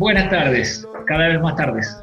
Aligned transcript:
Buenas 0.00 0.30
tardes, 0.30 0.86
cada 1.06 1.28
vez 1.28 1.40
más 1.42 1.56
tardes. 1.56 1.94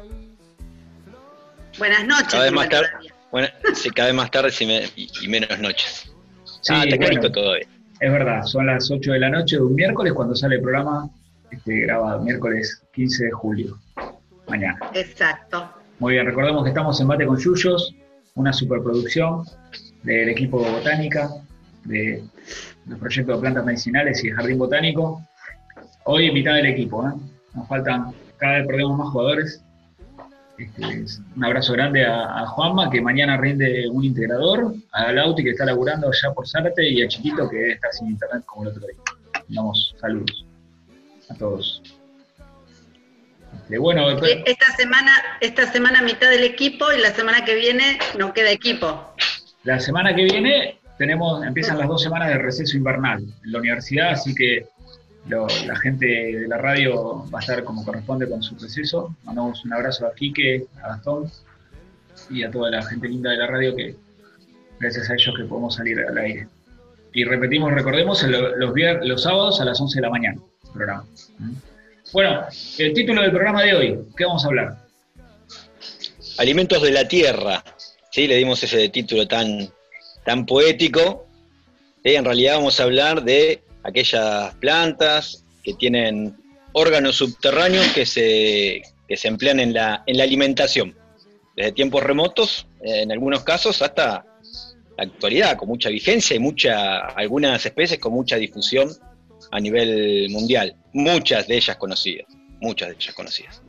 Buenas 1.78 2.06
noches. 2.06 2.28
Cada 2.30 2.44
vez 2.44 2.52
más 2.52 2.68
tarde, 2.68 2.88
bueno, 3.32 3.48
sí, 3.74 3.90
cada 3.90 4.06
vez 4.06 4.14
más 4.14 4.30
tardes 4.30 4.60
y, 4.62 4.66
me- 4.66 4.84
y- 4.94 5.10
y 5.22 5.26
menos 5.26 5.58
noches. 5.58 6.08
Sí, 6.60 6.72
ah, 6.72 6.84
está 6.84 6.96
bueno. 6.96 6.96
clarito 6.98 7.32
todavía. 7.32 7.66
Es 7.98 8.12
verdad, 8.12 8.44
son 8.44 8.66
las 8.66 8.88
8 8.88 9.10
de 9.10 9.18
la 9.18 9.30
noche 9.30 9.56
de 9.56 9.62
un 9.62 9.74
miércoles 9.74 10.12
cuando 10.12 10.36
sale 10.36 10.54
el 10.54 10.62
programa, 10.62 11.10
este, 11.50 11.80
grabado 11.80 12.22
miércoles 12.22 12.84
15 12.94 13.24
de 13.24 13.30
julio, 13.32 13.76
mañana. 14.48 14.78
Exacto. 14.94 15.68
Muy 15.98 16.12
bien, 16.14 16.24
recordemos 16.26 16.62
que 16.62 16.68
estamos 16.68 17.00
en 17.00 17.08
Mate 17.08 17.26
con 17.26 17.36
Yuyos, 17.36 17.96
una 18.36 18.52
superproducción 18.52 19.42
del 20.04 20.28
equipo 20.28 20.58
Botánica, 20.62 21.28
de 21.82 22.22
los 22.86 22.98
proyectos 23.00 23.34
de 23.34 23.40
plantas 23.40 23.64
medicinales 23.64 24.22
y 24.22 24.28
el 24.28 24.36
Jardín 24.36 24.58
Botánico. 24.58 25.20
Hoy 26.04 26.30
mitad 26.30 26.54
del 26.54 26.66
equipo, 26.66 27.04
¿eh? 27.08 27.12
Nos 27.54 27.66
faltan, 27.68 28.12
cada 28.36 28.58
vez 28.58 28.66
perdemos 28.66 28.98
más 28.98 29.08
jugadores. 29.10 29.62
Este, 30.58 31.02
es 31.02 31.20
un 31.36 31.44
abrazo 31.44 31.72
grande 31.74 32.04
a, 32.04 32.40
a 32.40 32.46
Juanma, 32.46 32.90
que 32.90 33.00
mañana 33.00 33.36
rinde 33.36 33.88
un 33.88 34.04
integrador, 34.04 34.74
a 34.92 35.12
Lauti, 35.12 35.44
que 35.44 35.50
está 35.50 35.64
laburando 35.64 36.10
ya 36.10 36.32
por 36.32 36.48
Zárate, 36.48 36.88
y 36.88 37.02
a 37.02 37.08
Chiquito, 37.08 37.48
que 37.48 37.72
estar 37.72 37.92
sin 37.92 38.08
internet 38.08 38.42
como 38.44 38.62
el 38.62 38.68
otro 38.70 38.82
día. 38.86 38.98
Damos 39.48 39.94
saludos 40.00 40.44
a 41.30 41.34
todos. 41.34 41.82
Este, 43.54 43.78
bueno, 43.78 44.08
después- 44.10 44.38
Esta 44.46 44.66
semana, 44.76 45.12
esta 45.40 45.70
semana 45.70 46.02
mitad 46.02 46.28
del 46.30 46.42
equipo 46.44 46.86
y 46.92 47.00
la 47.00 47.10
semana 47.10 47.44
que 47.44 47.54
viene 47.54 47.98
no 48.18 48.32
queda 48.32 48.50
equipo. 48.50 49.14
La 49.64 49.78
semana 49.78 50.14
que 50.14 50.24
viene 50.24 50.78
tenemos, 50.98 51.44
empiezan 51.44 51.78
las 51.78 51.86
dos 51.88 52.02
semanas 52.02 52.28
de 52.28 52.38
receso 52.38 52.76
invernal 52.76 53.20
en 53.22 53.52
la 53.52 53.58
universidad, 53.60 54.10
así 54.10 54.34
que 54.34 54.66
la 55.28 55.76
gente 55.76 56.06
de 56.06 56.48
la 56.48 56.58
radio 56.58 57.24
va 57.32 57.38
a 57.38 57.42
estar 57.42 57.62
como 57.64 57.84
corresponde 57.84 58.28
con 58.28 58.42
su 58.42 58.54
receso. 58.56 59.14
Mandamos 59.24 59.64
un 59.64 59.72
abrazo 59.72 60.06
a 60.06 60.14
Quique, 60.14 60.66
a 60.82 60.88
Gastón 60.88 61.30
y 62.30 62.42
a 62.42 62.50
toda 62.50 62.70
la 62.70 62.82
gente 62.82 63.08
linda 63.08 63.30
de 63.30 63.36
la 63.36 63.46
radio 63.46 63.74
que 63.76 63.94
gracias 64.80 65.10
a 65.10 65.14
ellos 65.14 65.34
que 65.36 65.44
podemos 65.44 65.74
salir 65.74 65.98
al 66.00 66.16
aire. 66.18 66.48
Y 67.12 67.24
repetimos, 67.24 67.72
recordemos, 67.72 68.22
los, 68.22 68.72
vier- 68.72 69.02
los 69.04 69.22
sábados 69.22 69.60
a 69.60 69.64
las 69.64 69.80
11 69.80 69.96
de 69.98 70.02
la 70.02 70.10
mañana, 70.10 70.40
programa. 70.72 71.04
Bueno, 72.12 72.42
el 72.78 72.92
título 72.94 73.22
del 73.22 73.30
programa 73.30 73.62
de 73.62 73.74
hoy, 73.74 73.98
¿qué 74.16 74.24
vamos 74.24 74.44
a 74.44 74.48
hablar? 74.48 74.76
Alimentos 76.38 76.82
de 76.82 76.92
la 76.92 77.06
tierra. 77.08 77.64
¿sí? 78.10 78.26
Le 78.26 78.36
dimos 78.36 78.62
ese 78.62 78.88
título 78.88 79.26
tan, 79.26 79.68
tan 80.24 80.46
poético. 80.46 81.26
¿sí? 82.04 82.14
En 82.14 82.24
realidad 82.24 82.56
vamos 82.56 82.78
a 82.78 82.84
hablar 82.84 83.24
de 83.24 83.62
aquellas 83.88 84.54
plantas 84.56 85.44
que 85.62 85.74
tienen 85.74 86.36
órganos 86.72 87.16
subterráneos 87.16 87.86
que 87.88 88.06
se, 88.06 88.82
que 89.08 89.16
se 89.16 89.28
emplean 89.28 89.60
en 89.60 89.72
la, 89.74 90.02
en 90.06 90.18
la 90.18 90.24
alimentación. 90.24 90.94
Desde 91.56 91.72
tiempos 91.72 92.02
remotos, 92.02 92.66
eh, 92.82 93.02
en 93.02 93.12
algunos 93.12 93.42
casos, 93.42 93.82
hasta 93.82 94.24
la 94.96 95.04
actualidad, 95.04 95.56
con 95.56 95.68
mucha 95.68 95.88
vigencia 95.88 96.36
y 96.36 96.38
mucha, 96.38 96.98
algunas 97.06 97.64
especies 97.64 97.98
con 97.98 98.12
mucha 98.12 98.36
difusión 98.36 98.90
a 99.50 99.60
nivel 99.60 100.28
mundial. 100.30 100.76
Muchas 100.92 101.48
de 101.48 101.56
ellas 101.56 101.76
conocidas. 101.76 102.26
Muchas 102.60 102.88
de 102.90 102.94
ellas 102.94 103.14
conocidas. 103.14 103.62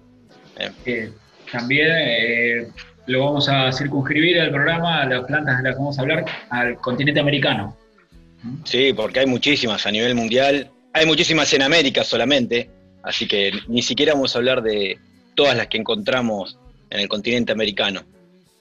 Eh, 0.59 0.71
Eh, 0.85 1.11
también 1.51 2.71
lo 3.07 3.25
vamos 3.25 3.49
a 3.49 3.71
circunscribir 3.71 4.38
el 4.38 4.51
programa, 4.51 5.01
a 5.01 5.05
las 5.05 5.25
plantas 5.25 5.57
de 5.57 5.63
las 5.63 5.73
que 5.73 5.79
vamos 5.79 5.97
a 5.97 6.01
hablar, 6.01 6.25
al 6.49 6.75
continente 6.75 7.19
americano. 7.19 7.75
Sí, 8.63 8.94
porque 8.94 9.19
hay 9.22 9.25
muchísimas 9.25 9.85
a 9.85 9.91
nivel 9.91 10.16
mundial, 10.16 10.72
hay 10.94 11.05
muchísimas 11.05 11.51
en 11.53 11.61
América 11.61 12.03
solamente, 12.03 12.69
así 13.03 13.27
que 13.27 13.51
ni 13.67 13.81
siquiera 13.81 14.13
vamos 14.13 14.35
a 14.35 14.39
hablar 14.39 14.61
de 14.61 14.97
todas 15.35 15.55
las 15.57 15.67
que 15.67 15.77
encontramos 15.77 16.57
en 16.89 17.00
el 17.01 17.07
continente 17.07 17.51
americano. 17.51 18.03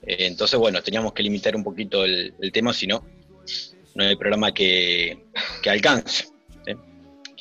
Eh, 0.02 0.26
entonces, 0.26 0.58
bueno, 0.58 0.82
teníamos 0.82 1.12
que 1.12 1.22
limitar 1.22 1.54
un 1.56 1.64
poquito 1.64 2.04
el, 2.04 2.34
el 2.40 2.52
tema, 2.52 2.72
si 2.72 2.86
no, 2.86 3.04
no 3.94 4.04
hay 4.04 4.16
programa 4.16 4.52
que, 4.52 5.24
que 5.62 5.70
alcance. 5.70 6.24
¿sí? 6.66 6.72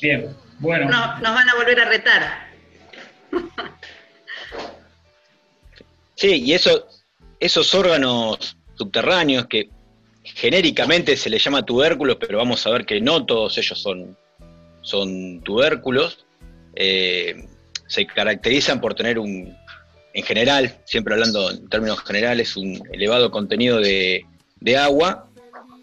Bien, 0.00 0.34
bueno, 0.58 0.88
No- 0.88 1.14
nos 1.20 1.34
van 1.34 1.48
a 1.48 1.54
volver 1.56 1.80
a 1.80 1.84
retar. 1.88 2.48
Sí, 6.14 6.42
y 6.44 6.52
eso, 6.54 6.86
esos 7.38 7.72
órganos 7.74 8.56
subterráneos 8.74 9.46
que 9.46 9.68
genéricamente 10.34 11.16
se 11.16 11.30
les 11.30 11.42
llama 11.42 11.64
tubérculos, 11.64 12.16
pero 12.18 12.38
vamos 12.38 12.66
a 12.66 12.70
ver 12.70 12.84
que 12.84 13.00
no 13.00 13.24
todos 13.26 13.56
ellos 13.58 13.80
son, 13.80 14.16
son 14.82 15.40
tubérculos, 15.42 16.24
eh, 16.74 17.46
se 17.86 18.06
caracterizan 18.06 18.80
por 18.80 18.94
tener 18.94 19.18
un, 19.18 19.56
en 20.14 20.24
general, 20.24 20.78
siempre 20.84 21.14
hablando 21.14 21.50
en 21.50 21.68
términos 21.68 22.00
generales, 22.04 22.56
un 22.56 22.82
elevado 22.92 23.30
contenido 23.30 23.80
de, 23.80 24.24
de 24.60 24.76
agua 24.76 25.28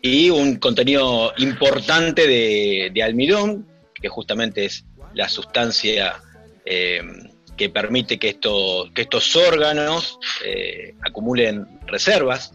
y 0.01 0.29
un 0.29 0.57
contenido 0.57 1.33
importante 1.37 2.27
de, 2.27 2.91
de 2.93 3.03
almidón, 3.03 3.67
que 3.99 4.07
justamente 4.07 4.65
es 4.65 4.85
la 5.13 5.29
sustancia 5.29 6.21
eh, 6.65 7.01
que 7.57 7.69
permite 7.69 8.19
que 8.19 8.29
estos, 8.29 8.91
que 8.91 9.03
estos 9.03 9.35
órganos 9.35 10.19
eh, 10.43 10.93
acumulen 11.01 11.67
reservas. 11.87 12.53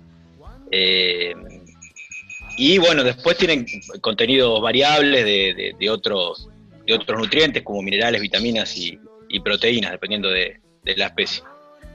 Y 2.63 2.77
bueno, 2.79 3.03
después 3.03 3.39
tienen 3.39 3.65
contenidos 4.03 4.61
variables 4.61 5.25
de, 5.25 5.91
otros, 5.91 6.49
de 6.87 6.93
otros 6.95 7.19
nutrientes 7.19 7.63
como 7.63 7.81
minerales, 7.81 8.21
vitaminas 8.21 8.77
y, 8.77 8.99
proteínas, 9.43 9.93
dependiendo 9.93 10.29
de, 10.29 10.61
la 10.97 11.07
especie. 11.07 11.43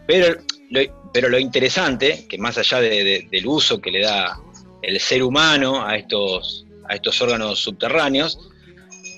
Pero 0.07 0.37
lo, 0.71 0.81
pero 1.13 1.29
lo 1.29 1.37
interesante, 1.37 2.25
que 2.27 2.37
más 2.39 2.57
allá 2.57 2.79
de- 2.81 3.03
de- 3.03 3.27
del 3.29 3.45
uso 3.47 3.79
que 3.79 3.91
le 3.91 4.01
da 4.01 4.39
el 4.81 4.99
ser 4.99 5.21
humano 5.21 5.85
a 5.85 5.97
estos, 5.97 6.65
a 6.89 6.95
estos 6.95 7.21
órganos 7.21 7.59
subterráneos, 7.59 8.39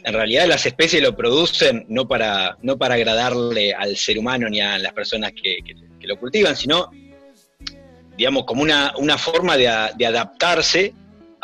en 0.03 0.13
realidad 0.13 0.47
las 0.47 0.65
especies 0.65 1.01
lo 1.01 1.15
producen 1.15 1.85
no 1.89 2.07
para, 2.07 2.57
no 2.61 2.77
para 2.77 2.95
agradarle 2.95 3.73
al 3.73 3.95
ser 3.97 4.17
humano 4.19 4.49
ni 4.49 4.59
a 4.61 4.77
las 4.79 4.91
personas 4.93 5.31
que 5.31 5.59
lo 6.01 6.17
cultivan, 6.17 6.55
sino, 6.55 6.89
digamos, 8.17 8.43
como 8.45 8.61
una, 8.63 8.93
una 8.97 9.17
forma 9.17 9.55
de, 9.57 9.67
a- 9.67 9.91
de 9.97 10.05
adaptarse 10.05 10.93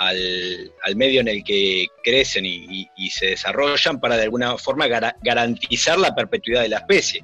al, 0.08 0.72
al 0.84 0.96
medio 0.96 1.22
en 1.22 1.28
el 1.28 1.44
que 1.44 1.88
crecen 2.03 2.46
y, 2.46 2.88
se 3.09 3.28
desarrollan 3.28 4.00
para 4.00 4.18
de 4.18 4.24
alguna 4.24 4.58
forma 4.58 4.88
gara- 4.88 5.16
garantizar 5.22 6.00
la 6.00 6.14
perpetuidad 6.16 6.62
de 6.62 6.69
la 6.69 6.78
especie. 6.78 7.24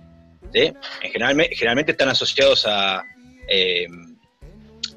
¿sí? 0.54 0.72
En 1.02 1.12
generalme- 1.12 1.50
generalmente 1.52 1.92
están 1.94 2.10
asociados 2.10 2.66
a, 2.68 3.04
eh, 3.48 3.88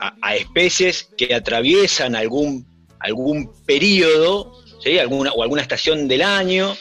a, 0.01 0.15
a 0.21 0.37
especies 0.37 1.09
que 1.17 1.35
atraviesan 1.35 2.15
algún, 2.15 2.67
algún 2.99 3.53
periodo 3.65 4.53
¿sí? 4.83 4.99
alguna, 4.99 5.33
o 5.33 5.43
alguna 5.43 5.63
estación 5.63 6.09
del 6.09 6.23
año 6.23 6.77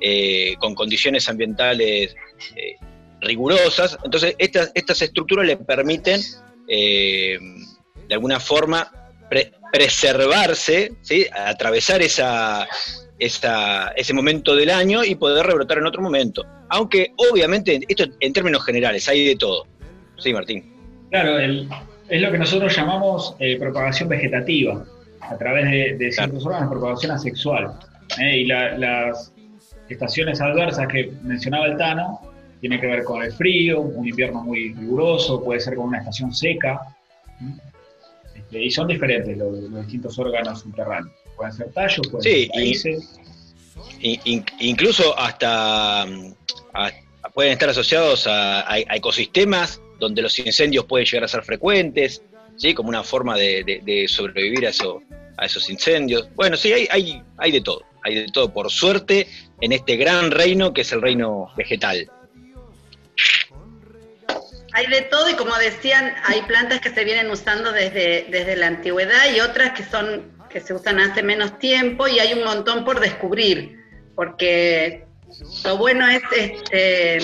eh, 0.00 0.54
con 0.58 0.74
condiciones 0.74 1.28
ambientales 1.28 2.14
eh, 2.56 2.76
rigurosas. 3.20 3.96
Entonces, 4.04 4.34
estas, 4.38 4.70
estas 4.74 5.00
estructuras 5.00 5.46
le 5.46 5.56
permiten, 5.56 6.20
eh, 6.68 7.38
de 8.08 8.14
alguna 8.14 8.38
forma, 8.40 8.90
preservarse, 9.74 10.92
¿sí? 11.02 11.26
atravesar 11.34 12.00
esa, 12.00 12.66
esa- 13.18 13.88
ese 13.96 14.14
momento 14.14 14.54
del 14.54 14.70
año 14.70 15.04
y 15.04 15.16
poder 15.16 15.44
rebrotar 15.46 15.78
en 15.78 15.86
otro 15.86 16.00
momento. 16.00 16.44
Aunque, 16.68 17.12
obviamente, 17.32 17.80
esto 17.88 18.04
en 18.20 18.32
términos 18.32 18.64
generales, 18.64 19.08
hay 19.08 19.26
de 19.26 19.36
todo. 19.36 19.66
Sí, 20.18 20.32
Martín. 20.32 20.72
claro, 21.10 21.38
el- 21.38 21.68
es 22.08 22.20
lo 22.20 22.30
que 22.30 22.38
nosotros 22.38 22.74
llamamos 22.76 23.34
eh, 23.40 23.56
propagación 23.58 24.08
vegetativa, 24.08 24.84
a 25.20 25.36
través 25.38 25.64
de, 25.70 25.96
de 25.98 26.12
ciertos 26.12 26.44
órganos, 26.46 26.70
propagación 26.70 27.12
asexual. 27.12 27.72
¿eh? 28.20 28.38
Y 28.38 28.44
la- 28.46 28.76
las 28.78 29.32
estaciones 29.88 30.40
adversas 30.40 30.86
que 30.86 31.12
mencionaba 31.22 31.66
el 31.66 31.76
Tano 31.76 32.20
tienen 32.60 32.80
que 32.80 32.86
ver 32.86 33.02
con 33.04 33.22
el 33.22 33.32
frío, 33.32 33.80
un 33.80 34.06
invierno 34.08 34.42
muy 34.44 34.72
riguroso, 34.74 35.42
puede 35.42 35.58
ser 35.60 35.74
con 35.74 35.86
una 35.86 35.98
estación 35.98 36.32
seca. 36.32 36.80
Este, 38.54 38.64
y 38.64 38.70
son 38.70 38.86
diferentes 38.88 39.36
los, 39.36 39.58
los 39.58 39.80
distintos 39.82 40.18
órganos 40.18 40.60
subterráneos. 40.60 41.12
Pueden 41.36 41.52
ser 41.52 41.72
tallos, 41.72 42.06
pueden 42.08 42.22
Sí, 42.22 42.46
ser 42.46 42.50
y- 42.54 42.58
raíces. 42.58 43.20
incluso 44.60 45.18
hasta, 45.18 46.06
pueden 47.32 47.52
estar 47.52 47.68
asociados 47.68 48.26
a, 48.28 48.78
ecosistemas 48.78 49.80
donde 49.98 50.22
los 50.22 50.38
incendios 50.38 50.84
pueden 50.84 51.06
llegar 51.06 51.24
a 51.24 51.28
ser 51.28 51.42
frecuentes, 51.42 52.22
¿sí? 52.56 52.74
como 52.74 52.88
una 52.88 53.02
forma 53.02 53.36
de, 53.36 54.06
sobrevivir 54.08 54.66
a, 54.66 54.70
eso, 54.70 55.02
a 55.36 55.46
esos 55.46 55.68
incendios. 55.70 56.28
Bueno, 56.36 56.56
sí, 56.56 56.72
hay, 56.72 56.86
hay, 56.90 57.22
hay 57.38 57.50
de 57.52 57.60
todo, 57.60 57.82
hay 58.02 58.14
de 58.14 58.26
todo, 58.28 58.52
por 58.52 58.70
suerte, 58.70 59.26
en 59.60 59.72
este 59.72 59.96
gran 59.96 60.30
reino 60.30 60.72
que 60.72 60.82
es 60.82 60.92
el 60.92 61.02
reino 61.02 61.48
vegetal. 61.56 62.08
Hay 64.74 64.86
de 64.88 65.02
todo 65.02 65.30
y 65.30 65.34
como 65.34 65.56
decían, 65.56 66.14
hay 66.24 66.42
plantas 66.42 66.80
que 66.80 66.90
se 66.90 67.04
vienen 67.04 67.30
usando 67.30 67.72
desde, 67.72 68.26
desde 68.28 68.56
la 68.56 68.66
antigüedad 68.66 69.32
y 69.34 69.40
otras 69.40 69.72
que 69.72 69.84
son 69.84 70.34
que 70.54 70.60
se 70.60 70.72
usan 70.72 71.00
hace 71.00 71.20
menos 71.24 71.58
tiempo 71.58 72.06
y 72.06 72.20
hay 72.20 72.32
un 72.32 72.44
montón 72.44 72.84
por 72.84 73.00
descubrir, 73.00 73.76
porque 74.14 75.04
lo 75.64 75.76
bueno 75.76 76.06
es 76.06 76.22
este, 76.30 77.18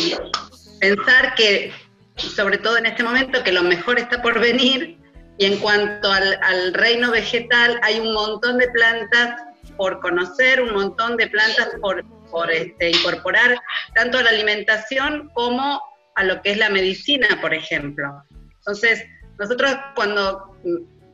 pensar 0.80 1.36
que, 1.36 1.72
sobre 2.16 2.58
todo 2.58 2.76
en 2.76 2.86
este 2.86 3.04
momento, 3.04 3.44
que 3.44 3.52
lo 3.52 3.62
mejor 3.62 4.00
está 4.00 4.20
por 4.20 4.40
venir 4.40 4.98
y 5.38 5.44
en 5.44 5.58
cuanto 5.58 6.10
al, 6.10 6.74
reino 6.74 7.12
vegetal 7.12 7.78
hay 7.84 8.00
un 8.00 8.12
montón 8.12 8.58
de 8.58 8.66
plantas 8.68 9.40
por 9.76 10.00
conocer, 10.00 10.60
un 10.60 10.74
montón 10.74 11.16
de 11.16 11.28
plantas 11.28 11.68
por, 11.80 12.04
por 12.32 12.50
este, 12.50 12.90
incorporar 12.90 13.56
tanto 13.94 14.18
a 14.18 14.22
la 14.22 14.30
alimentación 14.30 15.30
como 15.34 15.80
a 16.20 16.24
lo 16.24 16.42
que 16.42 16.50
es 16.50 16.58
la 16.58 16.68
medicina, 16.68 17.26
por 17.40 17.54
ejemplo. 17.54 18.22
Entonces, 18.58 19.02
nosotros 19.38 19.74
cuando 19.94 20.54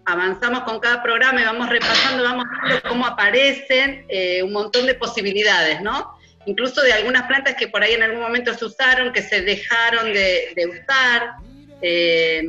avanzamos 0.05 0.64
con 0.64 0.81
cada 0.81 1.00
programa 1.00 1.41
y 1.41 1.44
vamos 1.44 1.69
repasando, 1.69 2.25
vamos 2.25 2.44
viendo 2.64 2.82
cómo 2.88 3.06
aparecen 3.06 4.05
eh, 4.08 4.43
un 4.43 4.53
montón 4.53 4.85
de 4.87 4.94
posibilidades, 4.94 5.81
¿no? 5.81 6.19
Incluso 6.47 6.82
de 6.82 6.93
algunas 6.93 7.23
plantas 7.29 7.55
que 7.55 7.69
por 7.69 7.85
ahí 7.85 7.94
en 7.94 8.03
algún 8.03 8.20
momento 8.20 8.53
se 8.55 8.64
usaron, 8.64 9.12
que 9.12 9.23
se 9.23 9.43
dejaron 9.43 10.12
de, 10.12 10.55
usar. 10.69 11.35
Eh, 11.82 12.43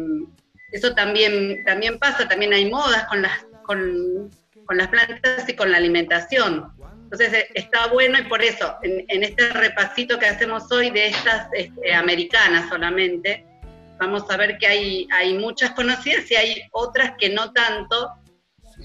eso 0.72 0.96
también, 0.96 1.64
también 1.64 2.00
pasa, 2.00 2.28
también 2.28 2.54
hay 2.54 2.70
modas 2.72 3.06
con 3.06 3.22
las, 3.22 3.46
con, 3.64 4.32
con 4.66 4.78
las 4.78 4.88
plantas 4.88 5.48
y 5.48 5.56
con 5.56 5.72
la 5.72 5.78
alimentación. 5.78 6.72
Entonces 7.10 7.34
eh, 7.34 7.48
está 7.54 7.88
bueno 7.88 8.20
y 8.20 8.24
por 8.24 8.42
eso, 8.44 8.76
en, 8.84 9.24
este 9.24 9.48
repasito 9.54 10.20
que 10.20 10.26
hacemos 10.26 10.70
hoy 10.74 10.90
de 10.90 11.08
estas 11.08 11.48
este, 11.54 11.94
americanas 11.94 12.68
solamente, 12.68 13.46
vamos 13.98 14.24
a 14.30 14.36
ver 14.36 14.58
que 14.58 14.68
hay, 14.68 15.08
hay 15.18 15.34
muchas 15.38 15.72
conocidas 15.72 16.30
y 16.30 16.36
hay 16.36 16.62
otras 16.74 17.14
que 17.18 17.30
no 17.30 17.54
tanto, 17.54 18.10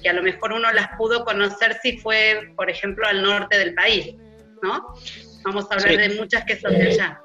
que 0.01 0.09
a 0.09 0.13
lo 0.13 0.23
mejor 0.23 0.53
uno 0.53 0.71
las 0.73 0.97
pudo 0.97 1.25
conocer 1.25 1.77
si 1.83 1.99
fue, 1.99 2.53
por 2.57 2.71
ejemplo, 2.71 3.09
al 3.09 3.25
norte 3.25 3.59
del 3.59 3.75
país, 3.75 4.15
¿no? 4.63 4.95
Vamos 5.43 5.67
a 5.71 5.75
hablar 5.75 5.97
de 5.97 6.11
muchas 6.11 6.45
que 6.45 6.61
son 6.61 6.79
de 6.79 6.93
allá. 6.93 7.21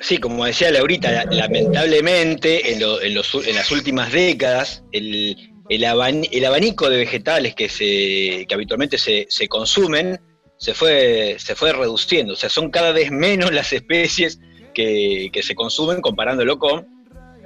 Sí, 0.00 0.18
como 0.18 0.44
decía 0.44 0.72
Laurita, 0.72 1.24
lamentablemente 1.26 2.72
en, 2.72 2.82
en, 2.82 3.16
en 3.16 3.54
las 3.54 3.70
últimas 3.70 4.10
décadas 4.10 4.82
el, 4.90 5.49
el, 5.70 5.84
abanico 6.44 6.90
de 6.90 6.96
vegetales 6.96 7.54
que, 7.54 7.68
se, 7.68 8.44
que 8.46 8.54
habitualmente 8.54 8.98
se, 8.98 9.48
consumen 9.48 10.20
se 10.56 10.74
fue, 10.74 11.36
se 11.38 11.54
fue 11.54 11.72
reduciendo. 11.72 12.32
O 12.32 12.36
sea, 12.36 12.50
son 12.50 12.70
cada 12.70 12.92
vez 12.92 13.10
menos 13.12 13.52
las 13.52 13.72
especies 13.72 14.40
que, 14.74 15.30
se 15.42 15.54
consumen 15.54 16.00
comparándolo 16.00 16.58
con 16.58 16.86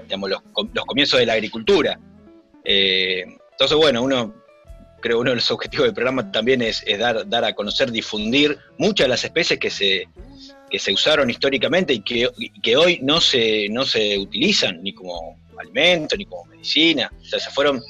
digamos, 0.05 0.31
los, 0.31 0.85
comienzos 0.87 1.21
de 1.21 1.27
la 1.27 1.35
agricultura. 1.35 2.01
Eh, 2.65 3.25
entonces, 3.53 3.77
bueno, 3.77 4.03
uno 4.03 4.35
creo 5.01 5.21
uno 5.21 5.31
de 5.31 5.37
los 5.37 5.51
objetivos 5.51 5.85
del 5.85 5.95
programa 5.95 6.33
también 6.33 6.63
es, 6.63 6.83
dar, 6.99 7.29
dar, 7.29 7.45
a 7.45 7.53
conocer, 7.53 7.93
difundir 7.93 8.59
muchas 8.79 9.05
de 9.05 9.09
las 9.09 9.23
especies 9.23 9.61
que 9.61 9.69
se, 9.69 10.09
que 10.71 10.79
se 10.79 10.95
usaron 10.95 11.29
históricamente 11.29 11.93
y 11.93 12.01
que, 12.01 12.31
que 12.63 12.75
hoy 12.75 13.01
no 13.03 13.21
se, 13.21 13.69
no 13.69 13.85
se 13.85 14.19
utilizan 14.19 14.83
ni 14.83 14.95
como 14.95 15.39
alimento 15.59 16.17
ni 16.17 16.25
como 16.25 16.47
medicina. 16.47 17.13
O 17.21 17.25
sea, 17.27 17.39
se 17.39 17.51
fueron 17.51 17.83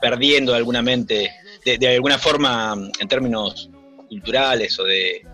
perdiendo 0.00 0.52
de 0.52 0.58
alguna, 0.58 0.82
mente, 0.82 1.30
de, 1.64 1.88
alguna 1.88 2.18
forma 2.18 2.76
en 2.98 3.08
términos 3.08 3.70
culturales 4.08 4.78
o 4.78 4.84
de, 4.84 5.24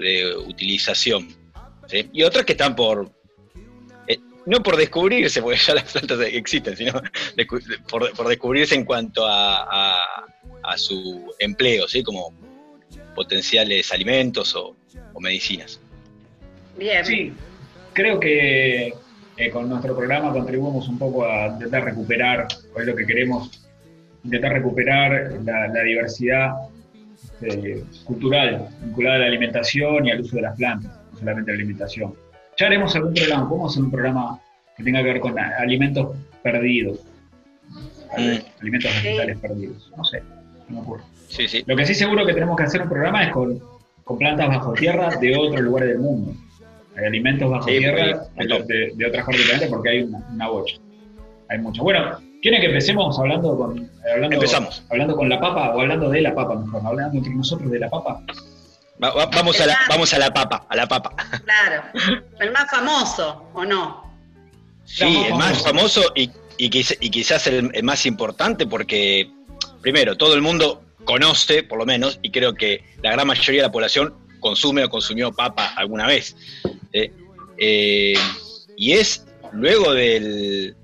de 0.00 0.36
utilización. 0.36 1.28
Y 2.12 2.22
otras 2.22 2.44
que 2.44 2.52
están 2.52 2.74
por, 2.74 3.10
eh, 4.06 4.18
no 4.46 4.62
por 4.62 4.76
descubrirse, 4.76 5.42
porque 5.42 5.58
ya 5.58 5.74
las 5.74 5.92
plantas 5.92 6.20
existen, 6.20 6.76
sino 6.76 7.00
por, 7.88 8.28
descubrirse 8.28 8.74
en 8.74 8.84
cuanto 8.84 9.26
a, 9.26 9.96
a, 10.62 10.78
su 10.78 11.34
empleo, 11.38 11.86
¿sí? 11.86 12.02
como 12.02 12.32
potenciales 13.14 13.92
alimentos 13.92 14.54
o, 14.54 14.74
o 15.12 15.20
medicinas. 15.20 15.78
Bien. 16.78 17.04
Sí, 17.04 17.32
creo 17.92 18.18
que 18.18 18.94
eh, 19.36 19.50
con 19.50 19.68
nuestro 19.68 19.96
programa 19.96 20.32
contribuimos 20.32 20.88
un 20.88 20.98
poco 20.98 21.24
a 21.24 21.48
intentar 21.48 21.84
recuperar, 21.84 22.46
o 22.74 22.80
es 22.80 22.86
lo 22.86 22.94
que 22.94 23.06
queremos 23.06 23.61
intentar 24.24 24.52
recuperar 24.52 25.32
la, 25.44 25.82
diversidad 25.82 26.52
este, 27.40 27.84
cultural 28.04 28.68
vinculada 28.84 29.16
a 29.16 29.18
la 29.20 29.26
alimentación 29.26 30.06
y 30.06 30.10
al 30.10 30.20
uso 30.20 30.36
de 30.36 30.42
las 30.42 30.56
plantas, 30.56 30.92
no 31.12 31.18
solamente 31.18 31.50
la 31.50 31.56
alimentación. 31.56 32.14
Ya 32.58 32.66
haremos 32.66 32.94
algún 32.94 33.14
programa, 33.14 33.48
podemos 33.48 33.72
hacer 33.72 33.84
un 33.84 33.90
programa 33.90 34.40
que 34.76 34.84
tenga 34.84 35.02
que 35.02 35.08
ver 35.08 35.20
con 35.20 35.38
alimentos 35.38 36.16
perdidos, 36.42 37.00
mm. 38.16 38.60
alimentos 38.60 38.90
vegetales 39.02 39.38
perdidos, 39.38 39.92
no 39.96 40.04
sé, 40.04 40.22
no 40.68 40.74
me 40.76 40.80
ocurre. 40.80 41.02
Lo 41.66 41.76
que 41.76 41.86
sí 41.86 41.94
seguro 41.94 42.26
que 42.26 42.34
tenemos 42.34 42.56
que 42.56 42.64
hacer 42.64 42.82
un 42.82 42.88
programa 42.88 43.24
es 43.24 43.32
con, 43.32 43.58
con 44.04 44.18
plantas 44.18 44.48
bajo 44.48 44.74
tierra 44.74 45.16
de 45.16 45.36
otros 45.36 45.60
lugares 45.62 45.88
del 45.90 45.98
mundo. 45.98 46.34
Hay 46.94 47.06
alimentos 47.06 47.50
bajo 47.50 47.66
tierra 47.66 48.26
de, 48.36 48.92
de, 48.94 49.06
otras 49.06 49.24
partes 49.24 49.60
del 49.60 49.70
porque 49.70 49.88
hay 49.88 50.02
una, 50.02 50.18
una 50.30 50.48
bocha. 50.48 50.76
Hay 51.48 51.58
mucho. 51.58 51.82
Bueno, 51.82 52.18
¿Quieren 52.42 52.60
que 52.60 52.66
empecemos 52.66 53.16
hablando 53.20 53.56
con, 53.56 53.88
hablando, 54.12 54.34
Empezamos. 54.34 54.82
hablando 54.90 55.14
con 55.14 55.28
la 55.28 55.40
papa 55.40 55.70
o 55.76 55.80
hablando 55.80 56.10
de 56.10 56.22
la 56.22 56.34
papa 56.34 56.56
mejor? 56.56 56.82
Hablando 56.84 57.16
entre 57.16 57.32
nosotros 57.32 57.70
de 57.70 57.78
la 57.78 57.88
papa. 57.88 58.20
vamos, 58.98 59.60
a 59.60 59.66
la, 59.66 59.78
vamos 59.88 60.12
a 60.12 60.18
la 60.18 60.34
papa, 60.34 60.66
a 60.68 60.74
la 60.74 60.88
papa. 60.88 61.14
Claro. 61.44 61.84
El 62.40 62.50
más 62.50 62.68
famoso, 62.68 63.48
¿o 63.54 63.64
no? 63.64 64.12
Sí, 64.84 65.24
el 65.28 65.34
más 65.34 65.62
famoso 65.62 66.12
y, 66.16 66.32
y, 66.58 66.68
quizás 66.68 67.46
el, 67.46 67.70
más 67.84 68.06
importante 68.06 68.66
porque, 68.66 69.30
primero, 69.80 70.16
todo 70.16 70.34
el 70.34 70.42
mundo 70.42 70.82
conoce, 71.04 71.62
por 71.62 71.78
lo 71.78 71.86
menos, 71.86 72.18
y 72.22 72.32
creo 72.32 72.54
que 72.54 72.84
la 73.02 73.12
gran 73.12 73.28
mayoría 73.28 73.62
de 73.62 73.68
la 73.68 73.72
población 73.72 74.14
consume 74.40 74.82
o 74.82 74.90
consumió 74.90 75.32
papa 75.32 75.74
alguna 75.76 76.08
vez. 76.08 76.34
¿eh? 76.92 77.12
Eh, 77.56 78.14
y 78.76 78.92
es 78.94 79.24
luego 79.52 79.92
del, 79.92 80.74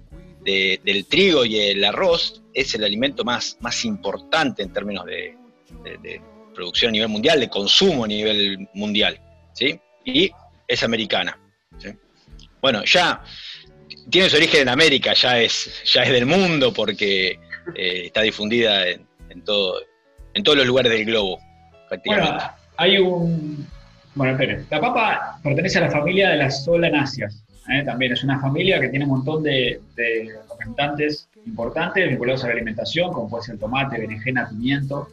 del 0.48 1.06
trigo 1.06 1.44
y 1.44 1.58
el 1.58 1.84
arroz 1.84 2.42
es 2.54 2.74
el 2.74 2.84
alimento 2.84 3.24
más, 3.24 3.56
más 3.60 3.84
importante 3.84 4.62
en 4.62 4.72
términos 4.72 5.04
de, 5.06 5.36
producción 6.54 6.88
a 6.88 6.92
nivel 6.92 7.08
mundial, 7.08 7.38
de 7.38 7.48
consumo 7.48 8.04
a 8.04 8.08
nivel 8.08 8.68
mundial, 8.74 9.20
¿sí? 9.52 9.78
Y 10.04 10.30
es 10.66 10.82
americana. 10.82 11.38
Bueno, 12.60 12.84
ya 12.84 13.22
tiene 14.10 14.28
su 14.28 14.36
origen 14.36 14.62
en 14.62 14.68
América, 14.68 15.12
ya 15.14 15.40
es, 15.40 15.82
ya 15.84 16.02
es 16.02 16.10
del 16.10 16.26
mundo 16.26 16.72
porque 16.72 17.38
eh, 17.74 18.06
está 18.06 18.22
difundida 18.22 18.88
en, 18.88 19.06
todo, 19.44 19.80
en 20.34 20.42
todos 20.42 20.58
los 20.58 20.66
lugares 20.66 20.90
del 20.90 21.04
globo. 21.04 21.38
Bueno, 22.04 22.38
hay 22.76 22.98
un... 22.98 23.66
Bueno, 24.14 24.32
espere, 24.32 24.64
la 24.68 24.80
papa 24.80 25.38
pertenece 25.42 25.78
a 25.78 25.82
la 25.82 25.90
familia 25.90 26.30
de 26.30 26.36
las 26.38 26.64
solanáceas. 26.64 27.44
¿Eh? 27.68 27.82
también 27.84 28.12
es 28.12 28.24
una 28.24 28.40
familia 28.40 28.80
que 28.80 28.88
tiene 28.88 29.04
un 29.04 29.12
montón 29.12 29.42
de, 29.42 29.80
representantes 30.50 31.28
importantes 31.46 32.08
vinculados 32.08 32.44
a 32.44 32.48
la 32.48 32.54
alimentación, 32.54 33.12
como 33.12 33.28
puede 33.28 33.44
ser 33.44 33.54
el 33.54 33.60
tomate, 33.60 33.98
berenjena, 33.98 34.48
pimiento, 34.48 35.08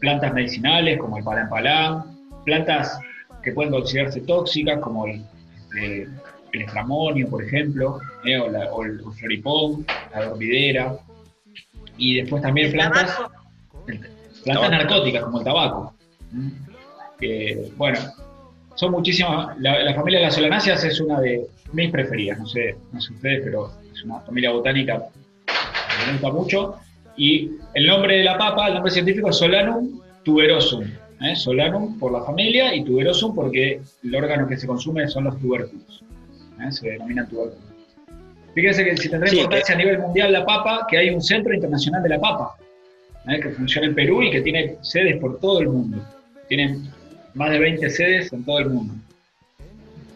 plantas 0.00 0.32
medicinales 0.32 0.98
como 0.98 1.18
el 1.18 1.24
palán 1.24 2.04
plantas 2.44 2.98
que 3.42 3.52
pueden 3.52 3.72
considerarse 3.72 4.20
tóxicas 4.22 4.80
como 4.80 5.06
el, 5.06 5.22
este, 5.74 6.08
el 6.52 6.62
estramonio, 6.62 7.28
por 7.28 7.44
ejemplo, 7.44 8.00
¿eh? 8.24 8.38
o, 8.38 8.84
el, 8.84 9.00
floripón, 9.18 9.84
la 10.14 10.26
dormidera, 10.26 10.96
y 11.96 12.20
después 12.20 12.42
también 12.42 12.72
plantas, 12.72 13.18
plantas 14.44 14.70
narcóticas 14.70 15.24
como 15.24 15.38
el 15.38 15.44
tabaco. 15.44 15.94
bueno, 17.76 17.98
son 18.78 18.92
muchísimas. 18.92 19.58
La, 19.58 19.92
familia 19.94 20.20
de 20.20 20.26
las 20.26 20.34
solanáceas 20.36 20.84
es 20.84 21.00
una 21.00 21.20
de 21.20 21.46
mis 21.72 21.90
preferidas, 21.90 22.38
no 22.38 22.46
sé, 22.46 22.76
no 22.92 23.00
sé 23.00 23.12
ustedes, 23.12 23.40
pero 23.44 23.72
es 23.92 24.04
una 24.04 24.20
familia 24.20 24.52
botánica 24.52 25.08
que 25.46 26.06
me 26.06 26.12
gusta 26.12 26.30
mucho. 26.30 26.74
Y 27.16 27.50
el 27.74 27.88
nombre 27.88 28.18
de 28.18 28.24
la 28.24 28.38
papa, 28.38 28.68
el 28.68 28.74
nombre 28.74 28.92
científico 28.92 29.30
es 29.30 29.36
Solanum 29.36 30.00
tuberosum. 30.22 30.84
¿eh? 31.22 31.34
Solanum 31.34 31.98
por 31.98 32.12
la 32.12 32.22
familia 32.22 32.72
y 32.72 32.84
tuberosum 32.84 33.34
porque 33.34 33.80
el 34.04 34.14
órgano 34.14 34.46
que 34.46 34.56
se 34.56 34.68
consume 34.68 35.08
son 35.08 35.24
los 35.24 35.36
tubérculos. 35.40 36.04
¿eh? 36.60 36.70
Se 36.70 36.88
denominan 36.90 37.28
tubérculos. 37.28 37.64
Fíjense 38.54 38.84
que 38.84 38.96
si 38.96 39.08
tendrá 39.08 39.28
importancia 39.28 39.74
a 39.74 39.78
nivel 39.78 39.98
mundial 39.98 40.32
la 40.32 40.46
papa, 40.46 40.86
que 40.88 40.98
hay 40.98 41.10
un 41.10 41.20
centro 41.20 41.52
internacional 41.52 42.00
de 42.00 42.10
la 42.10 42.20
papa, 42.20 42.56
¿eh? 43.28 43.40
que 43.40 43.50
funciona 43.50 43.88
en 43.88 43.96
Perú 43.96 44.22
y 44.22 44.30
que 44.30 44.40
tiene 44.40 44.76
sedes 44.82 45.20
por 45.20 45.40
todo 45.40 45.60
el 45.60 45.68
mundo. 45.68 45.98
Tienen 46.48 46.88
más 47.38 47.50
de 47.50 47.58
20 47.58 47.90
sedes 47.90 48.32
en 48.32 48.44
todo 48.44 48.58
el 48.58 48.68
mundo. 48.68 48.94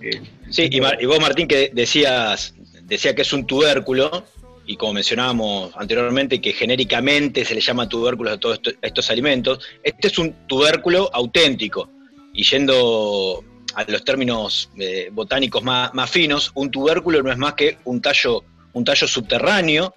Eh, 0.02 0.21
sí, 0.50 0.69
y, 0.71 1.07
vos 1.07 1.21
Martín 1.21 1.47
que 1.47 1.71
decías, 1.73 2.55
decía 2.83 3.14
que 3.14 3.23
es 3.23 3.33
un 3.33 3.47
tubérculo, 3.47 4.25
y 4.67 4.76
como 4.76 4.95
mencionábamos 4.95 5.73
anteriormente, 5.76 6.41
que 6.41 6.52
genéricamente 6.52 7.45
se 7.45 7.55
le 7.55 7.61
llama 7.61 7.88
tubérculos 7.88 8.35
a 8.35 8.38
todos 8.38 8.61
estos 8.83 9.11
alimentos, 9.11 9.61
este 9.83 10.09
es 10.09 10.19
un 10.19 10.33
tubérculo 10.47 11.09
auténtico. 11.12 11.88
Y 12.35 12.45
yendo 12.45 13.45
a 13.75 13.85
los 13.85 14.05
términos 14.05 14.71
eh, 14.79 15.09
botánicos 15.12 15.62
más, 15.62 16.11
finos, 16.11 16.50
un 16.55 16.71
tubérculo 16.71 17.23
no 17.23 17.31
es 17.31 17.38
más 17.38 17.55
que 17.55 17.79
un 17.85 18.00
tallo, 18.00 18.45
un 18.73 18.85
tallo 18.85 19.07
subterráneo 19.07 19.95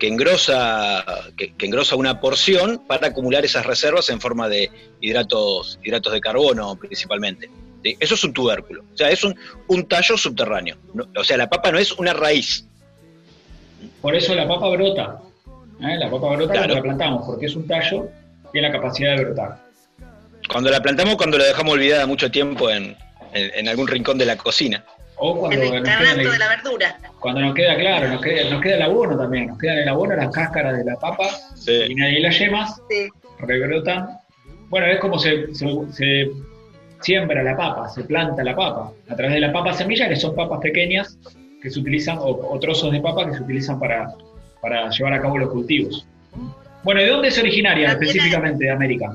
que 0.00 0.08
engrosa, 0.08 1.04
que, 1.36 1.52
engrosa 1.60 1.94
una 1.94 2.20
porción 2.20 2.82
para 2.88 3.08
acumular 3.08 3.44
esas 3.44 3.66
reservas 3.66 4.08
en 4.08 4.18
forma 4.18 4.48
de 4.48 4.70
hidratos, 5.00 5.78
hidratos 5.84 6.14
de 6.14 6.20
carbono 6.20 6.74
principalmente. 6.76 7.50
Eso 7.84 8.14
es 8.14 8.24
un 8.24 8.32
tubérculo, 8.32 8.82
o 8.92 8.96
sea, 8.96 9.10
es 9.10 9.22
un, 9.22 9.36
un 9.68 9.86
tallo 9.86 10.16
subterráneo. 10.16 10.76
o 11.16 11.22
sea, 11.22 11.36
la 11.36 11.48
papa 11.48 11.70
no 11.70 11.78
es 11.78 11.92
una 11.92 12.14
raíz. 12.14 12.66
Por 14.00 14.14
eso 14.14 14.34
la 14.34 14.48
papa 14.48 14.68
brota. 14.70 15.18
¿eh? 15.80 15.96
La 15.98 16.10
papa 16.10 16.34
brota 16.34 16.54
cuando 16.54 16.74
la 16.74 16.82
plantamos, 16.82 17.26
porque 17.26 17.46
es 17.46 17.54
un 17.54 17.66
tallo, 17.66 18.08
tiene 18.52 18.68
la 18.68 18.74
capacidad 18.74 19.16
de 19.16 19.24
brotar. 19.24 19.58
Cuando 20.50 20.70
la 20.70 20.82
plantamos, 20.82 21.16
cuando 21.16 21.38
la 21.38 21.44
dejamos 21.44 21.74
olvidada 21.74 22.06
mucho 22.06 22.30
tiempo 22.30 22.70
en, 22.70 22.96
en 23.32 23.68
algún 23.68 23.86
rincón 23.86 24.18
de 24.18 24.26
la 24.26 24.36
cocina. 24.36 24.84
O 25.20 25.38
cuando 25.38 25.62
en 25.62 25.74
el 25.74 25.82
nos 25.82 26.32
de 26.32 26.38
la 26.38 26.48
verdura. 26.48 26.98
Cuando 27.18 27.42
nos 27.42 27.54
queda 27.54 27.76
claro, 27.76 28.08
nos 28.08 28.22
queda, 28.22 28.48
nos 28.48 28.62
queda 28.62 28.76
el 28.76 28.82
abono 28.82 29.18
también, 29.18 29.48
nos 29.48 29.58
queda 29.58 29.74
en 29.74 29.78
el 29.80 29.88
abono 29.88 30.16
las 30.16 30.30
cáscaras 30.30 30.78
de 30.78 30.84
la 30.84 30.96
papa 30.96 31.28
y 31.66 31.94
nadie 31.94 32.20
las 32.20 32.38
yemas, 32.38 32.80
rebrotan. 33.38 34.18
Bueno, 34.70 34.86
es 34.86 34.98
como 34.98 35.18
se, 35.18 35.54
se, 35.54 36.30
siembra 37.00 37.42
la 37.42 37.56
papa, 37.56 37.88
se 37.90 38.04
planta 38.04 38.42
la 38.42 38.56
papa, 38.56 38.92
a 39.08 39.16
través 39.16 39.34
de 39.34 39.40
la 39.40 39.52
papa 39.52 39.74
semilla, 39.74 40.08
que 40.08 40.16
son 40.16 40.34
papas 40.34 40.60
pequeñas 40.60 41.18
que 41.60 41.70
se 41.70 41.78
utilizan, 41.80 42.16
o, 42.20 42.58
trozos 42.58 42.90
de 42.90 43.00
papa 43.00 43.26
que 43.26 43.34
se 43.34 43.42
utilizan 43.42 43.78
para, 43.78 44.14
para 44.62 44.88
llevar 44.88 45.12
a 45.12 45.20
cabo 45.20 45.36
los 45.36 45.50
cultivos. 45.50 46.06
Bueno, 46.82 47.02
¿de 47.02 47.08
dónde 47.08 47.28
es 47.28 47.38
originaria 47.38 47.90
específicamente 47.90 48.64
de 48.64 48.70
América? 48.70 49.14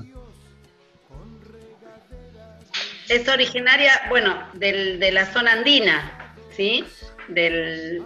Es 3.10 3.28
originaria, 3.28 3.92
bueno, 4.10 4.48
del, 4.54 5.00
de 5.00 5.12
la 5.12 5.32
zona 5.32 5.54
andina, 5.54 6.34
¿sí? 6.56 6.84
Del, 7.28 8.04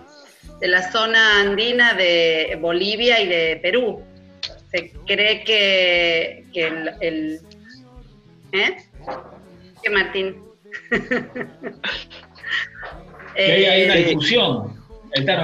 de 0.59 0.67
la 0.67 0.91
zona 0.91 1.41
andina 1.41 1.93
de 1.93 2.57
Bolivia 2.59 3.21
y 3.21 3.27
de 3.27 3.59
Perú. 3.61 4.03
Se 4.71 4.91
cree 5.07 5.43
que, 5.43 6.45
el, 7.01 7.39
¿Eh? 8.51 8.75
¿Qué, 9.81 9.89
Martín? 9.89 10.43
hay 13.35 13.85
una 13.85 13.95
eh, 13.95 14.03
discusión. 14.05 14.79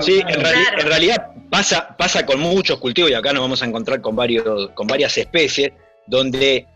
sí, 0.02 0.22
en, 0.28 0.86
realidad 0.86 1.32
pasa, 1.50 1.96
pasa 1.98 2.26
con 2.26 2.40
muchos 2.40 2.78
cultivos 2.80 3.10
y 3.10 3.14
acá 3.14 3.34
nos 3.34 3.42
vamos 3.42 3.64
a 3.64 3.66
encontrar 3.66 4.02
con, 4.02 4.16
varios, 4.16 4.70
con 4.72 4.88
varias 4.88 5.18
especies 5.18 5.72
donde 6.08 6.68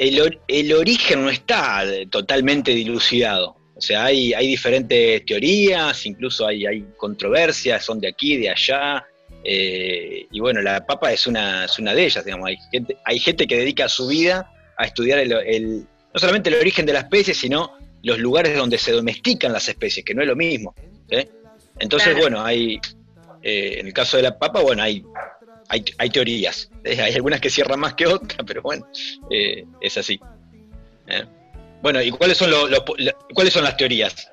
el, 0.00 0.72
origen 0.72 1.22
no 1.22 1.30
está 1.30 1.84
totalmente 2.08 2.72
dilucidado. 2.72 3.56
O 3.74 3.80
sea, 3.80 4.06
hay, 4.06 4.32
hay 4.32 4.46
diferentes 4.46 5.24
teorías, 5.26 6.06
incluso 6.06 6.46
hay, 6.46 6.66
hay 6.66 6.84
controversias, 6.96 7.84
son 7.84 8.00
de 8.00 8.08
aquí, 8.08 8.38
de 8.38 8.50
allá. 8.50 9.04
Eh, 9.44 10.26
y 10.30 10.40
bueno, 10.40 10.62
la 10.62 10.84
papa 10.86 11.12
es 11.12 11.26
una, 11.26 11.66
es 11.66 11.78
una 11.78 11.94
de 11.94 12.04
ellas, 12.04 12.24
digamos. 12.24 12.48
Hay 12.48 12.56
gente, 12.72 12.96
hay 13.04 13.18
gente 13.18 13.46
que 13.46 13.58
dedica 13.58 13.88
su 13.88 14.06
vida 14.06 14.50
a 14.78 14.84
estudiar 14.84 15.18
el, 15.18 15.86
no 16.14 16.20
solamente 16.20 16.48
el 16.48 16.56
origen 16.56 16.86
de 16.86 16.94
la 16.94 17.00
especie, 17.00 17.34
sino 17.34 17.76
los 18.02 18.18
lugares 18.18 18.56
donde 18.56 18.78
se 18.78 18.92
domestican 18.92 19.52
las 19.52 19.68
especies, 19.68 20.04
que 20.04 20.14
no 20.14 20.22
es 20.22 20.28
lo 20.28 20.36
mismo. 20.36 20.74
Entonces, 21.78 22.16
bueno, 22.16 22.42
hay, 22.42 22.80
eh, 23.42 23.76
en 23.80 23.86
el 23.86 23.92
caso 23.92 24.16
de 24.16 24.22
la 24.22 24.38
papa, 24.38 24.60
bueno, 24.60 24.82
hay 24.82 25.04
hay, 25.70 26.10
teorías. 26.10 26.70
Eh, 26.84 27.00
hay 27.02 27.14
algunas 27.14 27.40
que 27.40 27.50
cierran 27.50 27.80
más 27.80 27.94
que 27.94 28.06
otras, 28.06 28.40
pero 28.46 28.62
bueno, 28.62 28.86
eh, 29.30 29.64
es 29.80 29.96
así. 29.96 30.20
Eh. 31.06 31.24
Bueno, 31.82 32.02
¿y 32.02 32.10
cuáles 32.10 32.36
son, 32.36 32.50
cuáles 33.34 33.54
son 33.54 33.64
las 33.64 33.76
teorías? 33.76 34.30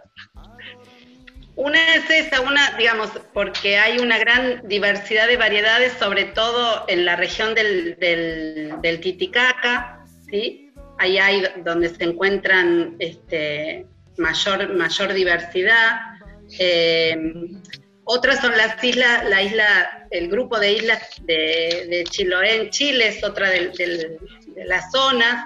Una 1.55 1.95
es 1.95 2.09
esa, 2.09 2.41
una, 2.41 2.75
digamos, 2.77 3.09
porque 3.33 3.77
hay 3.77 3.97
una 3.99 4.19
gran 4.19 4.67
diversidad 4.67 5.27
de 5.27 5.37
variedades, 5.37 5.93
sobre 5.93 6.25
todo 6.25 6.85
en 6.87 7.05
la 7.05 7.15
región 7.15 7.55
del, 7.55 7.95
del, 7.97 8.99
Titicaca, 8.99 10.05
¿sí? 10.29 10.71
Ahí 10.99 11.17
hay 11.17 11.43
donde 11.63 11.89
se 11.89 12.03
encuentran 12.03 12.95
este, 12.99 13.87
mayor, 14.17 14.75
mayor 14.75 15.13
diversidad. 15.13 15.99
Otras 18.09 18.39
son 18.39 18.55
las 18.55 18.81
islas, 18.81 19.25
la 19.27 19.43
isla, 19.43 20.07
el 20.11 20.29
grupo 20.29 20.57
de 20.57 20.71
islas 20.71 21.01
de, 21.23 22.05
Chiloé 22.09 22.55
en 22.55 22.69
Chile 22.69 23.09
es 23.09 23.21
otra 23.21 23.49
de, 23.49 24.17
las 24.65 24.89
zonas. 24.91 25.45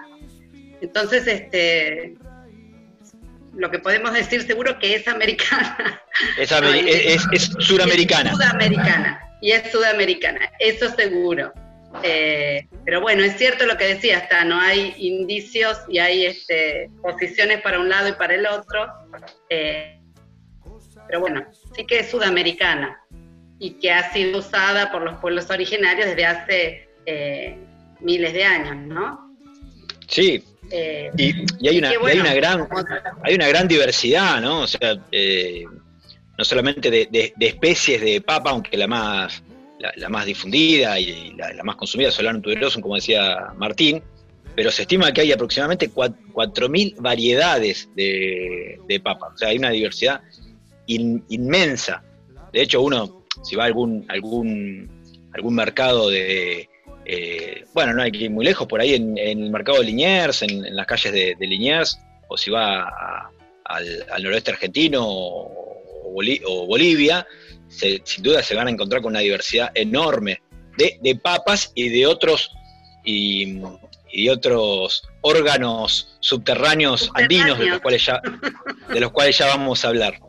Entonces, 0.79 1.25
este, 1.25 2.13
lo 3.55 3.71
que 3.71 3.79
podemos 3.79 4.13
decir 4.13 4.43
seguro 4.43 4.77
que 4.77 4.93
es 4.95 5.07
americana. 5.07 6.01
Es, 6.37 6.51
es, 7.31 7.51
sudamericana. 7.57 8.29
Es 8.29 8.35
sudamericana. 8.35 9.19
Y 9.41 9.53
es 9.53 9.71
sudamericana, 9.71 10.51
eso 10.59 10.93
seguro. 10.93 11.51
Eh, 12.03 12.67
pero 12.85 13.01
bueno, 13.01 13.23
es 13.23 13.37
cierto 13.37 13.65
lo 13.65 13.75
que 13.75 13.85
decía, 13.85 14.19
hasta 14.19 14.43
no 14.43 14.59
hay 14.59 14.93
indicios 14.97 15.79
y 15.89 15.97
hay 15.97 16.27
este, 16.27 16.91
posiciones 17.01 17.61
para 17.61 17.79
un 17.79 17.89
lado 17.89 18.09
y 18.09 18.13
para 18.13 18.35
el 18.35 18.45
otro. 18.45 18.87
Eh, 19.49 20.00
pero 21.11 21.19
bueno, 21.19 21.45
sí 21.75 21.85
que 21.85 21.99
es 21.99 22.09
sudamericana 22.09 23.01
y 23.59 23.71
que 23.71 23.91
ha 23.91 24.13
sido 24.13 24.39
usada 24.39 24.93
por 24.93 25.01
los 25.01 25.19
pueblos 25.19 25.49
originarios 25.49 26.07
desde 26.07 26.25
hace 26.25 26.89
eh, 27.05 27.57
miles 27.99 28.31
de 28.31 28.45
años, 28.45 28.77
¿no? 28.87 29.35
Sí. 30.07 30.41
Eh, 30.71 31.11
y, 31.17 31.67
hay, 31.67 31.79
una, 31.79 31.91
una 31.99 32.33
gran, 32.33 32.65
hay 33.23 33.35
una 33.35 33.49
gran 33.49 33.67
diversidad, 33.67 34.39
¿no? 34.39 34.61
O 34.61 34.67
sea, 34.67 34.97
eh, 35.11 35.65
no 36.37 36.45
solamente 36.45 36.89
de, 36.89 37.33
especies 37.41 37.99
de 37.99 38.21
papa, 38.21 38.51
aunque 38.51 38.77
la 38.77 38.87
más, 38.87 39.43
la, 39.97 40.07
más 40.07 40.25
difundida 40.25 40.97
y 40.97 41.33
la, 41.33 41.61
más 41.65 41.75
consumida 41.75 42.07
es 42.07 42.15
Solano 42.15 42.39
tuberosum, 42.39 42.81
como 42.81 42.95
decía 42.95 43.51
Martín, 43.57 44.01
pero 44.55 44.71
se 44.71 44.83
estima 44.83 45.11
que 45.11 45.19
hay 45.19 45.33
aproximadamente 45.33 45.91
4.000 45.91 46.95
variedades 46.99 47.89
de, 47.97 48.79
de 48.87 48.99
papa. 49.01 49.33
O 49.35 49.37
sea, 49.37 49.49
hay 49.49 49.57
una 49.57 49.71
diversidad 49.71 50.21
inmensa. 50.93 52.03
De 52.51 52.61
hecho, 52.61 52.81
uno, 52.81 53.25
si 53.43 53.55
va 53.55 53.63
a 53.63 53.67
algún, 53.67 54.05
algún, 54.09 54.89
algún 55.33 55.55
mercado 55.55 56.09
de, 56.09 56.69
eh, 57.05 57.65
bueno, 57.73 57.93
no 57.93 58.03
hay 58.03 58.11
que 58.11 58.25
ir 58.25 58.31
muy 58.31 58.45
lejos, 58.45 58.67
por 58.67 58.79
ahí 58.79 58.93
en, 58.93 59.17
el 59.17 59.49
mercado 59.49 59.79
de 59.79 59.85
Liniers, 59.85 60.43
en, 60.43 60.75
las 60.75 60.85
calles 60.85 61.11
de, 61.11 61.35
Liniers, 61.39 61.99
o 62.27 62.37
si 62.37 62.51
va 62.51 63.31
al, 63.65 64.23
noroeste 64.23 64.51
argentino 64.51 65.03
o, 65.05 65.67
Bolivia, 66.67 67.25
sin 67.69 68.23
duda 68.23 68.43
se 68.43 68.53
van 68.53 68.67
a 68.67 68.71
encontrar 68.71 69.01
con 69.01 69.11
una 69.11 69.21
diversidad 69.21 69.71
enorme 69.73 70.41
de, 70.77 71.15
papas 71.15 71.71
y 71.73 71.87
de 71.87 72.05
otros 72.05 72.51
y, 73.05 73.61
otros 74.29 75.03
órganos 75.21 76.17
subterráneos, 76.19 77.09
andinos 77.13 77.57
de 77.57 77.67
los 77.67 77.79
cuales 77.79 78.05
ya 78.05 78.21
de 78.89 78.99
los 78.99 79.11
cuales 79.11 79.37
ya 79.37 79.47
vamos 79.47 79.85
a 79.85 79.87
hablar. 79.87 80.19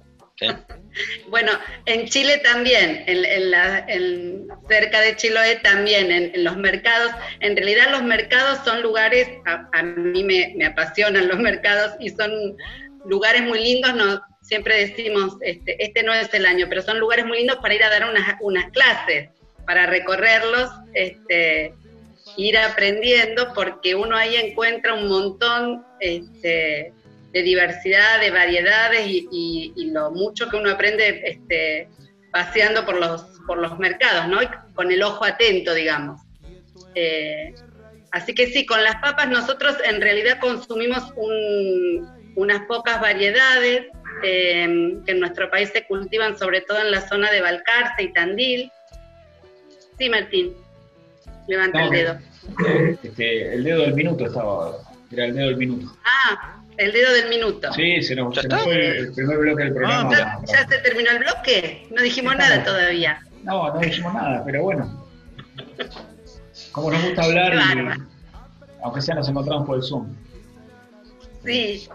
Bueno, 1.29 1.53
en 1.87 2.07
Chile 2.07 2.39
también, 2.45 3.05
en, 3.07 4.47
cerca 4.69 5.01
de 5.01 5.17
Chiloé 5.17 5.57
también, 5.57 6.13
en, 6.13 6.45
los 6.45 6.57
mercados. 6.57 7.13
En 7.41 7.57
realidad 7.57 7.91
los 7.91 8.03
mercados 8.03 8.59
son 8.65 8.83
lugares, 8.83 9.29
a, 9.47 9.83
mí 9.83 10.23
me, 10.23 10.65
apasionan 10.65 11.29
los 11.29 11.39
mercados 11.39 11.95
y 11.99 12.11
son 12.11 12.31
lugares 13.07 13.43
muy 13.43 13.59
lindos. 13.59 13.95
No, 13.95 14.21
siempre 14.43 14.87
decimos, 14.87 15.37
este, 15.41 15.83
este 15.83 16.03
no 16.03 16.13
es 16.13 16.33
el 16.35 16.45
año, 16.45 16.67
pero 16.69 16.83
son 16.83 16.99
lugares 16.99 17.25
muy 17.25 17.39
lindos 17.39 17.57
para 17.63 17.75
ir 17.75 17.83
a 17.85 17.91
dar 17.91 18.09
unas, 18.11 18.37
unas 18.41 18.71
clases, 18.73 19.31
para 19.65 19.87
recorrerlos, 19.87 20.71
este, 20.93 21.73
ir 22.37 22.59
aprendiendo, 22.59 23.53
porque 23.55 23.95
uno 23.95 24.17
ahí 24.17 24.37
encuentra 24.37 24.95
un 24.95 25.09
montón 25.09 25.87
este, 26.01 26.93
de 27.33 27.43
diversidad, 27.43 28.21
de 28.21 28.31
variedades 28.31 29.07
y, 29.07 29.73
lo 29.93 30.11
mucho 30.11 30.49
que 30.49 30.57
uno 30.57 30.71
aprende 30.71 31.23
este, 31.25 31.89
paseando 32.31 32.85
por 32.85 32.99
los, 32.99 33.23
por 33.47 33.59
los 33.59 33.79
mercados, 33.79 34.29
¿no? 34.29 34.39
con 34.75 34.91
el 34.91 35.03
ojo 35.03 35.25
atento, 35.25 35.75
digamos. 35.75 36.21
Eh, 36.95 37.55
así 38.11 38.35
que 38.35 38.47
sí, 38.47 38.67
con 38.67 38.83
las 38.83 38.97
papas 38.97 39.29
nosotros 39.29 39.77
en 39.85 40.01
realidad 40.01 40.39
consumimos 40.41 41.13
unas 42.37 42.63
pocas 42.67 43.01
variedades 43.01 43.87
eh, 44.23 44.99
que 45.05 45.13
en 45.13 45.21
nuestro 45.21 45.51
país 45.51 45.71
se 45.73 45.87
cultivan 45.87 46.39
sobre 46.39 46.61
todo 46.61 46.81
en 46.81 46.91
la 46.91 47.07
zona 47.09 47.31
de 47.31 47.41
Balcarce 47.41 48.03
y 48.03 48.13
Tandil. 48.13 48.73
Sí, 49.99 50.09
Martín, 50.09 50.55
levanta 51.49 51.85
el 51.85 51.91
dedo. 51.91 52.19
Este, 53.03 53.55
el 53.55 53.63
dedo 53.63 53.83
del 53.83 53.95
minuto 53.95 54.27
estaba, 54.27 54.77
era 55.13 55.27
el 55.27 55.35
dedo 55.35 55.47
del 55.47 55.57
minuto. 55.57 55.97
Ah, 56.05 56.62
el 56.77 56.93
dedo 56.93 57.13
del 57.13 57.29
minuto. 57.29 57.73
Sí, 57.73 58.03
se 58.03 58.15
nos, 58.15 58.35
¿Ya 58.35 58.43
se 58.43 58.49
nos 58.49 58.63
fue 58.63 58.99
el 58.99 59.13
primer 59.13 59.39
bloque 59.39 59.65
del 59.65 59.75
programa. 59.75 60.11
¿Ya, 60.11 60.39
ya 60.47 60.69
se 60.69 60.79
terminó 60.79 61.11
el 61.11 61.19
bloque? 61.19 61.87
No 61.91 62.03
dijimos 62.03 62.37
nada 62.37 62.65
todavía. 62.65 63.21
No, 63.43 63.73
no 63.75 63.81
dijimos 63.81 64.15
nada, 64.15 64.43
pero 64.45 64.63
bueno. 64.63 65.07
Como 66.73 66.91
nos 66.91 67.03
gusta 67.03 67.25
hablar, 67.25 67.55
y, 67.55 68.03
aunque 68.83 69.03
sea 69.03 69.15
nos 69.15 69.29
encontramos 69.29 69.67
por 69.67 69.77
el 69.77 69.83
Zoom. 69.83 70.15
Sí. 71.45 71.89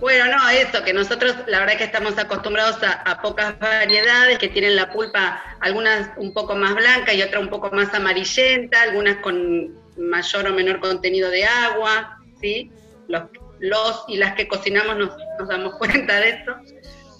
Bueno, 0.00 0.36
no, 0.36 0.48
eso, 0.48 0.82
que 0.84 0.92
nosotros 0.92 1.34
la 1.46 1.60
verdad 1.60 1.76
que 1.76 1.84
estamos 1.84 2.18
acostumbrados 2.18 2.82
a, 2.82 2.92
a 2.92 3.22
pocas 3.22 3.58
variedades, 3.58 4.38
que 4.38 4.48
tienen 4.48 4.76
la 4.76 4.92
pulpa, 4.92 5.40
algunas 5.60 6.10
un 6.16 6.32
poco 6.32 6.54
más 6.56 6.74
blanca 6.74 7.12
y 7.14 7.22
otra 7.22 7.40
un 7.40 7.48
poco 7.48 7.70
más 7.70 7.92
amarillenta, 7.94 8.82
algunas 8.82 9.16
con 9.18 9.74
mayor 9.96 10.46
o 10.48 10.54
menor 10.54 10.80
contenido 10.80 11.30
de 11.30 11.44
agua, 11.44 12.20
¿sí? 12.40 12.70
Los, 13.08 13.22
los 13.60 14.04
y 14.08 14.16
las 14.16 14.34
que 14.34 14.46
cocinamos 14.48 14.96
nos, 14.96 15.10
nos 15.38 15.48
damos 15.48 15.74
cuenta 15.76 16.20
de 16.20 16.28
esto. 16.30 16.56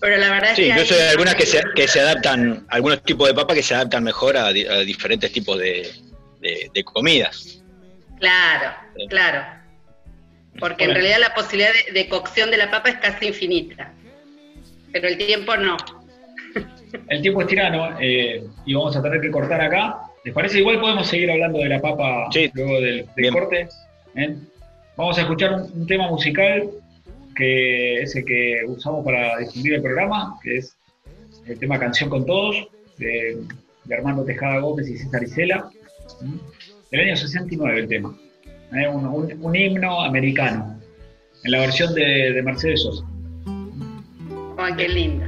Pero 0.01 0.17
la 0.17 0.31
verdad 0.31 0.53
Sí, 0.55 0.63
es 0.63 0.69
que... 0.69 0.73
incluso 0.83 0.95
hay- 0.95 1.01
hay 1.01 1.09
algunas 1.09 1.35
que 1.35 1.47
se, 1.47 1.61
que 1.75 1.89
se 1.89 2.01
adaptan, 2.01 2.65
algunos 2.69 3.03
tipos 3.03 3.27
de 3.29 3.35
papa 3.35 3.55
que 3.55 3.63
se 3.63 3.75
adaptan 3.75 4.05
mejor 4.05 4.37
a, 4.37 4.53
di- 4.53 4.67
a 4.67 4.79
diferentes 4.81 5.33
tipos 5.33 5.59
de, 5.59 5.91
de- 6.41 6.71
de 6.73 6.85
comidas. 6.85 7.63
Claro, 8.21 8.75
claro. 9.09 9.45
Porque 10.59 10.85
en 10.85 10.95
realidad 10.95 11.19
la 11.21 11.35
posibilidad 11.35 11.71
de, 11.87 11.93
de 11.93 12.09
cocción 12.09 12.51
de 12.51 12.57
la 12.59 12.71
papa 12.71 12.91
es 12.91 12.97
casi 12.97 13.27
infinita. 13.29 13.93
Pero 14.93 15.09
el 15.09 15.17
tiempo 15.19 15.57
no. 15.57 15.77
El 17.09 17.21
tiempo 17.21 17.43
es 17.43 17.49
tirano 17.49 17.99
eh, 18.01 18.43
y 18.65 18.75
vamos 18.75 18.97
a 18.97 19.03
tener 19.03 19.21
que 19.21 19.31
cortar 19.31 19.61
acá. 19.61 19.99
¿Les 20.25 20.33
parece? 20.35 20.59
Igual 20.59 20.81
podemos 20.81 21.07
seguir 21.07 21.31
hablando 21.31 21.59
de 21.59 21.69
la 21.69 21.81
papa 21.81 22.27
Sí. 22.33 22.51
luego 22.55 22.81
del, 22.81 23.07
corte. 23.33 23.69
¿eh? 24.17 24.37
Vamos 24.99 25.17
a 25.17 25.21
escuchar 25.21 25.55
un, 25.55 25.87
tema 25.87 26.09
musical 26.09 26.71
que 27.37 28.03
es 28.03 28.17
el 28.17 28.25
que 28.25 28.63
usamos 28.67 29.05
para 29.05 29.39
difundir 29.39 29.75
el 29.75 29.83
programa, 29.83 30.37
que 30.43 30.57
es 30.57 30.77
el 31.47 31.57
tema 31.57 31.79
Canción 31.79 32.11
con 32.11 32.27
Todos, 32.27 32.67
de, 32.97 33.39
Armando 33.97 34.25
Tejada 34.25 34.59
Gómez 34.59 34.89
y 34.89 34.99
César 34.99 35.23
Isela. 35.23 35.71
Del 36.91 37.01
año 37.01 37.17
69 37.17 37.79
el 37.79 37.89
tema. 37.89 38.13
¿eh? 38.73 38.89
Un, 38.89 39.55
himno 39.55 40.01
americano, 40.01 40.81
en 41.45 41.53
la 41.53 41.61
versión 41.61 41.95
de, 41.95 42.33
de 42.33 42.43
Mercedes 42.43 42.83
Sosa. 42.83 43.05
Ay, 44.57 44.75
qué 44.77 44.89
linda. 44.89 45.28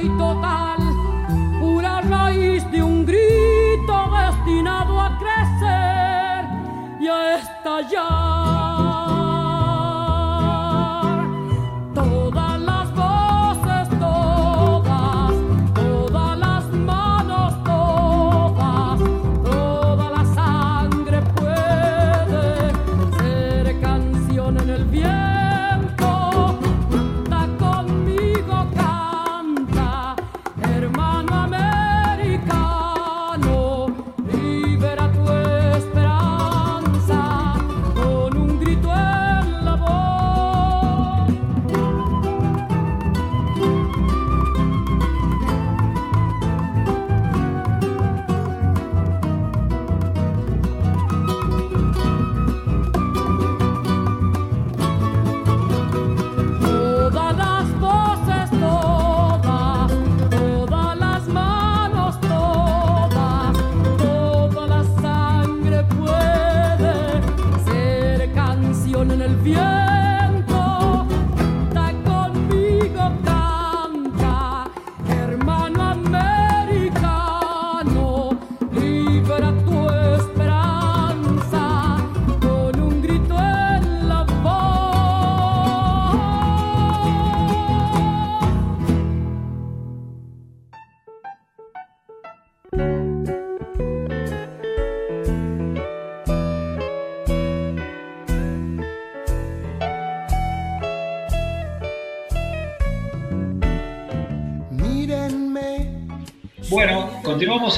y 0.00 0.08
total, 0.10 0.78
pura 1.60 2.00
raíz 2.02 2.68
de 2.70 2.82
un 2.82 3.04
grito 3.04 4.10
destinado 4.10 5.00
a 5.00 5.18
crecer 5.18 7.00
y 7.00 7.08
a 7.08 7.36
estallar. 7.36 8.47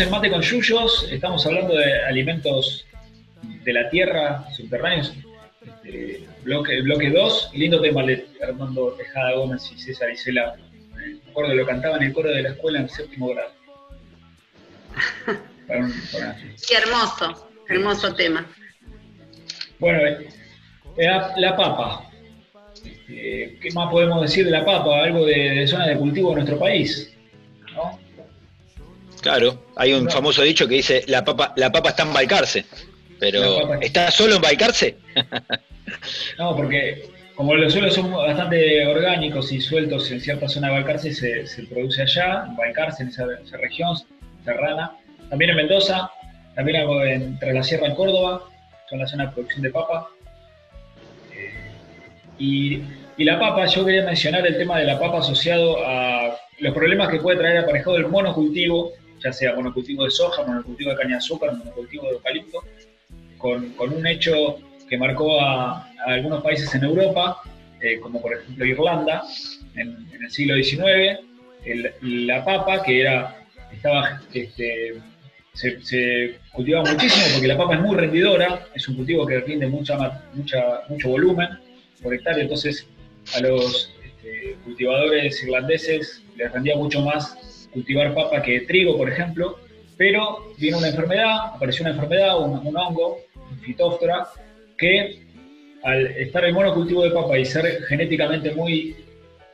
En 0.00 0.10
Mate 0.10 0.30
con 0.30 0.40
Yuyos. 0.42 1.08
Estamos 1.10 1.44
hablando 1.46 1.74
de 1.76 2.02
alimentos 2.04 2.86
de 3.64 3.72
la 3.72 3.88
tierra, 3.90 4.44
subterráneos. 4.54 5.12
Este, 5.64 6.26
bloque, 6.42 6.80
bloque 6.82 7.10
2, 7.10 7.50
lindo 7.54 7.80
tema 7.80 8.02
de 8.04 8.26
Armando 8.42 8.92
Tejada 8.92 9.32
Gómez 9.34 9.70
y 9.74 9.78
César 9.78 10.10
Isela. 10.10 10.56
Eh, 11.02 11.16
Me 11.24 11.30
acuerdo 11.30 11.50
que 11.50 11.56
lo 11.56 11.66
cantaba 11.66 11.96
en 11.96 12.04
el 12.04 12.12
coro 12.12 12.30
de 12.30 12.42
la 12.42 12.50
escuela 12.50 12.80
en 12.80 12.88
séptimo 12.88 13.28
grado. 13.28 13.50
Para 15.66 15.80
un- 15.80 15.92
para- 16.12 16.36
Qué 16.36 16.76
hermoso, 16.76 17.48
hermoso 17.68 18.14
tema. 18.14 18.46
Bueno, 19.78 19.98
eh, 20.06 20.28
la, 20.96 21.32
la 21.36 21.56
papa. 21.56 22.10
eh, 23.08 23.58
¿qué 23.60 23.70
más 23.72 23.90
podemos 23.90 24.20
decir 24.22 24.44
de 24.46 24.50
la 24.50 24.64
papa? 24.64 25.02
Algo 25.04 25.24
de, 25.26 25.66
zona 25.68 25.86
de 25.86 25.96
cultivo 25.96 26.30
de 26.30 26.36
nuestro 26.36 26.58
país, 26.58 27.12
¿no? 27.74 27.98
Claro, 29.20 29.66
hay 29.76 29.92
un 29.92 30.10
famoso 30.10 30.42
dicho 30.42 30.66
que 30.66 30.76
dice 30.76 31.04
la 31.06 31.24
papa, 31.24 31.52
la 31.56 31.70
papa 31.70 31.90
está 31.90 32.04
en 32.04 32.12
Balcarce, 32.12 32.64
pero 33.18 33.74
¿está 33.80 34.10
solo 34.10 34.36
en 34.36 34.42
Balcarce? 34.42 34.96
no, 36.38 36.56
porque 36.56 37.10
como 37.34 37.54
los 37.54 37.72
suelos 37.72 37.94
son 37.94 38.12
bastante 38.12 38.86
orgánicos 38.86 39.52
y 39.52 39.60
sueltos 39.60 40.10
en 40.10 40.20
cierta 40.20 40.48
zona 40.48 40.68
de 40.68 40.74
Balcarce, 40.74 41.14
se, 41.14 41.46
se 41.46 41.62
produce 41.64 42.02
allá, 42.02 42.44
en 42.46 42.56
Balcarce, 42.56 43.02
en 43.02 43.08
esa, 43.08 43.26
región 43.58 43.96
serrana. 44.44 44.92
También 45.28 45.50
en 45.50 45.56
Mendoza, 45.56 46.10
también 46.54 46.82
entre 47.08 47.52
la 47.52 47.62
Sierra 47.62 47.86
en 47.86 47.94
Córdoba, 47.94 48.42
son 48.88 48.98
la 48.98 49.06
zona 49.06 49.26
de 49.26 49.32
producción 49.32 49.62
de 49.62 49.70
papa. 49.70 50.08
Eh, 51.34 51.52
y, 52.38 52.82
y, 53.16 53.24
la 53.24 53.38
papa, 53.38 53.66
yo 53.66 53.84
quería 53.84 54.04
mencionar 54.04 54.46
el 54.46 54.58
tema 54.58 54.78
de 54.78 54.84
la 54.84 54.98
papa 54.98 55.20
asociado 55.20 55.78
a 55.86 56.36
los 56.58 56.74
problemas 56.74 57.08
que 57.08 57.20
puede 57.20 57.38
traer 57.38 57.58
aparejado 57.58 57.96
el 57.96 58.06
monocultivo, 58.08 58.92
ya 59.22 59.32
sea 59.32 59.54
monocultivo 59.54 60.04
de 60.04 60.10
soja, 60.10 60.42
monocultivo 60.44 60.90
de 60.90 60.96
caña 60.96 61.10
de 61.10 61.16
azúcar, 61.16 61.56
monocultivo 61.56 62.04
de 62.04 62.10
eucalipto, 62.10 62.64
con, 63.38 63.70
con 63.70 63.92
un 63.92 64.06
hecho 64.06 64.58
que 64.90 64.98
marcó 64.98 65.40
a, 65.40 65.88
algunos 66.06 66.42
países 66.42 66.74
en 66.74 66.84
Europa, 66.84 67.38
eh, 67.80 68.00
como 68.00 68.20
por 68.20 68.34
ejemplo 68.34 68.64
Irlanda, 68.64 69.22
en, 69.76 70.08
el 70.20 70.30
siglo 70.30 70.56
XIX, 70.56 71.20
la 72.02 72.44
papa, 72.44 72.82
que 72.82 73.00
era, 73.00 73.46
estaba, 73.72 74.20
este, 74.34 75.00
se, 75.54 76.38
cultivaba 76.52 76.90
muchísimo 76.90 77.26
porque 77.32 77.48
la 77.48 77.56
papa 77.56 77.74
es 77.74 77.80
muy 77.80 77.96
rendidora, 77.96 78.66
es 78.74 78.88
un 78.88 78.96
cultivo 78.96 79.26
que 79.26 79.40
rinde 79.40 79.66
mucha, 79.68 80.22
mucha, 80.34 80.80
mucho 80.88 81.08
volumen 81.08 81.48
por 82.02 82.12
hectárea, 82.12 82.42
entonces 82.42 82.86
a 83.34 83.40
los 83.40 83.94
este, 84.04 84.56
cultivadores 84.64 85.42
irlandeses 85.42 86.22
les 86.36 86.50
rendía 86.52 86.76
mucho 86.76 87.00
más 87.02 87.36
cultivar 87.72 88.14
papa 88.14 88.42
que 88.42 88.60
trigo, 88.60 88.96
por 88.96 89.10
ejemplo, 89.10 89.58
pero 89.96 90.52
vino 90.58 90.78
una 90.78 90.88
enfermedad, 90.88 91.54
apareció 91.54 91.84
una 91.84 91.92
enfermedad, 91.92 92.40
un, 92.40 92.66
un 92.66 92.76
hongo, 92.76 93.18
un 93.50 93.58
fitóftora, 93.60 94.26
que 94.76 95.22
al 95.82 96.06
estar 96.06 96.44
el 96.44 96.52
monocultivo 96.52 97.04
de 97.04 97.10
papa 97.10 97.38
y 97.38 97.44
ser 97.44 97.82
genéticamente 97.84 98.52
muy 98.52 98.96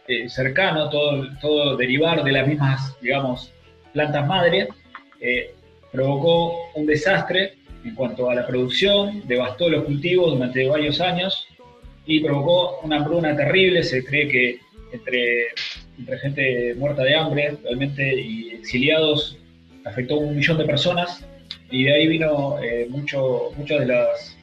eh, 0.08 0.28
cercano, 0.28 0.88
todo, 0.88 1.26
todo 1.40 1.76
derivar 1.76 2.22
de 2.22 2.32
las 2.32 2.46
mismas, 2.46 2.96
digamos, 3.00 3.52
plantas 3.92 4.26
madre, 4.26 4.68
eh, 5.20 5.52
provocó 5.90 6.70
un 6.74 6.86
desastre 6.86 7.54
en 7.84 7.94
cuanto 7.94 8.30
a 8.30 8.34
la 8.34 8.46
producción, 8.46 9.22
devastó 9.26 9.68
los 9.68 9.84
cultivos 9.84 10.32
durante 10.34 10.68
varios 10.68 11.00
años 11.00 11.48
y 12.04 12.20
provocó 12.20 12.80
una 12.82 12.96
hambruna 12.96 13.36
terrible. 13.36 13.82
Se 13.82 14.04
cree 14.04 14.28
que 14.28 14.58
entre, 14.92 15.48
entre 15.98 16.18
gente 16.18 16.74
muerta 16.76 17.02
de 17.02 17.14
hambre 17.14 17.56
realmente 17.62 18.20
y 18.20 18.50
exiliados 18.50 19.38
afectó 19.84 20.14
a 20.14 20.18
un 20.18 20.36
millón 20.36 20.58
de 20.58 20.64
personas 20.64 21.24
y 21.70 21.84
de 21.84 21.92
ahí 21.92 22.06
vino 22.08 22.58
eh, 22.62 22.86
mucho, 22.88 23.50
muchas 23.56 23.80
de 23.80 23.86
las 23.86 24.36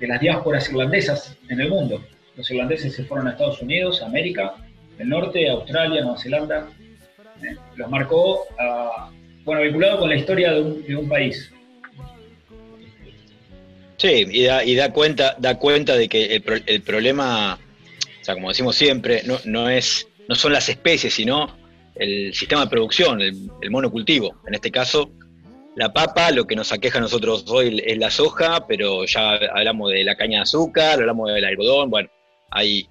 de 0.00 0.08
las 0.08 0.20
diásporas 0.20 0.68
irlandesas 0.68 1.36
en 1.48 1.60
el 1.60 1.70
mundo. 1.70 2.04
Los 2.36 2.50
irlandeses 2.50 2.94
se 2.94 3.04
fueron 3.04 3.28
a 3.28 3.30
Estados 3.30 3.62
Unidos, 3.62 4.02
América, 4.02 4.54
del 4.98 5.08
Norte, 5.08 5.48
Australia, 5.48 6.02
Nueva 6.02 6.18
Zelanda. 6.18 6.68
¿eh? 7.42 7.56
Los 7.76 7.90
marcó, 7.90 8.46
bueno, 9.44 9.62
vinculado 9.62 10.00
con 10.00 10.08
la 10.08 10.16
historia 10.16 10.52
de 10.52 10.96
un, 10.96 11.08
país. 11.08 11.50
Sí, 13.96 14.26
y 14.30 14.44
da, 14.44 14.64
y 14.64 14.74
da, 14.74 14.92
cuenta, 14.92 15.36
da 15.38 15.58
cuenta 15.58 15.96
de 15.96 16.08
que 16.08 16.42
el, 16.66 16.82
problema, 16.82 17.58
o 18.24 18.26
sea, 18.26 18.34
como 18.36 18.48
decimos 18.48 18.74
siempre, 18.74 19.20
no, 19.26 19.38
no, 19.44 19.68
es, 19.68 20.08
no 20.30 20.34
son 20.34 20.54
las 20.54 20.70
especies, 20.70 21.12
sino 21.12 21.58
el 21.94 22.32
sistema 22.32 22.62
de 22.62 22.70
producción, 22.70 23.20
el, 23.20 23.50
monocultivo. 23.70 24.40
En 24.46 24.54
este 24.54 24.70
caso, 24.70 25.10
la 25.76 25.92
papa, 25.92 26.30
lo 26.30 26.46
que 26.46 26.56
nos 26.56 26.72
aqueja 26.72 26.96
a 26.96 27.02
nosotros 27.02 27.44
hoy 27.48 27.82
es 27.84 27.98
la 27.98 28.10
soja, 28.10 28.66
pero 28.66 29.04
ya 29.04 29.34
hablamos 29.54 29.92
de 29.92 30.04
la 30.04 30.16
caña 30.16 30.38
de 30.38 30.42
azúcar, 30.44 31.00
hablamos 31.00 31.34
del 31.34 31.44
algodón, 31.44 31.90
bueno, 31.90 32.08
hay 32.50 32.88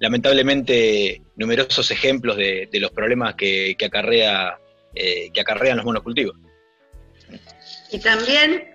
lamentablemente 0.00 1.22
numerosos 1.36 1.90
ejemplos 1.90 2.36
de, 2.36 2.68
los 2.74 2.90
problemas 2.90 3.36
que, 3.36 3.74
acarrea, 3.82 4.58
eh, 4.94 5.30
que 5.32 5.40
acarrean 5.40 5.78
los 5.78 5.86
monocultivos. 5.86 6.36
Y 7.90 8.00
también 8.00 8.70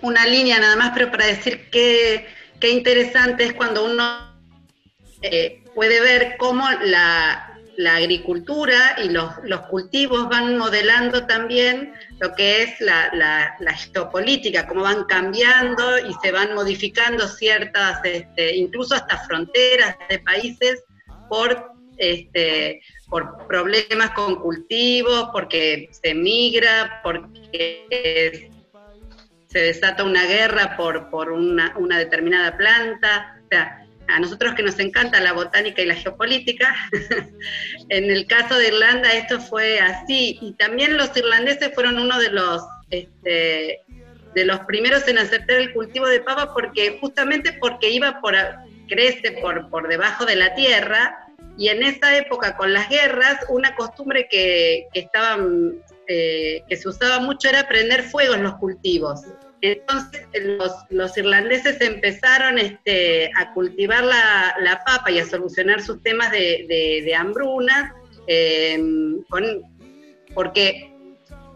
una 0.00 0.26
línea 0.26 0.58
nada 0.58 0.76
más, 0.76 0.92
pero 0.94 1.10
para 1.10 1.26
decir 1.26 1.68
que, 1.70 2.26
interesante 2.62 3.44
es 3.44 3.52
cuando 3.52 3.84
uno 3.84 4.33
eh, 5.26 5.62
puede 5.74 6.00
ver 6.02 6.36
cómo 6.38 6.68
la, 6.82 7.58
la 7.76 7.96
agricultura 7.96 8.96
y 9.02 9.08
los, 9.08 9.32
cultivos 9.70 10.28
van 10.28 10.58
modelando 10.58 11.26
también 11.26 11.94
lo 12.20 12.34
que 12.34 12.62
es 12.62 12.80
la, 12.80 13.56
geopolítica, 13.92 14.66
cómo 14.66 14.82
van 14.82 15.04
cambiando 15.04 15.98
y 15.98 16.12
se 16.22 16.30
van 16.30 16.54
modificando 16.54 17.26
ciertas, 17.26 18.00
este, 18.04 18.54
incluso 18.56 18.94
hasta 18.94 19.18
fronteras 19.24 19.96
de 20.08 20.18
países 20.18 20.84
por, 21.28 21.72
este, 21.96 22.82
por 23.08 23.46
problemas 23.46 24.10
con 24.10 24.36
cultivos, 24.36 25.30
porque 25.32 25.88
se 25.90 26.14
migra, 26.14 27.00
porque 27.02 28.50
se 29.46 29.58
desata 29.58 30.04
una 30.04 30.26
guerra 30.26 30.76
por, 30.76 31.32
una, 31.32 31.98
determinada 31.98 32.56
planta. 32.56 33.40
A 34.08 34.20
nosotros 34.20 34.54
que 34.54 34.62
nos 34.62 34.78
encanta 34.78 35.20
la 35.20 35.32
botánica 35.32 35.82
y 35.82 35.86
la 35.86 35.94
geopolítica, 35.94 36.74
en 37.88 38.10
el 38.10 38.26
caso 38.26 38.56
de 38.56 38.68
Irlanda 38.68 39.12
esto 39.12 39.40
fue 39.40 39.80
así, 39.80 40.38
y 40.40 40.52
también 40.54 40.96
los 40.96 41.16
irlandeses 41.16 41.74
fueron 41.74 41.98
uno 41.98 42.18
de 42.18 42.30
los, 42.30 42.62
este, 42.90 43.80
de 44.34 44.44
los 44.44 44.60
primeros 44.60 45.06
en 45.08 45.18
aceptar 45.18 45.56
el 45.56 45.72
cultivo 45.72 46.06
de 46.06 46.20
papa, 46.20 46.52
porque 46.52 46.98
justamente 47.00 47.52
porque 47.54 47.90
iba 47.90 48.20
por, 48.20 48.34
crece 48.88 49.32
por, 49.40 49.70
por 49.70 49.88
debajo 49.88 50.24
de 50.26 50.36
la 50.36 50.54
tierra, 50.54 51.24
y 51.56 51.68
en 51.68 51.82
esa 51.82 52.16
época 52.16 52.56
con 52.56 52.72
las 52.72 52.88
guerras, 52.88 53.38
una 53.48 53.74
costumbre 53.76 54.26
que, 54.28 54.88
que, 54.92 55.08
eh, 56.08 56.62
que 56.68 56.76
se 56.76 56.88
usaba 56.88 57.20
mucho 57.20 57.48
era 57.48 57.68
prender 57.68 58.02
fuego 58.02 58.34
en 58.34 58.42
los 58.42 58.54
cultivos. 58.56 59.22
Entonces 59.64 60.26
los, 60.90 61.16
irlandeses 61.16 61.80
empezaron 61.80 62.58
este, 62.58 63.30
a 63.34 63.54
cultivar 63.54 64.04
la, 64.04 64.82
papa 64.84 65.10
y 65.10 65.18
a 65.18 65.24
solucionar 65.24 65.80
sus 65.80 66.02
temas 66.02 66.30
de, 66.30 67.14
hambruna, 67.16 67.94
eh, 68.26 68.78
porque 70.34 70.92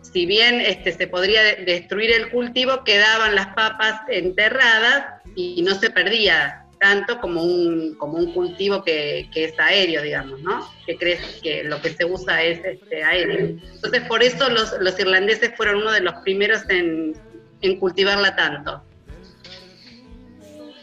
si 0.00 0.24
bien 0.24 0.58
este, 0.62 0.92
se 0.92 1.06
podría 1.06 1.42
destruir 1.56 2.10
el 2.12 2.30
cultivo, 2.30 2.82
quedaban 2.82 3.34
las 3.34 3.48
papas 3.48 4.00
enterradas 4.08 5.20
y 5.36 5.60
no 5.60 5.74
se 5.74 5.90
perdía 5.90 6.64
tanto 6.80 7.20
como 7.20 7.42
un, 7.42 7.94
como 7.96 8.16
un 8.16 8.32
cultivo 8.32 8.82
que, 8.84 9.28
es 9.34 9.52
aéreo, 9.58 10.00
digamos, 10.00 10.40
¿no? 10.40 10.66
Que 10.86 10.96
crees 10.96 11.20
que 11.42 11.62
lo 11.62 11.82
que 11.82 11.90
se 11.90 12.06
usa 12.06 12.42
es 12.42 12.64
este, 12.64 13.04
aéreo. 13.04 13.58
Entonces, 13.74 14.00
por 14.08 14.22
eso 14.22 14.48
los, 14.48 14.72
los 14.80 14.98
irlandeses 14.98 15.52
fueron 15.56 15.82
uno 15.82 15.92
de 15.92 16.00
los 16.00 16.14
primeros 16.22 16.62
en, 16.70 17.14
en 17.60 17.78
cultivarla 17.78 18.34
tanto. 18.36 18.82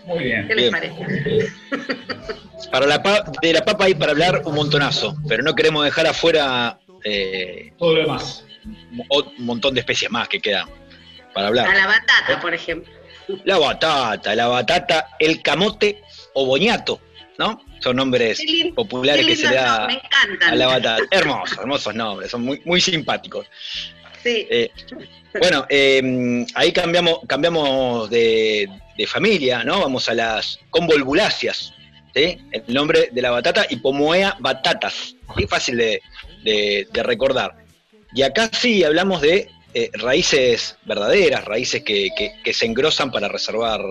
Muy 0.06 0.24
bien. 0.24 0.48
¿Qué 0.48 0.56
les 0.56 0.72
parece? 0.72 1.48
Para 2.72 2.86
la 2.86 3.02
de 3.42 3.54
la 3.54 3.64
papa 3.64 3.86
hay 3.86 3.94
para 3.94 4.12
hablar 4.12 4.42
un 4.46 4.56
montonazo, 4.56 5.16
pero 5.28 5.44
no 5.44 5.54
queremos 5.56 5.84
dejar 5.86 6.08
afuera 6.08 6.80
eh, 7.04 7.74
todo 7.78 7.94
lo 7.94 8.02
demás. 8.02 8.46
Un 9.10 9.46
montón 9.46 9.74
de 9.76 9.82
especies 9.82 10.10
más 10.10 10.28
que 10.28 10.40
quedan 10.40 10.68
para 11.34 11.48
hablar. 11.48 11.68
A 11.68 11.76
la 11.76 11.88
batata, 11.88 12.40
por 12.42 12.54
ejemplo. 12.54 12.92
La 13.44 13.58
batata, 13.58 14.36
la 14.36 14.48
batata, 14.48 15.10
el 15.20 15.42
camote 15.42 16.02
o 16.34 16.46
boñato, 16.46 17.00
¿no? 17.38 17.62
Son 17.80 17.96
nombres 17.96 18.42
populares 18.74 19.26
que 19.26 19.36
se 19.36 19.50
le 19.50 19.56
da 19.56 19.88
a 19.88 20.56
la 20.56 20.68
batata. 20.68 21.04
Hermosos, 21.12 21.58
hermosos 21.58 21.94
nombres, 21.94 22.32
son 22.32 22.44
muy, 22.44 22.62
muy 22.66 22.82
simpáticos. 22.82 23.48
Sí. 24.24 24.48
Eh, 24.50 24.72
bueno, 25.40 25.66
em, 25.70 26.46
ahí 26.56 26.72
cambiamos, 26.72 27.20
cambiamos 27.28 28.10
de, 28.10 28.70
familia, 29.08 29.64
¿no? 29.64 29.82
Vamos 29.82 30.08
a 30.10 30.14
las 30.14 30.60
convolvuláceas, 30.70 31.74
¿sí? 32.14 32.38
El 32.52 32.74
nombre 32.74 33.10
de 33.12 33.22
la 33.22 33.32
batata, 33.32 33.66
y 33.70 33.78
pomoea 33.78 34.38
batatas, 34.40 35.16
¿sí? 35.38 35.48
Fácil 35.48 35.78
de, 35.78 36.88
recordar. 36.94 37.56
Y 38.14 38.22
acá 38.22 38.50
sí 38.54 38.84
hablamos 38.84 39.22
de 39.22 39.50
eh, 39.74 39.90
raíces 39.94 40.78
verdaderas, 40.86 41.44
raíces 41.44 41.84
que, 41.84 42.10
se 42.54 42.66
engrosan 42.66 43.12
para 43.12 43.28
reservar 43.28 43.82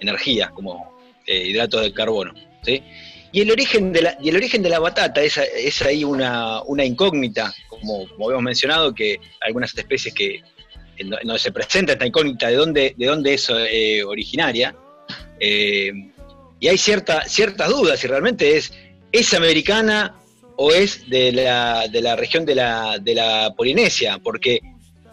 energía, 0.00 0.50
como 0.50 0.98
eh, 1.26 1.46
hidratos 1.46 1.82
de 1.82 1.92
carbono, 1.92 2.34
¿sí? 2.64 2.82
Y 3.30 3.42
el 3.42 3.50
origen 3.50 3.92
de 3.92 4.02
la, 4.02 4.18
y 4.20 4.30
el 4.30 4.36
origen 4.36 4.62
de 4.62 4.70
la 4.70 4.78
batata 4.78 5.22
es, 5.22 5.36
es 5.36 5.82
ahí 5.82 6.02
una, 6.02 6.62
incógnita, 6.82 7.54
como, 7.68 8.08
como 8.08 8.26
habíamos 8.26 8.42
mencionado, 8.42 8.94
que 8.94 9.20
algunas 9.40 9.76
especies 9.76 10.14
que, 10.14 10.42
en 10.98 11.10
donde 11.10 11.38
se 11.38 11.52
presenta 11.52 11.92
esta 11.92 12.06
incógnita 12.06 12.48
de 12.48 12.56
dónde, 12.56 12.94
de 12.96 13.06
dónde 13.06 13.34
es 13.34 13.48
eh, 13.50 14.02
originaria, 14.04 14.74
eh, 15.40 15.92
y 16.60 16.68
hay 16.68 16.78
cierta, 16.78 17.22
ciertas 17.28 17.68
dudas 17.68 18.00
si 18.00 18.06
realmente 18.06 18.56
es, 18.56 18.72
es 19.12 19.32
americana 19.34 20.16
o 20.56 20.72
es 20.72 21.08
de 21.08 21.32
la, 21.32 21.86
de 21.88 22.02
la 22.02 22.16
región 22.16 22.44
de 22.44 22.56
la, 22.56 22.98
de 23.00 23.14
la 23.14 23.54
Polinesia, 23.56 24.18
porque 24.18 24.60